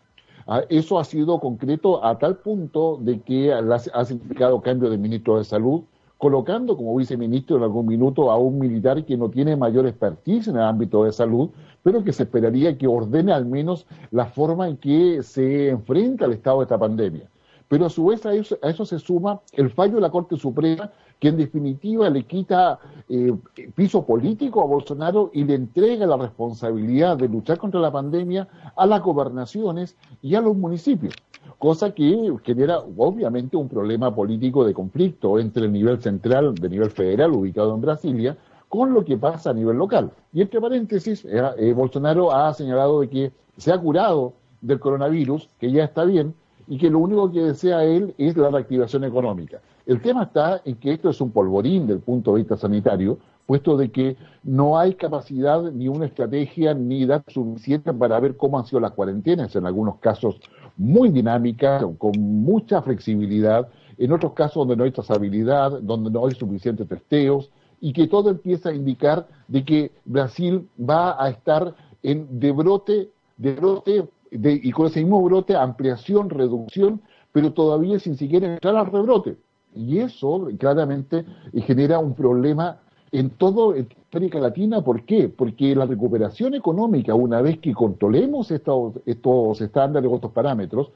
Ah, 0.47 0.61
eso 0.69 0.99
ha 0.99 1.03
sido 1.03 1.39
concreto 1.39 2.05
a 2.05 2.17
tal 2.17 2.37
punto 2.37 2.97
de 3.01 3.19
que 3.19 3.51
ha 3.51 4.05
significado 4.05 4.61
cambio 4.61 4.89
de 4.89 4.97
ministro 4.97 5.37
de 5.37 5.43
Salud, 5.43 5.81
colocando 6.17 6.77
como 6.77 6.95
viceministro 6.95 7.57
en 7.57 7.63
algún 7.63 7.87
minuto 7.87 8.31
a 8.31 8.37
un 8.37 8.59
militar 8.59 9.03
que 9.03 9.17
no 9.17 9.29
tiene 9.29 9.55
mayor 9.55 9.85
expertise 9.85 10.47
en 10.47 10.55
el 10.55 10.61
ámbito 10.61 11.03
de 11.03 11.11
salud, 11.11 11.49
pero 11.83 12.03
que 12.03 12.13
se 12.13 12.23
esperaría 12.23 12.77
que 12.77 12.87
ordene 12.87 13.33
al 13.33 13.45
menos 13.45 13.85
la 14.11 14.25
forma 14.25 14.67
en 14.69 14.77
que 14.77 15.21
se 15.23 15.69
enfrenta 15.69 16.25
el 16.25 16.33
estado 16.33 16.59
de 16.59 16.63
esta 16.63 16.77
pandemia. 16.77 17.29
Pero 17.67 17.85
a 17.85 17.89
su 17.89 18.05
vez 18.05 18.25
a 18.25 18.33
eso, 18.33 18.85
se 18.85 18.99
suma 18.99 19.41
el 19.53 19.71
fallo 19.71 19.95
de 19.95 20.01
la 20.01 20.11
Corte 20.11 20.37
Suprema, 20.37 20.91
que 21.19 21.29
en 21.29 21.37
definitiva 21.37 22.09
le 22.09 22.23
quita 22.23 22.79
eh, 23.09 23.33
piso 23.73 24.05
político 24.05 24.61
a 24.61 24.65
Bolsonaro 24.65 25.31
y 25.33 25.43
le 25.43 25.55
entrega 25.55 26.05
la 26.05 26.17
responsabilidad 26.17 27.17
de 27.17 27.29
luchar 27.29 27.57
contra 27.57 27.79
la 27.79 27.91
pandemia 27.91 28.47
a 28.75 28.85
las 28.85 29.01
gobernaciones 29.01 29.95
y 30.21 30.35
a 30.35 30.41
los 30.41 30.55
municipios, 30.55 31.15
cosa 31.57 31.93
que 31.93 32.35
genera 32.43 32.79
obviamente 32.97 33.57
un 33.57 33.69
problema 33.69 34.13
político 34.13 34.65
de 34.65 34.73
conflicto 34.73 35.39
entre 35.39 35.65
el 35.65 35.71
nivel 35.71 36.01
central, 36.01 36.53
de 36.53 36.69
nivel 36.69 36.91
federal 36.91 37.31
ubicado 37.31 37.73
en 37.73 37.81
Brasilia, 37.81 38.37
con 38.69 38.93
lo 38.93 39.05
que 39.05 39.17
pasa 39.17 39.51
a 39.51 39.53
nivel 39.53 39.77
local. 39.77 40.11
Y 40.33 40.41
entre 40.41 40.59
paréntesis, 40.59 41.23
eh, 41.25 41.41
eh, 41.57 41.73
Bolsonaro 41.73 42.33
ha 42.33 42.53
señalado 42.53 43.01
de 43.01 43.09
que 43.09 43.31
se 43.57 43.71
ha 43.71 43.79
curado 43.79 44.33
del 44.61 44.79
coronavirus, 44.79 45.49
que 45.59 45.71
ya 45.71 45.85
está 45.85 46.03
bien, 46.03 46.35
y 46.67 46.77
que 46.77 46.89
lo 46.89 46.99
único 46.99 47.31
que 47.31 47.41
desea 47.41 47.83
él 47.83 48.13
es 48.17 48.35
la 48.37 48.49
reactivación 48.49 49.03
económica. 49.03 49.61
El 49.85 50.01
tema 50.01 50.23
está 50.23 50.61
en 50.65 50.75
que 50.75 50.93
esto 50.93 51.09
es 51.09 51.21
un 51.21 51.31
polvorín 51.31 51.85
del 51.87 51.99
punto 51.99 52.31
de 52.31 52.37
vista 52.37 52.57
sanitario, 52.57 53.19
puesto 53.45 53.77
de 53.77 53.91
que 53.91 54.17
no 54.43 54.77
hay 54.79 54.95
capacidad 54.95 55.61
ni 55.71 55.87
una 55.87 56.05
estrategia 56.05 56.73
ni 56.73 57.05
datos 57.05 57.33
suficientes 57.35 57.93
para 57.93 58.19
ver 58.19 58.35
cómo 58.37 58.57
han 58.57 58.65
sido 58.65 58.79
las 58.79 58.91
cuarentenas, 58.93 59.55
en 59.55 59.65
algunos 59.65 59.97
casos 59.97 60.39
muy 60.77 61.09
dinámicas, 61.09 61.85
con 61.99 62.13
mucha 62.19 62.81
flexibilidad, 62.81 63.67
en 63.97 64.11
otros 64.11 64.33
casos 64.33 64.55
donde 64.55 64.75
no 64.75 64.83
hay 64.83 64.91
trazabilidad, 64.91 65.79
donde 65.81 66.09
no 66.09 66.25
hay 66.25 66.33
suficientes 66.33 66.87
testeos, 66.87 67.51
y 67.79 67.93
que 67.93 68.07
todo 68.07 68.29
empieza 68.31 68.69
a 68.69 68.73
indicar 68.73 69.27
de 69.47 69.63
que 69.63 69.91
Brasil 70.05 70.67
va 70.79 71.23
a 71.23 71.29
estar 71.29 71.75
en 72.01 72.39
de 72.39 72.51
brote, 72.51 73.11
de 73.37 73.53
brote 73.53 74.09
y 74.31 74.71
con 74.71 74.87
ese 74.87 75.01
mismo 75.01 75.21
brote, 75.21 75.55
ampliación, 75.55 76.29
reducción, 76.29 77.01
pero 77.31 77.53
todavía 77.53 77.99
sin 77.99 78.17
siquiera 78.17 78.53
entrar 78.53 78.75
al 78.75 78.87
rebrote. 78.87 79.37
Y 79.75 79.99
eso 79.99 80.47
claramente 80.57 81.25
genera 81.53 81.99
un 81.99 82.13
problema 82.13 82.79
en 83.11 83.29
toda 83.29 83.75
América 84.11 84.39
Latina. 84.39 84.81
¿Por 84.81 85.03
qué? 85.03 85.29
Porque 85.29 85.75
la 85.75 85.85
recuperación 85.85 86.53
económica, 86.53 87.13
una 87.15 87.41
vez 87.41 87.59
que 87.59 87.73
controlemos 87.73 88.51
estos, 88.51 88.93
estos 89.05 89.61
estándares 89.61 90.09
o 90.11 90.15
estos 90.15 90.31
parámetros, 90.31 90.91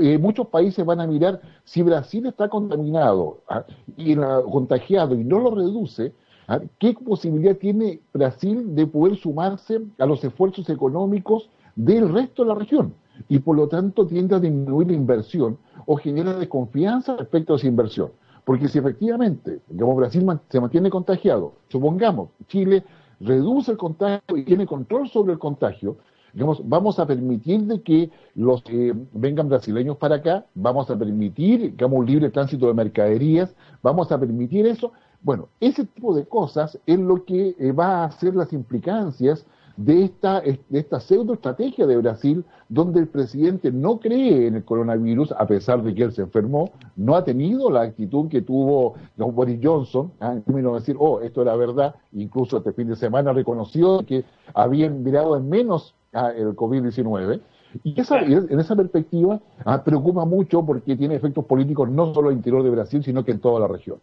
eh, 0.00 0.18
muchos 0.18 0.48
países 0.48 0.84
van 0.84 1.00
a 1.00 1.06
mirar 1.06 1.40
si 1.64 1.82
Brasil 1.82 2.26
está 2.26 2.48
contaminado 2.48 3.40
¿ah? 3.48 3.64
y 3.96 4.16
contagiado 4.16 5.14
y 5.14 5.24
no 5.24 5.38
lo 5.40 5.50
reduce, 5.54 6.12
¿ah? 6.48 6.60
¿qué 6.78 6.94
posibilidad 6.94 7.56
tiene 7.56 8.00
Brasil 8.12 8.74
de 8.74 8.86
poder 8.86 9.16
sumarse 9.16 9.80
a 9.98 10.06
los 10.06 10.24
esfuerzos 10.24 10.70
económicos 10.70 11.50
del 11.76 12.12
resto 12.12 12.42
de 12.42 12.48
la 12.48 12.54
región 12.54 12.94
y 13.28 13.38
por 13.38 13.56
lo 13.56 13.68
tanto 13.68 14.06
tiende 14.06 14.34
a 14.34 14.40
disminuir 14.40 14.88
la 14.88 14.94
inversión 14.94 15.58
o 15.86 15.96
genera 15.96 16.34
desconfianza 16.34 17.16
respecto 17.16 17.52
a 17.52 17.56
esa 17.56 17.66
inversión. 17.66 18.10
Porque 18.44 18.68
si 18.68 18.78
efectivamente, 18.78 19.60
digamos, 19.68 19.96
Brasil 19.96 20.26
se 20.48 20.60
mantiene 20.60 20.90
contagiado, 20.90 21.54
supongamos, 21.68 22.30
Chile 22.46 22.84
reduce 23.20 23.72
el 23.72 23.78
contagio 23.78 24.36
y 24.36 24.44
tiene 24.44 24.66
control 24.66 25.08
sobre 25.08 25.32
el 25.32 25.38
contagio, 25.38 25.96
digamos, 26.34 26.60
vamos 26.68 26.98
a 26.98 27.06
permitir 27.06 27.82
que 27.82 28.10
los 28.34 28.62
que 28.62 28.94
vengan 29.12 29.48
brasileños 29.48 29.96
para 29.96 30.16
acá, 30.16 30.44
vamos 30.54 30.90
a 30.90 30.98
permitir, 30.98 31.70
digamos, 31.70 32.00
un 32.00 32.06
libre 32.06 32.30
tránsito 32.30 32.66
de 32.66 32.74
mercaderías, 32.74 33.54
vamos 33.82 34.12
a 34.12 34.18
permitir 34.18 34.66
eso. 34.66 34.92
Bueno, 35.22 35.48
ese 35.60 35.86
tipo 35.86 36.14
de 36.14 36.26
cosas 36.26 36.78
es 36.84 36.98
lo 36.98 37.24
que 37.24 37.56
eh, 37.58 37.72
va 37.72 38.02
a 38.02 38.04
hacer 38.04 38.34
las 38.34 38.52
implicancias 38.52 39.46
de 39.76 40.04
esta, 40.04 40.40
de 40.40 40.58
esta 40.70 41.00
pseudo 41.00 41.34
estrategia 41.34 41.86
de 41.86 41.96
Brasil, 41.96 42.44
donde 42.68 43.00
el 43.00 43.08
presidente 43.08 43.72
no 43.72 43.98
cree 43.98 44.46
en 44.46 44.56
el 44.56 44.64
coronavirus, 44.64 45.32
a 45.32 45.46
pesar 45.46 45.82
de 45.82 45.94
que 45.94 46.04
él 46.04 46.12
se 46.12 46.22
enfermó, 46.22 46.70
no 46.96 47.16
ha 47.16 47.24
tenido 47.24 47.70
la 47.70 47.82
actitud 47.82 48.28
que 48.28 48.42
tuvo 48.42 48.94
Boris 49.16 49.58
Johnson, 49.62 50.12
¿ah? 50.20 50.32
en 50.34 50.42
términos 50.42 50.72
de 50.72 50.78
decir, 50.80 50.96
oh, 50.98 51.20
esto 51.20 51.42
era 51.42 51.56
verdad, 51.56 51.94
incluso 52.12 52.58
este 52.58 52.72
fin 52.72 52.88
de 52.88 52.96
semana 52.96 53.32
reconoció 53.32 54.04
que 54.06 54.24
habían 54.54 55.02
mirado 55.02 55.36
en 55.36 55.48
menos 55.48 55.94
el 56.12 56.54
COVID-19. 56.54 57.40
Y 57.82 58.00
esa, 58.00 58.20
en 58.20 58.60
esa 58.60 58.76
perspectiva 58.76 59.40
ah, 59.64 59.82
preocupa 59.82 60.24
mucho 60.24 60.64
porque 60.64 60.96
tiene 60.96 61.16
efectos 61.16 61.44
políticos 61.44 61.90
no 61.90 62.14
solo 62.14 62.28
en 62.28 62.34
el 62.34 62.38
interior 62.38 62.62
de 62.62 62.70
Brasil, 62.70 63.02
sino 63.02 63.24
que 63.24 63.32
en 63.32 63.40
toda 63.40 63.58
la 63.58 63.66
región. 63.66 63.98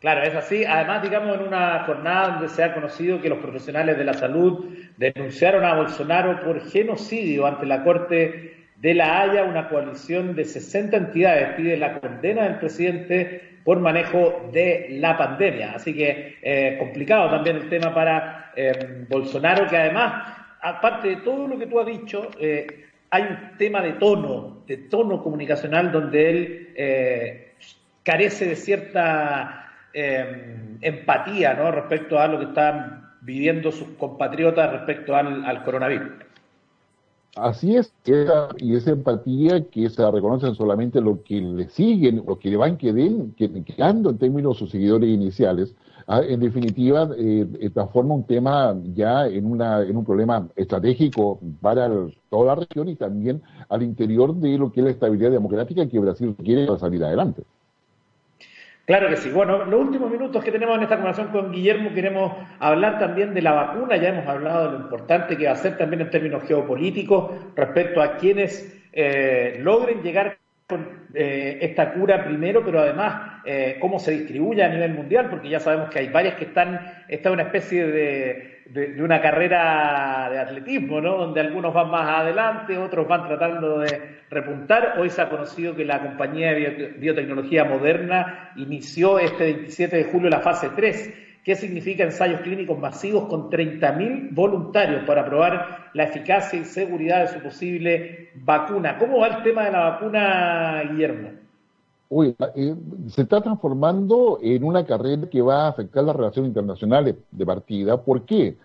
Claro, 0.00 0.22
es 0.22 0.34
así. 0.34 0.64
Además, 0.64 1.02
digamos, 1.02 1.40
en 1.40 1.48
una 1.48 1.80
jornada 1.84 2.28
donde 2.28 2.48
se 2.48 2.62
ha 2.62 2.72
conocido 2.72 3.20
que 3.20 3.28
los 3.28 3.38
profesionales 3.38 3.98
de 3.98 4.04
la 4.04 4.14
salud 4.14 4.66
denunciaron 4.96 5.64
a 5.64 5.74
Bolsonaro 5.74 6.40
por 6.40 6.60
genocidio 6.70 7.46
ante 7.46 7.66
la 7.66 7.82
Corte 7.82 8.66
de 8.76 8.94
la 8.94 9.20
Haya, 9.20 9.42
una 9.42 9.68
coalición 9.68 10.36
de 10.36 10.44
60 10.44 10.96
entidades 10.96 11.56
pide 11.56 11.76
la 11.76 11.98
condena 12.00 12.44
del 12.44 12.58
presidente 12.58 13.58
por 13.64 13.80
manejo 13.80 14.48
de 14.52 14.86
la 15.00 15.18
pandemia. 15.18 15.72
Así 15.72 15.92
que 15.92 16.38
eh, 16.42 16.76
complicado 16.78 17.28
también 17.30 17.56
el 17.56 17.68
tema 17.68 17.92
para 17.92 18.52
eh, 18.54 19.04
Bolsonaro, 19.08 19.66
que 19.66 19.76
además, 19.76 20.32
aparte 20.62 21.08
de 21.08 21.16
todo 21.16 21.48
lo 21.48 21.58
que 21.58 21.66
tú 21.66 21.80
has 21.80 21.86
dicho, 21.86 22.30
eh, 22.38 22.84
hay 23.10 23.22
un 23.22 23.58
tema 23.58 23.82
de 23.82 23.94
tono, 23.94 24.62
de 24.64 24.76
tono 24.76 25.24
comunicacional 25.24 25.90
donde 25.90 26.30
él 26.30 26.68
carece 28.04 28.46
de 28.46 28.56
cierta 28.56 29.67
Em, 29.94 30.78
empatía 30.82 31.54
¿no? 31.54 31.70
respecto 31.72 32.18
a 32.18 32.28
lo 32.28 32.38
que 32.38 32.44
están 32.44 33.10
viviendo 33.22 33.72
sus 33.72 33.88
compatriotas 33.98 34.70
respecto 34.70 35.16
al, 35.16 35.64
coronavirus. 35.64 36.08
Así 37.36 37.76
es, 37.76 37.92
y 38.58 38.74
esa 38.74 38.90
empatía 38.90 39.64
que 39.64 39.88
se 39.88 40.10
reconocen 40.10 40.54
solamente 40.54 41.00
lo 41.00 41.22
que 41.22 41.40
le 41.40 41.68
siguen, 41.68 42.24
lo 42.26 42.38
que 42.38 42.50
le 42.50 42.56
van 42.56 42.76
quedando 42.76 44.10
en 44.10 44.18
términos 44.18 44.54
de 44.54 44.58
sus 44.58 44.70
seguidores 44.70 45.08
iniciales, 45.08 45.74
ah, 46.06 46.20
en 46.26 46.40
definitiva 46.40 47.08
eh, 47.16 47.46
eh, 47.60 47.70
transforma 47.70 48.14
un 48.14 48.24
tema 48.24 48.76
ya 48.94 49.26
en, 49.26 49.46
una, 49.46 49.82
en 49.82 49.96
un 49.96 50.04
problema 50.04 50.48
estratégico 50.56 51.38
para 51.60 51.88
toda 52.28 52.56
la 52.56 52.66
región 52.66 52.88
y 52.88 52.96
también 52.96 53.40
al 53.68 53.82
interior 53.82 54.34
de 54.34 54.58
lo 54.58 54.72
que 54.72 54.80
es 54.80 54.84
la 54.84 54.92
estabilidad 54.92 55.30
democrática 55.30 55.88
que 55.88 55.98
Brasil 55.98 56.34
quiere 56.42 56.66
para 56.66 56.78
salir 56.78 57.04
adelante. 57.04 57.42
Claro 58.88 59.10
que 59.10 59.18
sí. 59.18 59.28
Bueno, 59.28 59.66
los 59.66 59.80
últimos 59.82 60.10
minutos 60.10 60.42
que 60.42 60.50
tenemos 60.50 60.74
en 60.78 60.84
esta 60.84 60.96
conversación 60.96 61.30
con 61.30 61.52
Guillermo 61.52 61.92
queremos 61.92 62.32
hablar 62.58 62.98
también 62.98 63.34
de 63.34 63.42
la 63.42 63.52
vacuna. 63.52 63.98
Ya 63.98 64.08
hemos 64.08 64.26
hablado 64.26 64.64
de 64.64 64.78
lo 64.78 64.84
importante 64.84 65.36
que 65.36 65.44
va 65.44 65.52
a 65.52 65.56
ser 65.56 65.76
también 65.76 66.00
en 66.00 66.10
términos 66.10 66.42
geopolíticos 66.44 67.32
respecto 67.54 68.00
a 68.00 68.16
quienes 68.16 68.82
eh, 68.94 69.58
logren 69.60 70.02
llegar 70.02 70.38
eh, 71.14 71.58
esta 71.62 71.92
cura 71.94 72.24
primero, 72.24 72.64
pero 72.64 72.80
además 72.80 73.40
eh, 73.44 73.78
cómo 73.80 73.98
se 73.98 74.12
distribuye 74.12 74.62
a 74.62 74.68
nivel 74.68 74.94
mundial, 74.94 75.28
porque 75.30 75.48
ya 75.48 75.60
sabemos 75.60 75.90
que 75.90 76.00
hay 76.00 76.08
varias 76.08 76.34
que 76.34 76.44
están, 76.44 77.04
está 77.08 77.30
una 77.30 77.44
especie 77.44 77.86
de 77.86 78.58
de, 78.68 79.02
una 79.02 79.20
carrera 79.20 80.28
de 80.30 80.38
atletismo, 80.38 81.00
¿no? 81.00 81.16
Donde 81.16 81.40
algunos 81.40 81.72
van 81.72 81.90
más 81.90 82.08
adelante, 82.20 82.76
otros 82.76 83.08
van 83.08 83.26
tratando 83.26 83.80
de 83.80 84.20
repuntar. 84.30 84.96
Hoy 84.98 85.10
se 85.10 85.22
ha 85.22 85.28
conocido 85.28 85.74
que 85.74 85.84
la 85.84 86.02
compañía 86.02 86.52
de 86.52 86.94
biotecnología 86.98 87.64
moderna 87.64 88.52
inició 88.56 89.18
este 89.18 89.44
27 89.44 89.96
de 89.96 90.04
julio 90.04 90.28
la 90.28 90.40
fase 90.40 90.70
3. 90.74 91.37
¿Qué 91.48 91.56
significa 91.56 92.04
ensayos 92.04 92.42
clínicos 92.42 92.78
masivos 92.78 93.24
con 93.24 93.48
30.000 93.48 94.34
voluntarios 94.34 95.04
para 95.06 95.24
probar 95.24 95.88
la 95.94 96.04
eficacia 96.04 96.60
y 96.60 96.64
seguridad 96.66 97.22
de 97.22 97.28
su 97.28 97.42
posible 97.42 98.28
vacuna? 98.44 98.98
¿Cómo 98.98 99.20
va 99.20 99.28
el 99.28 99.42
tema 99.42 99.64
de 99.64 99.72
la 99.72 99.88
vacuna, 99.88 100.82
Guillermo? 100.90 101.30
Uy, 102.10 102.36
se 103.06 103.22
está 103.22 103.40
transformando 103.40 104.38
en 104.42 104.62
una 104.62 104.84
carrera 104.84 105.26
que 105.30 105.40
va 105.40 105.64
a 105.64 105.68
afectar 105.68 106.04
las 106.04 106.14
relaciones 106.14 106.50
internacionales 106.50 107.16
de 107.30 107.46
partida. 107.46 107.96
¿Por 107.96 108.26
qué? 108.26 108.58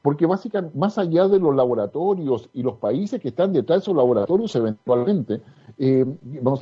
Porque 0.00 0.24
básicamente, 0.24 0.78
más 0.78 0.96
allá 0.96 1.28
de 1.28 1.38
los 1.38 1.54
laboratorios 1.54 2.48
y 2.54 2.62
los 2.62 2.78
países 2.78 3.20
que 3.20 3.28
están 3.28 3.52
detrás 3.52 3.80
de 3.80 3.82
esos 3.82 3.96
laboratorios 3.96 4.56
eventualmente, 4.56 5.42
eh, 5.76 6.06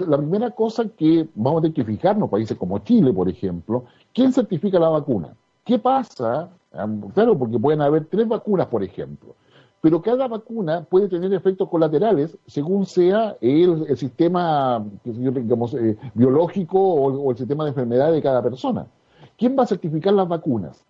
la 0.09 0.17
primera 0.17 0.51
cosa 0.51 0.89
que 0.89 1.29
vamos 1.37 1.61
a 1.61 1.63
tener 1.63 1.75
que 1.77 1.85
fijarnos, 1.85 2.29
países 2.29 2.59
como 2.59 2.81
Chile, 2.81 3.13
por 3.13 3.29
ejemplo, 3.29 3.85
¿quién 4.13 4.33
certifica 4.33 4.81
la 4.81 4.89
vacuna? 4.89 5.37
¿Qué 5.69 5.79
pasa? 5.79 6.49
Claro, 7.13 7.39
porque 7.39 7.59
pueden 7.59 7.83
haber 7.83 8.07
tres 8.07 8.27
vacunas, 8.27 8.69
por 8.69 8.83
ejemplo 8.83 9.35
pero 9.81 10.03
cada 10.03 10.27
vacuna 10.27 10.85
puede 10.85 11.09
tener 11.09 11.33
efectos 11.33 11.69
colaterales 11.69 12.37
según 12.47 12.85
sea 12.85 13.37
el, 13.41 13.97
sistema 13.97 14.85
digamos, 15.05 15.75
eh, 15.75 15.97
biológico 16.15 16.81
o, 16.81 17.31
el 17.31 17.37
sistema 17.37 17.65
de 17.65 17.71
enfermedad 17.71 18.11
de 18.11 18.21
cada 18.21 18.43
persona. 18.43 18.87
¿Quién 19.37 19.57
va 19.57 19.63
a 19.63 19.67
certificar 19.67 20.13
las 20.15 20.29
vacunas? 20.29 20.85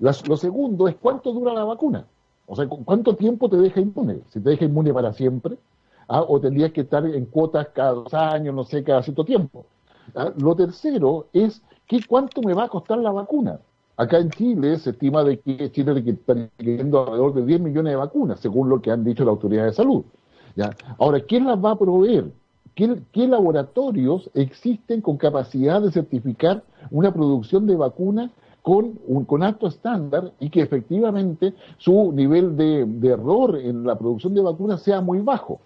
lo 0.00 0.36
segundo 0.36 0.88
es 0.88 0.96
cuánto 0.96 1.32
dura 1.32 1.54
la 1.54 1.64
vacuna. 1.64 2.04
O 2.46 2.56
sea, 2.56 2.66
cuánto 2.68 3.14
tiempo 3.14 3.48
te 3.48 3.56
deja 3.58 3.80
inmune. 3.80 4.22
Si 4.30 4.40
te 4.40 4.50
deja 4.50 4.64
inmune 4.64 4.92
para 4.92 5.12
siempre, 5.12 5.56
¿ah? 6.08 6.24
o 6.26 6.40
tendrías 6.40 6.72
que 6.72 6.82
estar 6.82 7.06
en 7.06 7.26
cuotas 7.26 7.68
cada 7.68 7.92
dos 7.92 8.12
años, 8.12 8.54
no 8.54 8.64
sé, 8.64 8.82
cada 8.82 9.02
cierto 9.02 9.24
tiempo. 9.24 9.66
¿ah? 10.14 10.32
Lo 10.36 10.54
tercero 10.56 11.28
es 11.32 11.62
¿qué, 11.86 12.00
cuánto 12.06 12.42
me 12.42 12.54
va 12.54 12.64
a 12.64 12.68
costar 12.68 12.98
la 12.98 13.12
vacuna. 13.12 13.60
Acá 13.98 14.18
en 14.18 14.30
Chile 14.30 14.78
se 14.78 14.90
estima 14.90 15.24
de 15.24 15.38
que 15.40 15.70
Chile 15.72 16.02
está 16.06 16.34
requiriendo 16.34 17.00
alrededor 17.00 17.34
de 17.34 17.46
10 17.46 17.60
millones 17.60 17.92
de 17.92 17.96
vacunas, 17.96 18.40
según 18.40 18.68
lo 18.68 18.82
que 18.82 18.90
han 18.90 19.04
dicho 19.04 19.24
las 19.24 19.32
autoridades 19.32 19.72
de 19.72 19.76
salud. 19.76 20.04
¿ya? 20.54 20.76
Ahora, 20.98 21.20
¿quién 21.20 21.46
las 21.46 21.62
va 21.64 21.72
a 21.72 21.78
proveer? 21.78 22.30
¿Qué, 22.74 23.26
laboratorios 23.26 24.30
existen 24.34 25.00
con 25.00 25.16
capacidad 25.16 25.80
de 25.80 25.90
certificar 25.90 26.62
una 26.90 27.10
producción 27.10 27.66
de 27.66 27.74
vacunas 27.74 28.30
con, 28.60 28.98
un, 29.06 29.24
con 29.24 29.42
alto 29.42 29.66
estándar 29.66 30.32
y 30.40 30.50
que 30.50 30.60
efectivamente 30.60 31.54
su 31.78 32.12
nivel 32.12 32.54
de, 32.54 32.82
error 33.08 33.56
en 33.56 33.84
la 33.84 33.96
producción 33.96 34.34
de 34.34 34.42
vacunas 34.42 34.82
sea 34.82 35.00
muy 35.00 35.20
bajo? 35.20 35.60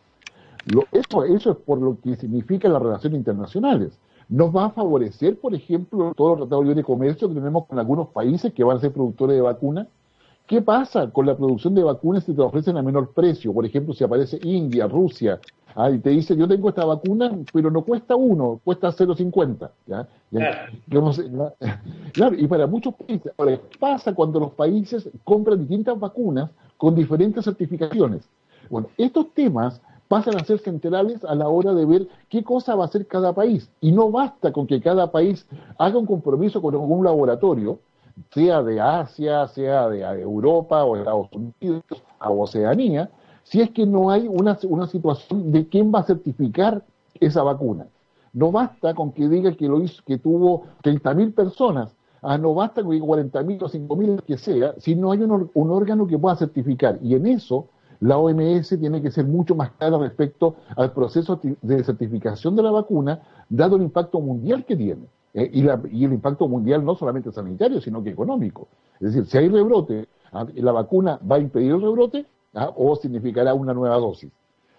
eso, 0.92 1.24
eso 1.24 1.50
es 1.50 1.56
por 1.56 1.80
lo 1.80 1.98
que 2.00 2.14
significan 2.14 2.72
las 2.74 2.82
relaciones 2.82 3.18
internacionales 3.18 3.98
nos 4.30 4.54
va 4.54 4.66
a 4.66 4.70
favorecer, 4.70 5.38
por 5.40 5.54
ejemplo, 5.54 6.14
todos 6.16 6.38
los 6.38 6.48
tratados 6.48 6.64
de 6.64 6.68
libre 6.68 6.84
comercio 6.84 7.28
que 7.28 7.34
tenemos 7.34 7.66
con 7.66 7.78
algunos 7.80 8.08
países 8.08 8.52
que 8.54 8.62
van 8.62 8.76
a 8.76 8.80
ser 8.80 8.92
productores 8.92 9.34
de 9.34 9.42
vacunas. 9.42 9.88
¿Qué 10.46 10.62
pasa 10.62 11.10
con 11.10 11.26
la 11.26 11.36
producción 11.36 11.74
de 11.74 11.82
vacunas 11.82 12.24
si 12.24 12.32
te 12.32 12.40
ofrecen 12.40 12.76
a 12.76 12.82
menor 12.82 13.12
precio? 13.12 13.52
Por 13.52 13.66
ejemplo, 13.66 13.92
si 13.92 14.04
aparece 14.04 14.38
India, 14.42 14.86
Rusia, 14.86 15.40
ah, 15.74 15.90
y 15.90 15.98
te 15.98 16.10
dice, 16.10 16.36
yo 16.36 16.46
tengo 16.46 16.68
esta 16.68 16.84
vacuna, 16.84 17.36
pero 17.52 17.72
no 17.72 17.82
cuesta 17.82 18.14
uno, 18.14 18.60
cuesta 18.62 18.92
0,50. 18.92 19.70
¿ya? 19.86 20.08
Claro. 22.12 22.36
y 22.38 22.46
para 22.46 22.68
muchos 22.68 22.94
países, 22.94 23.32
ahora, 23.36 23.56
¿qué 23.56 23.78
pasa 23.78 24.14
cuando 24.14 24.38
los 24.38 24.52
países 24.52 25.08
compran 25.24 25.58
distintas 25.58 25.98
vacunas 25.98 26.50
con 26.76 26.94
diferentes 26.94 27.44
certificaciones? 27.44 28.28
Bueno, 28.68 28.88
estos 28.96 29.32
temas 29.34 29.80
pasan 30.10 30.36
a 30.40 30.44
ser 30.44 30.58
centrales 30.58 31.24
a 31.24 31.36
la 31.36 31.48
hora 31.48 31.72
de 31.72 31.86
ver 31.86 32.08
qué 32.28 32.42
cosa 32.42 32.74
va 32.74 32.82
a 32.82 32.86
hacer 32.88 33.06
cada 33.06 33.32
país. 33.32 33.70
Y 33.80 33.92
no 33.92 34.10
basta 34.10 34.52
con 34.52 34.66
que 34.66 34.80
cada 34.80 35.12
país 35.12 35.46
haga 35.78 35.98
un 35.98 36.06
compromiso 36.06 36.60
con 36.60 36.74
algún 36.74 37.04
laboratorio, 37.04 37.78
sea 38.34 38.60
de 38.60 38.80
Asia, 38.80 39.46
sea 39.46 39.88
de 39.88 40.00
Europa 40.20 40.82
o 40.82 40.96
Estados 40.96 41.28
Unidos 41.32 41.84
o 42.20 42.42
Oceanía, 42.42 43.08
si 43.44 43.60
es 43.60 43.70
que 43.70 43.86
no 43.86 44.10
hay 44.10 44.26
una, 44.26 44.58
una 44.64 44.88
situación 44.88 45.52
de 45.52 45.68
quién 45.68 45.92
va 45.94 46.00
a 46.00 46.02
certificar 46.02 46.82
esa 47.20 47.44
vacuna. 47.44 47.86
No 48.32 48.50
basta 48.50 48.94
con 48.94 49.12
que 49.12 49.28
diga 49.28 49.52
que 49.52 49.68
lo 49.68 49.80
hizo, 49.80 50.02
que 50.04 50.18
tuvo 50.18 50.64
30.000 50.82 51.34
personas, 51.34 51.94
ah, 52.20 52.36
no 52.36 52.52
basta 52.52 52.82
con 52.82 52.90
que 52.90 53.00
40.000 53.00 53.62
o 53.62 53.68
5.000 53.68 54.22
que 54.22 54.38
sea, 54.38 54.74
si 54.78 54.96
no 54.96 55.12
hay 55.12 55.22
un, 55.22 55.48
un 55.54 55.70
órgano 55.70 56.08
que 56.08 56.18
pueda 56.18 56.34
certificar. 56.34 56.98
Y 57.00 57.14
en 57.14 57.26
eso 57.26 57.68
la 58.00 58.16
OMS 58.16 58.68
tiene 58.80 59.02
que 59.02 59.10
ser 59.10 59.26
mucho 59.26 59.54
más 59.54 59.70
clara 59.72 59.98
respecto 59.98 60.56
al 60.74 60.92
proceso 60.92 61.38
de 61.60 61.84
certificación 61.84 62.56
de 62.56 62.62
la 62.62 62.70
vacuna, 62.70 63.20
dado 63.48 63.76
el 63.76 63.82
impacto 63.82 64.20
mundial 64.20 64.64
que 64.64 64.76
tiene. 64.76 65.04
Eh, 65.34 65.50
y, 65.52 66.04
el 66.04 66.12
impacto 66.12 66.48
mundial 66.48 66.84
no 66.84 66.96
solamente 66.96 67.30
sanitario, 67.30 67.80
sino 67.80 68.02
que 68.02 68.10
económico. 68.10 68.68
Es 69.00 69.12
decir, 69.12 69.26
si 69.26 69.38
hay 69.38 69.48
rebrote, 69.48 70.08
ah, 70.32 70.46
¿la 70.54 70.72
vacuna 70.72 71.20
va 71.30 71.36
a 71.36 71.40
impedir 71.40 71.72
el 71.72 71.82
rebrote 71.82 72.26
ah, 72.54 72.72
o 72.74 72.96
significará 72.96 73.54
una 73.54 73.74
nueva 73.74 73.96
dosis? 73.96 74.32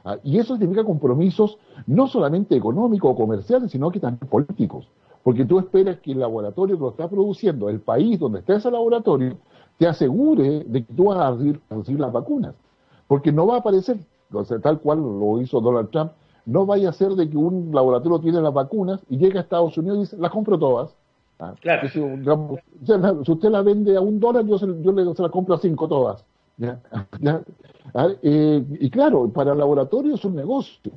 Ah, 0.04 0.18
y 0.24 0.40
eso 0.40 0.58
significa 0.58 0.84
compromisos 0.84 1.60
no 1.86 2.08
solamente 2.08 2.56
económicos 2.56 3.12
o 3.12 3.16
comerciales, 3.16 3.72
sino 3.72 3.92
que 3.92 4.00
también 4.00 4.28
políticos. 4.30 4.88
Porque 5.24 5.46
tú 5.46 5.60
esperas 5.60 6.00
que 6.00 6.12
el 6.12 6.20
laboratorio 6.20 6.76
que 6.76 6.82
lo 6.82 6.90
está 6.90 7.08
produciendo, 7.08 7.70
el 7.70 7.82
país 7.82 8.20
donde 8.20 8.40
está 8.40 8.56
ese 8.56 8.72
laboratorio, 8.72 9.38
te 9.78 9.88
asegure 9.88 10.64
de 10.64 10.84
que 10.84 10.94
tú 10.94 11.06
vas 11.06 11.20
a 11.20 11.32
recibir 11.32 12.00
las 12.00 12.12
vacunas 12.12 12.56
porque 13.12 13.34
no 13.34 13.46
va 13.46 13.56
a 13.56 13.58
aparecer, 13.58 13.98
tal 14.64 14.80
cual 14.80 15.00
lo 15.00 15.42
hizo 15.42 15.60
Donald 15.60 15.90
Trump, 15.90 16.14
no 16.46 16.66
vaya 16.66 16.88
a 16.88 16.94
ser 16.94 17.10
de 17.10 17.30
que 17.30 17.36
un 17.36 17.70
laboratorio 17.74 18.22
tiene 18.22 18.40
las 18.40 18.54
vacunas 18.54 19.02
y 19.10 19.18
llega 19.18 19.42
a 19.42 19.44
Estados 19.44 19.78
Unidos 19.78 19.98
y 19.98 20.02
dice, 20.04 20.18
las 20.18 20.32
compro 20.32 20.58
todas. 20.58 20.96
Ah, 21.38 21.54
claro. 21.60 21.90
si, 21.90 22.00
usted 22.00 23.50
la 23.50 23.64
vende 23.64 23.98
a 23.98 24.00
un 24.00 24.18
dólar, 24.18 24.46
yo, 24.46 24.58
se, 24.58 24.66
yo 24.82 24.94
le, 24.94 25.14
se 25.14 25.30
compro 25.30 25.56
a 25.56 25.58
cinco 25.58 25.90
todas. 25.90 26.24
Eh, 28.22 28.66
y 28.80 28.90
claro, 28.90 29.28
para 29.28 29.52
el 29.52 29.58
laboratorio 29.58 30.16
es 30.16 30.24
un 30.24 30.36
negocio. 30.36 30.94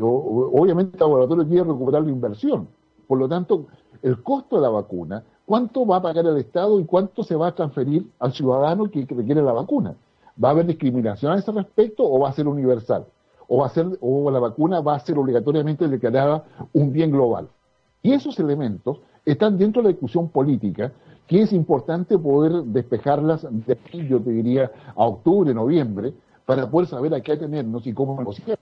Obviamente 0.00 0.96
el 0.96 1.00
laboratorio 1.00 1.46
quiere 1.46 1.62
recuperar 1.62 2.02
la 2.02 2.10
inversión. 2.10 2.66
Por 3.06 3.18
lo 3.18 3.28
tanto, 3.28 3.66
el 4.02 4.20
costo 4.24 4.56
de 4.56 4.62
la 4.62 4.70
vacuna, 4.70 5.22
cuánto 5.46 5.86
va 5.86 5.98
a 5.98 6.02
pagar 6.02 6.26
el 6.26 6.38
Estado 6.38 6.80
y 6.80 6.84
cuánto 6.86 7.22
se 7.22 7.36
va 7.36 7.48
a 7.48 7.54
transferir 7.54 8.04
al 8.18 8.32
ciudadano 8.32 8.90
que 8.90 9.06
requiere 9.08 9.42
la 9.42 9.52
vacuna. 9.52 9.94
¿Va 10.42 10.48
a 10.48 10.52
haber 10.52 10.66
discriminación 10.66 11.32
a 11.32 11.38
ese 11.38 11.52
respecto 11.52 12.04
o 12.04 12.20
va 12.20 12.30
a 12.30 12.32
ser 12.32 12.46
universal? 12.46 13.04
¿O, 13.48 13.58
va 13.58 13.66
a 13.66 13.70
ser, 13.70 13.86
o 14.00 14.30
la 14.30 14.38
vacuna 14.38 14.80
va 14.80 14.94
a 14.96 15.00
ser 15.00 15.18
obligatoriamente 15.18 15.88
declarada 15.88 16.44
un 16.72 16.92
bien 16.92 17.10
global? 17.10 17.48
Y 18.02 18.12
esos 18.12 18.38
elementos 18.38 19.00
están 19.24 19.58
dentro 19.58 19.82
de 19.82 19.88
la 19.88 19.92
discusión 19.92 20.28
política 20.28 20.92
que 21.26 21.42
es 21.42 21.52
importante 21.52 22.18
poder 22.18 22.52
despejarlas 22.64 23.46
de 23.50 23.72
aquí, 23.72 24.06
yo 24.06 24.20
te 24.20 24.30
diría, 24.30 24.70
a 24.94 25.04
octubre, 25.04 25.54
noviembre, 25.54 26.12
para 26.44 26.68
poder 26.68 26.88
saber 26.88 27.14
a 27.14 27.20
qué 27.20 27.32
atenernos 27.32 27.86
y 27.86 27.92
cómo 27.94 28.18
negociar. 28.18 28.58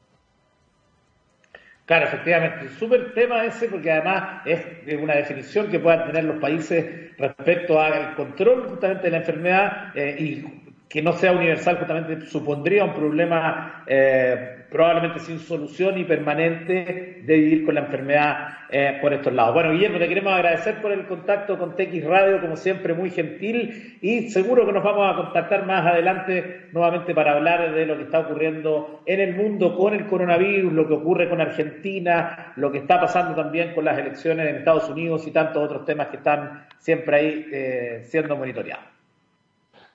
Claro, 1.87 2.07
efectivamente, 2.07 2.69
súper 2.79 3.13
tema 3.15 3.45
ese 3.45 3.67
porque 3.67 3.91
además 3.91 4.43
es 4.47 4.63
una 5.03 5.17
definición 5.17 5.69
que 5.69 5.81
puedan 5.81 6.07
tener 6.07 6.23
los 6.23 6.39
países 6.39 7.17
respecto 7.19 7.81
al 7.81 8.15
control 8.15 8.69
justamente 8.69 9.03
de 9.05 9.11
la 9.11 9.17
enfermedad 9.17 9.97
eh, 9.97 10.17
y 10.21 10.60
que 10.91 11.03
no 11.03 11.13
sea 11.13 11.31
universal 11.31 11.77
justamente 11.79 12.27
supondría 12.27 12.85
un 12.85 12.95
problema 12.95 13.85
eh, 13.87 14.65
probablemente 14.69 15.21
sin 15.21 15.39
solución 15.39 15.97
y 15.99 16.05
permanente 16.05 17.23
de 17.23 17.37
vivir 17.37 17.65
con 17.65 17.77
la 17.77 17.83
enfermedad 17.83 18.49
eh, 18.69 18.99
por 19.01 19.13
estos 19.13 19.33
lados. 19.33 19.55
Bueno, 19.55 19.71
Guillermo, 19.71 20.01
te 20.01 20.09
queremos 20.09 20.33
agradecer 20.33 20.81
por 20.83 20.91
el 20.91 21.07
contacto 21.07 21.57
con 21.59 21.77
TX 21.77 22.05
Radio, 22.05 22.41
como 22.41 22.57
siempre, 22.57 22.93
muy 22.93 23.11
gentil 23.11 23.99
y 24.01 24.31
seguro 24.31 24.67
que 24.67 24.73
nos 24.73 24.83
vamos 24.83 25.13
a 25.13 25.17
contactar 25.17 25.65
más 25.65 25.87
adelante 25.87 26.69
nuevamente 26.73 27.15
para 27.15 27.35
hablar 27.35 27.73
de 27.73 27.87
lo 27.87 27.97
que 27.97 28.03
está 28.03 28.19
ocurriendo 28.19 29.03
en 29.07 29.21
el 29.21 29.37
mundo 29.37 29.77
con 29.77 29.95
el 29.95 30.07
coronavirus, 30.07 30.73
lo 30.73 30.89
que 30.89 30.95
ocurre 30.95 31.29
con 31.29 31.41
Argentina, 31.41 32.53
lo 32.57 32.73
que 32.73 32.79
está 32.79 33.01
pasando 33.01 33.41
también 33.41 33.75
con 33.75 33.85
las 33.85 33.97
elecciones 33.97 34.49
en 34.49 34.57
Estados 34.57 34.89
Unidos 34.91 35.25
y 35.29 35.31
tantos 35.31 35.63
otros 35.63 35.85
temas 35.85 36.09
que 36.09 36.17
están 36.17 36.67
siempre 36.79 37.17
ahí 37.17 37.47
eh, 37.53 38.01
siendo 38.03 38.37
monitoreados 38.37 38.90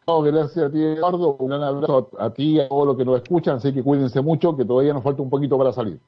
gracias 0.07 0.65
a 0.65 0.71
ti, 0.71 0.81
Eduardo. 0.81 1.35
Un 1.39 1.49
gran 1.49 1.63
abrazo 1.63 2.09
a, 2.19 2.33
ti 2.33 2.55
y 2.55 2.59
a 2.59 2.67
todos 2.67 2.87
los 2.87 2.97
que 2.97 3.05
nos 3.05 3.21
escuchan. 3.21 3.57
Así 3.57 3.73
que 3.73 3.83
cuídense 3.83 4.21
mucho, 4.21 4.55
que 4.55 4.65
todavía 4.65 4.93
nos 4.93 5.03
falta 5.03 5.21
un 5.21 5.29
poquito 5.29 5.57
para 5.57 5.71
salir. 5.71 5.99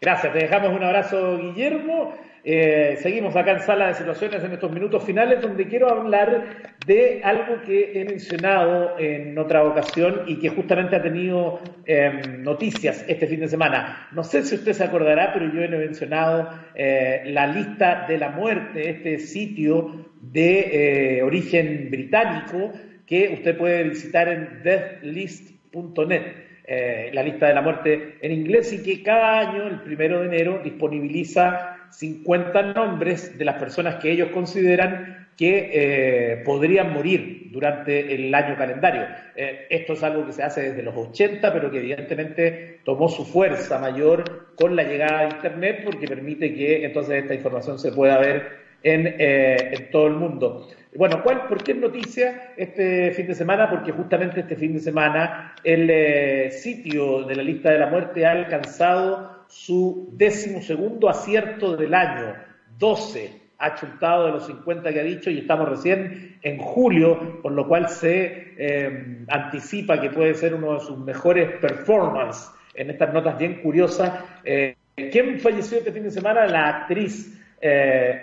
Gracias, 0.00 0.32
te 0.32 0.38
dejamos 0.40 0.70
un 0.76 0.82
abrazo, 0.82 1.38
Guillermo. 1.38 2.12
Eh, 2.46 2.98
seguimos 3.00 3.34
acá 3.36 3.52
en 3.52 3.60
Sala 3.60 3.86
de 3.88 3.94
Situaciones 3.94 4.44
en 4.44 4.52
estos 4.52 4.70
minutos 4.70 5.02
finales, 5.02 5.40
donde 5.40 5.66
quiero 5.66 5.88
hablar 5.88 6.74
de 6.86 7.22
algo 7.24 7.62
que 7.62 7.98
he 7.98 8.04
mencionado 8.04 8.98
en 8.98 9.38
otra 9.38 9.64
ocasión 9.64 10.24
y 10.26 10.38
que 10.38 10.50
justamente 10.50 10.94
ha 10.94 11.02
tenido 11.02 11.60
em, 11.86 12.42
noticias 12.42 13.02
este 13.08 13.26
fin 13.26 13.40
de 13.40 13.48
semana. 13.48 14.08
No 14.12 14.22
sé 14.24 14.42
si 14.42 14.56
usted 14.56 14.74
se 14.74 14.84
acordará, 14.84 15.32
pero 15.32 15.50
yo 15.50 15.62
he 15.62 15.68
mencionado 15.68 16.50
eh, 16.74 17.22
la 17.26 17.46
lista 17.46 18.04
de 18.06 18.18
la 18.18 18.28
muerte, 18.28 18.90
este 18.90 19.18
sitio 19.20 20.10
de 20.20 21.18
eh, 21.18 21.22
origen 21.22 21.88
británico 21.90 22.72
que 23.06 23.28
usted 23.34 23.56
puede 23.56 23.82
visitar 23.84 24.28
en 24.28 24.62
deathlist.net, 24.62 26.22
eh, 26.66 27.10
la 27.12 27.22
lista 27.22 27.48
de 27.48 27.54
la 27.54 27.62
muerte 27.62 28.16
en 28.22 28.32
inglés, 28.32 28.72
y 28.72 28.82
que 28.82 29.02
cada 29.02 29.40
año, 29.40 29.66
el 29.66 29.80
primero 29.82 30.20
de 30.20 30.26
enero, 30.26 30.60
disponibiliza 30.64 31.76
50 31.90 32.74
nombres 32.74 33.36
de 33.36 33.44
las 33.44 33.56
personas 33.56 33.96
que 33.96 34.10
ellos 34.10 34.30
consideran 34.30 35.28
que 35.36 35.70
eh, 35.72 36.36
podrían 36.44 36.92
morir 36.92 37.50
durante 37.50 38.14
el 38.14 38.32
año 38.34 38.56
calendario. 38.56 39.02
Eh, 39.34 39.66
esto 39.68 39.92
es 39.92 40.02
algo 40.02 40.24
que 40.24 40.32
se 40.32 40.42
hace 40.42 40.70
desde 40.70 40.82
los 40.82 40.96
80, 40.96 41.52
pero 41.52 41.70
que 41.70 41.78
evidentemente 41.78 42.80
tomó 42.84 43.08
su 43.08 43.24
fuerza 43.24 43.78
mayor 43.78 44.54
con 44.54 44.76
la 44.76 44.84
llegada 44.84 45.22
de 45.22 45.34
Internet, 45.34 45.82
porque 45.84 46.06
permite 46.06 46.54
que 46.54 46.84
entonces 46.84 47.22
esta 47.22 47.34
información 47.34 47.78
se 47.78 47.92
pueda 47.92 48.18
ver 48.18 48.64
en, 48.82 49.06
en 49.18 49.90
todo 49.90 50.06
el 50.06 50.14
mundo. 50.14 50.68
Bueno, 50.96 51.24
¿cuál, 51.24 51.48
¿por 51.48 51.62
qué 51.64 51.74
noticia 51.74 52.52
este 52.56 53.10
fin 53.10 53.26
de 53.26 53.34
semana? 53.34 53.68
Porque 53.68 53.90
justamente 53.90 54.40
este 54.40 54.54
fin 54.54 54.74
de 54.74 54.78
semana 54.78 55.52
el 55.64 55.90
eh, 55.90 56.50
sitio 56.52 57.24
de 57.24 57.34
la 57.34 57.42
lista 57.42 57.70
de 57.70 57.80
la 57.80 57.88
muerte 57.88 58.24
ha 58.24 58.30
alcanzado 58.30 59.44
su 59.48 60.08
décimo 60.12 60.62
segundo 60.62 61.08
acierto 61.08 61.76
del 61.76 61.94
año, 61.94 62.34
12 62.78 63.42
ha 63.58 63.74
chutado 63.74 64.26
de 64.26 64.32
los 64.32 64.46
50 64.46 64.92
que 64.92 65.00
ha 65.00 65.04
dicho 65.04 65.30
y 65.30 65.38
estamos 65.38 65.68
recién 65.68 66.38
en 66.42 66.58
julio, 66.58 67.40
por 67.42 67.52
lo 67.52 67.66
cual 67.66 67.88
se 67.88 68.52
eh, 68.56 69.24
anticipa 69.28 70.00
que 70.00 70.10
puede 70.10 70.34
ser 70.34 70.54
uno 70.54 70.74
de 70.74 70.80
sus 70.80 70.98
mejores 70.98 71.58
performances 71.58 72.50
en 72.74 72.90
estas 72.90 73.12
notas 73.12 73.36
bien 73.36 73.60
curiosas. 73.62 74.12
Eh, 74.44 74.76
¿Quién 74.94 75.40
falleció 75.40 75.78
este 75.78 75.90
fin 75.90 76.04
de 76.04 76.10
semana? 76.12 76.46
La 76.46 76.68
actriz 76.68 77.40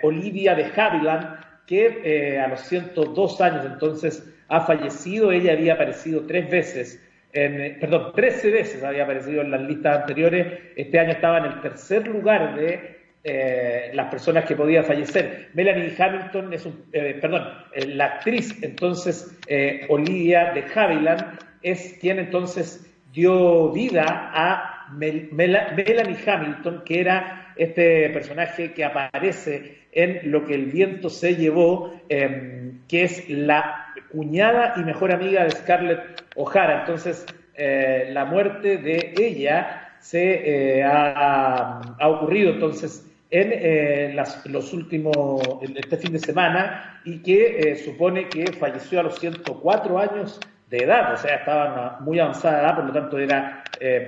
Olivia 0.02 0.54
de 0.54 0.66
Havilland, 0.66 1.41
que 1.72 2.02
eh, 2.04 2.38
a 2.38 2.48
los 2.48 2.60
102 2.60 3.40
años 3.40 3.64
entonces 3.64 4.30
ha 4.48 4.60
fallecido. 4.60 5.32
Ella 5.32 5.54
había 5.54 5.72
aparecido 5.72 6.26
tres 6.26 6.50
veces, 6.50 7.02
en, 7.32 7.80
perdón, 7.80 8.12
13 8.14 8.50
veces 8.50 8.84
había 8.84 9.04
aparecido 9.04 9.40
en 9.40 9.52
las 9.52 9.62
listas 9.62 10.00
anteriores. 10.00 10.46
Este 10.76 10.98
año 10.98 11.12
estaba 11.12 11.38
en 11.38 11.44
el 11.46 11.60
tercer 11.62 12.06
lugar 12.06 12.56
de 12.56 12.98
eh, 13.24 13.90
las 13.94 14.10
personas 14.10 14.44
que 14.44 14.54
podía 14.54 14.82
fallecer. 14.82 15.48
Melanie 15.54 15.94
Hamilton 15.98 16.52
es 16.52 16.66
un, 16.66 16.84
eh, 16.92 17.16
perdón, 17.18 17.48
la 17.86 18.04
actriz 18.04 18.62
entonces 18.62 19.38
Olivia 19.88 20.52
de 20.52 20.64
Havilland 20.74 21.38
es 21.62 21.96
quien 22.02 22.18
entonces 22.18 22.86
dio 23.14 23.70
vida 23.70 24.30
a 24.34 24.81
Melanie 24.94 26.18
Hamilton, 26.26 26.82
que 26.84 27.00
era 27.00 27.52
este 27.56 28.10
personaje 28.10 28.72
que 28.72 28.84
aparece 28.84 29.82
en 29.92 30.30
Lo 30.30 30.46
que 30.46 30.54
el 30.54 30.66
viento 30.66 31.10
se 31.10 31.36
llevó, 31.36 31.94
em, 32.08 32.80
que 32.88 33.04
es 33.04 33.28
la 33.28 33.92
cuñada 34.10 34.74
y 34.76 34.80
mejor 34.80 35.12
amiga 35.12 35.44
de 35.44 35.50
Scarlett 35.50 36.24
O'Hara. 36.36 36.80
Entonces, 36.80 37.26
eh, 37.54 38.08
la 38.12 38.24
muerte 38.24 38.78
de 38.78 39.14
ella 39.18 39.96
se 40.00 40.78
eh, 40.78 40.82
ha, 40.82 41.80
ocurrido 42.00 42.52
entonces 42.52 43.06
en 43.30 43.50
eh, 43.52 44.16
los 44.46 44.72
últimos, 44.72 45.42
este 45.74 45.96
fin 45.96 46.12
de 46.12 46.18
semana 46.18 47.00
y 47.04 47.18
que 47.18 47.76
supone 47.84 48.28
que 48.28 48.52
falleció 48.52 49.00
a 49.00 49.04
los 49.04 49.18
104 49.18 49.98
años 49.98 50.40
de 50.72 50.84
edad, 50.84 51.12
o 51.12 51.16
sea, 51.16 51.36
estaba 51.36 51.98
muy 52.00 52.18
avanzada 52.18 52.74
por 52.74 52.86
lo 52.86 52.92
tanto 52.92 53.18
era 53.18 53.62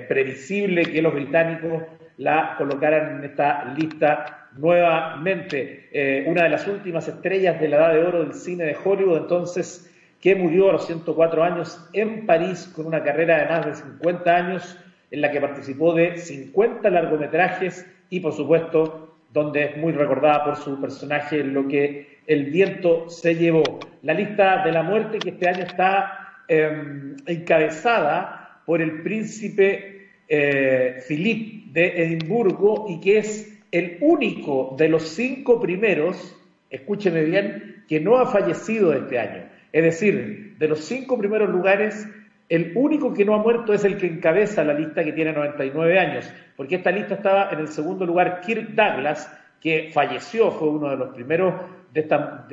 previsible 0.09 0.85
que 0.85 1.03
los 1.03 1.13
británicos 1.13 1.83
la 2.17 2.55
colocaran 2.57 3.19
en 3.19 3.25
esta 3.25 3.65
lista 3.77 4.49
nuevamente 4.57 5.89
eh, 5.93 6.25
una 6.27 6.45
de 6.45 6.51
las 6.51 6.67
últimas 6.67 7.09
estrellas 7.09 7.61
de 7.61 7.69
la 7.69 7.77
edad 7.77 7.93
de 7.93 8.05
oro 8.05 8.23
del 8.23 8.35
cine 8.35 8.65
de 8.65 8.77
Hollywood, 8.83 9.19
entonces, 9.19 9.91
que 10.21 10.35
murió 10.35 10.71
a 10.71 10.75
los 10.75 10.87
104 10.87 11.43
años 11.43 11.89
en 11.93 12.25
París 12.27 12.73
con 12.75 12.87
una 12.87 13.03
carrera 13.03 13.39
de 13.39 13.47
más 13.47 13.67
de 13.67 13.75
50 13.75 14.37
años 14.37 14.79
en 15.11 15.21
la 15.21 15.31
que 15.31 15.41
participó 15.41 15.93
de 15.93 16.17
50 16.17 16.89
largometrajes 16.89 17.87
y, 18.11 18.21
por 18.21 18.33
supuesto, 18.33 19.17
donde 19.33 19.65
es 19.65 19.77
muy 19.77 19.93
recordada 19.93 20.45
por 20.45 20.57
su 20.57 20.81
personaje 20.81 21.43
lo 21.43 21.67
que 21.69 22.19
el 22.27 22.45
viento 22.47 23.09
se 23.11 23.35
llevó. 23.35 23.81
La 24.03 24.15
lista 24.15 24.65
de 24.65 24.73
la 24.73 24.83
muerte 24.83 25.19
que 25.19 25.31
este 25.31 25.49
año 25.49 25.65
está 25.65 26.24
em, 26.49 27.17
encabezada 27.27 28.61
por 28.67 28.81
el 28.81 29.03
príncipe 29.03 30.09
eh, 30.29 31.03
Philippe 31.07 31.71
de 31.73 32.03
Edimburgo 32.03 32.87
y 32.89 33.01
que 33.01 33.19
es 33.19 33.63
el 33.71 33.99
único 34.01 34.75
de 34.79 34.89
los 34.89 35.03
cinco 35.03 35.61
primeros, 35.61 36.37
escúcheme 36.71 37.25
bien, 37.25 37.85
que 37.89 38.01
no 38.01 38.17
ha 38.17 38.27
fallecido 38.27 38.93
este 38.93 39.19
año. 39.19 39.45
Es 39.73 39.83
decir, 39.83 40.57
de 40.59 40.69
los 40.69 40.81
cinco 40.85 41.19
primeros 41.19 41.51
lugares, 41.51 42.09
el 42.49 42.73
único 42.77 43.13
que 43.13 43.25
no 43.25 43.35
ha 43.35 43.43
muerto 43.43 43.73
es 43.73 43.85
el 43.85 43.97
que 43.97 44.07
encabeza 44.07 44.63
la 44.65 44.75
lista 44.75 45.03
que 45.03 45.13
tiene 45.13 45.33
99 45.33 45.99
años, 45.99 46.33
porque 46.57 46.77
esta 46.77 46.91
lista 46.91 47.15
estaba 47.15 47.51
en 47.51 47.59
el 47.59 47.69
segundo 47.69 48.07
lugar 48.07 48.41
Kirk 48.41 48.71
Douglas, 48.75 49.31
que 49.61 49.91
falleció, 49.93 50.51
fue 50.53 50.69
uno 50.69 50.91
de 50.91 50.97
los 50.97 51.15
primeros 51.15 51.55
de 51.95 52.01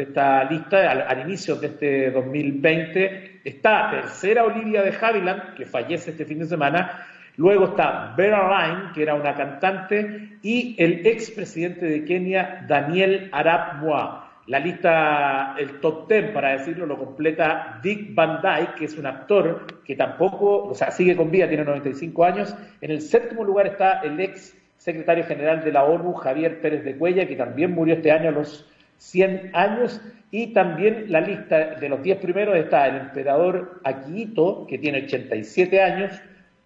esta, 0.03 0.43
lista 0.43 0.91
al, 0.91 1.21
inicio 1.21 1.55
de 1.55 1.67
este 1.67 2.11
2020. 2.11 3.41
Está 3.43 3.89
tercera 3.89 4.43
Olivia 4.43 4.83
de 4.83 4.95
Havilland, 4.95 5.55
que 5.55 5.65
fallece 5.65 6.11
este 6.11 6.25
fin 6.25 6.39
de 6.39 6.45
semana, 6.45 7.07
Luego 7.37 7.65
está 7.65 8.13
Vera 8.17 8.45
Ryan, 8.47 8.91
que 8.93 9.03
era 9.03 9.15
una 9.15 9.33
cantante, 9.33 10.37
y 10.43 10.75
el 10.77 11.07
expresidente 11.07 11.85
de 11.85 12.03
Kenia, 12.03 12.65
Daniel 12.67 13.29
Arap 13.31 13.81
Moi. 13.81 14.19
La 14.47 14.59
lista, 14.59 15.55
el 15.57 15.79
top 15.79 16.07
ten, 16.07 16.33
para 16.33 16.51
decirlo, 16.51 16.85
lo 16.85 16.97
completa 16.97 17.79
Dick 17.81 18.13
Van 18.13 18.41
Dyke, 18.41 18.75
que 18.75 18.85
es 18.85 18.97
un 18.97 19.05
actor 19.05 19.81
que 19.85 19.95
tampoco, 19.95 20.65
o 20.65 20.75
sea, 20.75 20.91
sigue 20.91 21.15
con 21.15 21.31
vida, 21.31 21.47
tiene 21.47 21.63
95 21.63 22.25
años. 22.25 22.55
En 22.81 22.91
el 22.91 23.01
séptimo 23.01 23.45
lugar 23.45 23.67
está 23.67 24.01
el 24.01 24.19
ex 24.19 24.57
secretario 24.75 25.23
general 25.23 25.63
de 25.63 25.71
la 25.71 25.83
ONU, 25.83 26.13
Javier 26.13 26.59
Pérez 26.59 26.83
de 26.83 26.97
Cuella, 26.97 27.27
que 27.27 27.35
también 27.35 27.71
murió 27.71 27.95
este 27.95 28.11
año 28.11 28.29
a 28.29 28.33
los 28.33 28.70
100 29.01 29.51
años. 29.53 30.01
Y 30.29 30.53
también 30.53 31.05
la 31.09 31.21
lista 31.21 31.75
de 31.75 31.89
los 31.89 32.01
10 32.01 32.19
primeros 32.19 32.55
está 32.55 32.87
el 32.87 32.97
emperador 32.97 33.81
Akihito, 33.83 34.65
que 34.67 34.77
tiene 34.77 35.03
87 35.03 35.81
años, 35.81 36.13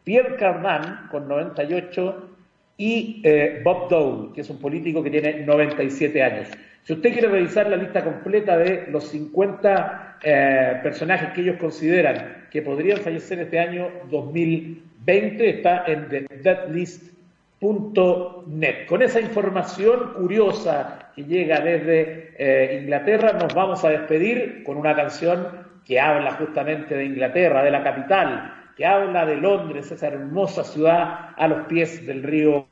Pierre 0.03 0.35
Cardin, 0.35 1.07
con 1.09 1.27
98, 1.27 2.29
y 2.77 3.21
eh, 3.23 3.61
Bob 3.63 3.89
Dole, 3.89 4.33
que 4.33 4.41
es 4.41 4.49
un 4.49 4.59
político 4.59 5.01
que 5.01 5.09
tiene 5.09 5.45
97 5.45 6.21
años. 6.21 6.49
Si 6.83 6.93
usted 6.93 7.13
quiere 7.13 7.29
revisar 7.29 7.67
la 7.67 7.77
lista 7.77 8.03
completa 8.03 8.57
de 8.57 8.87
los 8.91 9.07
50 9.07 10.17
eh, 10.21 10.79
personajes 10.83 11.29
que 11.29 11.41
ellos 11.41 11.57
consideran 11.57 12.47
que 12.51 12.61
podrían 12.61 12.99
fallecer 12.99 13.39
este 13.39 13.59
año 13.59 13.89
2020, 14.11 15.49
está 15.49 15.85
en 15.87 16.09
thedeadlist.net. 16.09 18.85
Con 18.87 19.01
esa 19.01 19.21
información 19.21 20.13
curiosa 20.13 21.04
que 21.15 21.23
llega 21.23 21.61
desde 21.61 22.33
eh, 22.37 22.79
Inglaterra, 22.81 23.33
nos 23.33 23.53
vamos 23.53 23.83
a 23.85 23.89
despedir 23.89 24.63
con 24.63 24.77
una 24.77 24.95
canción 24.95 25.47
que 25.85 25.99
habla 25.99 26.33
justamente 26.33 26.95
de 26.95 27.05
Inglaterra, 27.05 27.63
de 27.63 27.71
la 27.71 27.83
capital, 27.83 28.53
que 28.75 28.85
habla 28.85 29.25
de 29.25 29.37
Londres, 29.37 29.91
esa 29.91 30.07
hermosa 30.07 30.63
ciudad 30.63 31.29
a 31.37 31.47
los 31.47 31.65
pies 31.67 32.05
del 32.05 32.23
río 32.23 32.67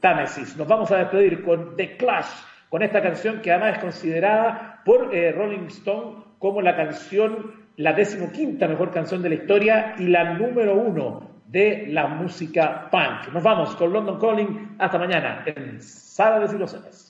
Támesis. 0.00 0.56
Nos 0.56 0.68
vamos 0.68 0.90
a 0.90 0.98
despedir 0.98 1.42
con 1.42 1.76
The 1.76 1.96
Clash, 1.96 2.28
con 2.68 2.82
esta 2.82 3.02
canción 3.02 3.40
que 3.40 3.50
además 3.50 3.76
es 3.76 3.82
considerada 3.82 4.82
por 4.84 5.14
eh, 5.14 5.32
Rolling 5.32 5.68
Stone 5.68 6.24
como 6.38 6.60
la 6.60 6.76
canción, 6.76 7.54
la 7.76 7.92
decimoquinta 7.92 8.68
mejor 8.68 8.90
canción 8.90 9.22
de 9.22 9.30
la 9.30 9.34
historia 9.36 9.94
y 9.98 10.04
la 10.04 10.34
número 10.34 10.74
uno 10.74 11.30
de 11.46 11.86
la 11.88 12.06
música 12.06 12.88
punk. 12.90 13.32
Nos 13.32 13.42
vamos 13.42 13.74
con 13.76 13.92
London 13.92 14.18
Calling. 14.18 14.76
Hasta 14.78 14.98
mañana 14.98 15.42
en 15.46 15.80
Sala 15.82 16.40
de 16.40 16.48
Filosofias. 16.48 17.09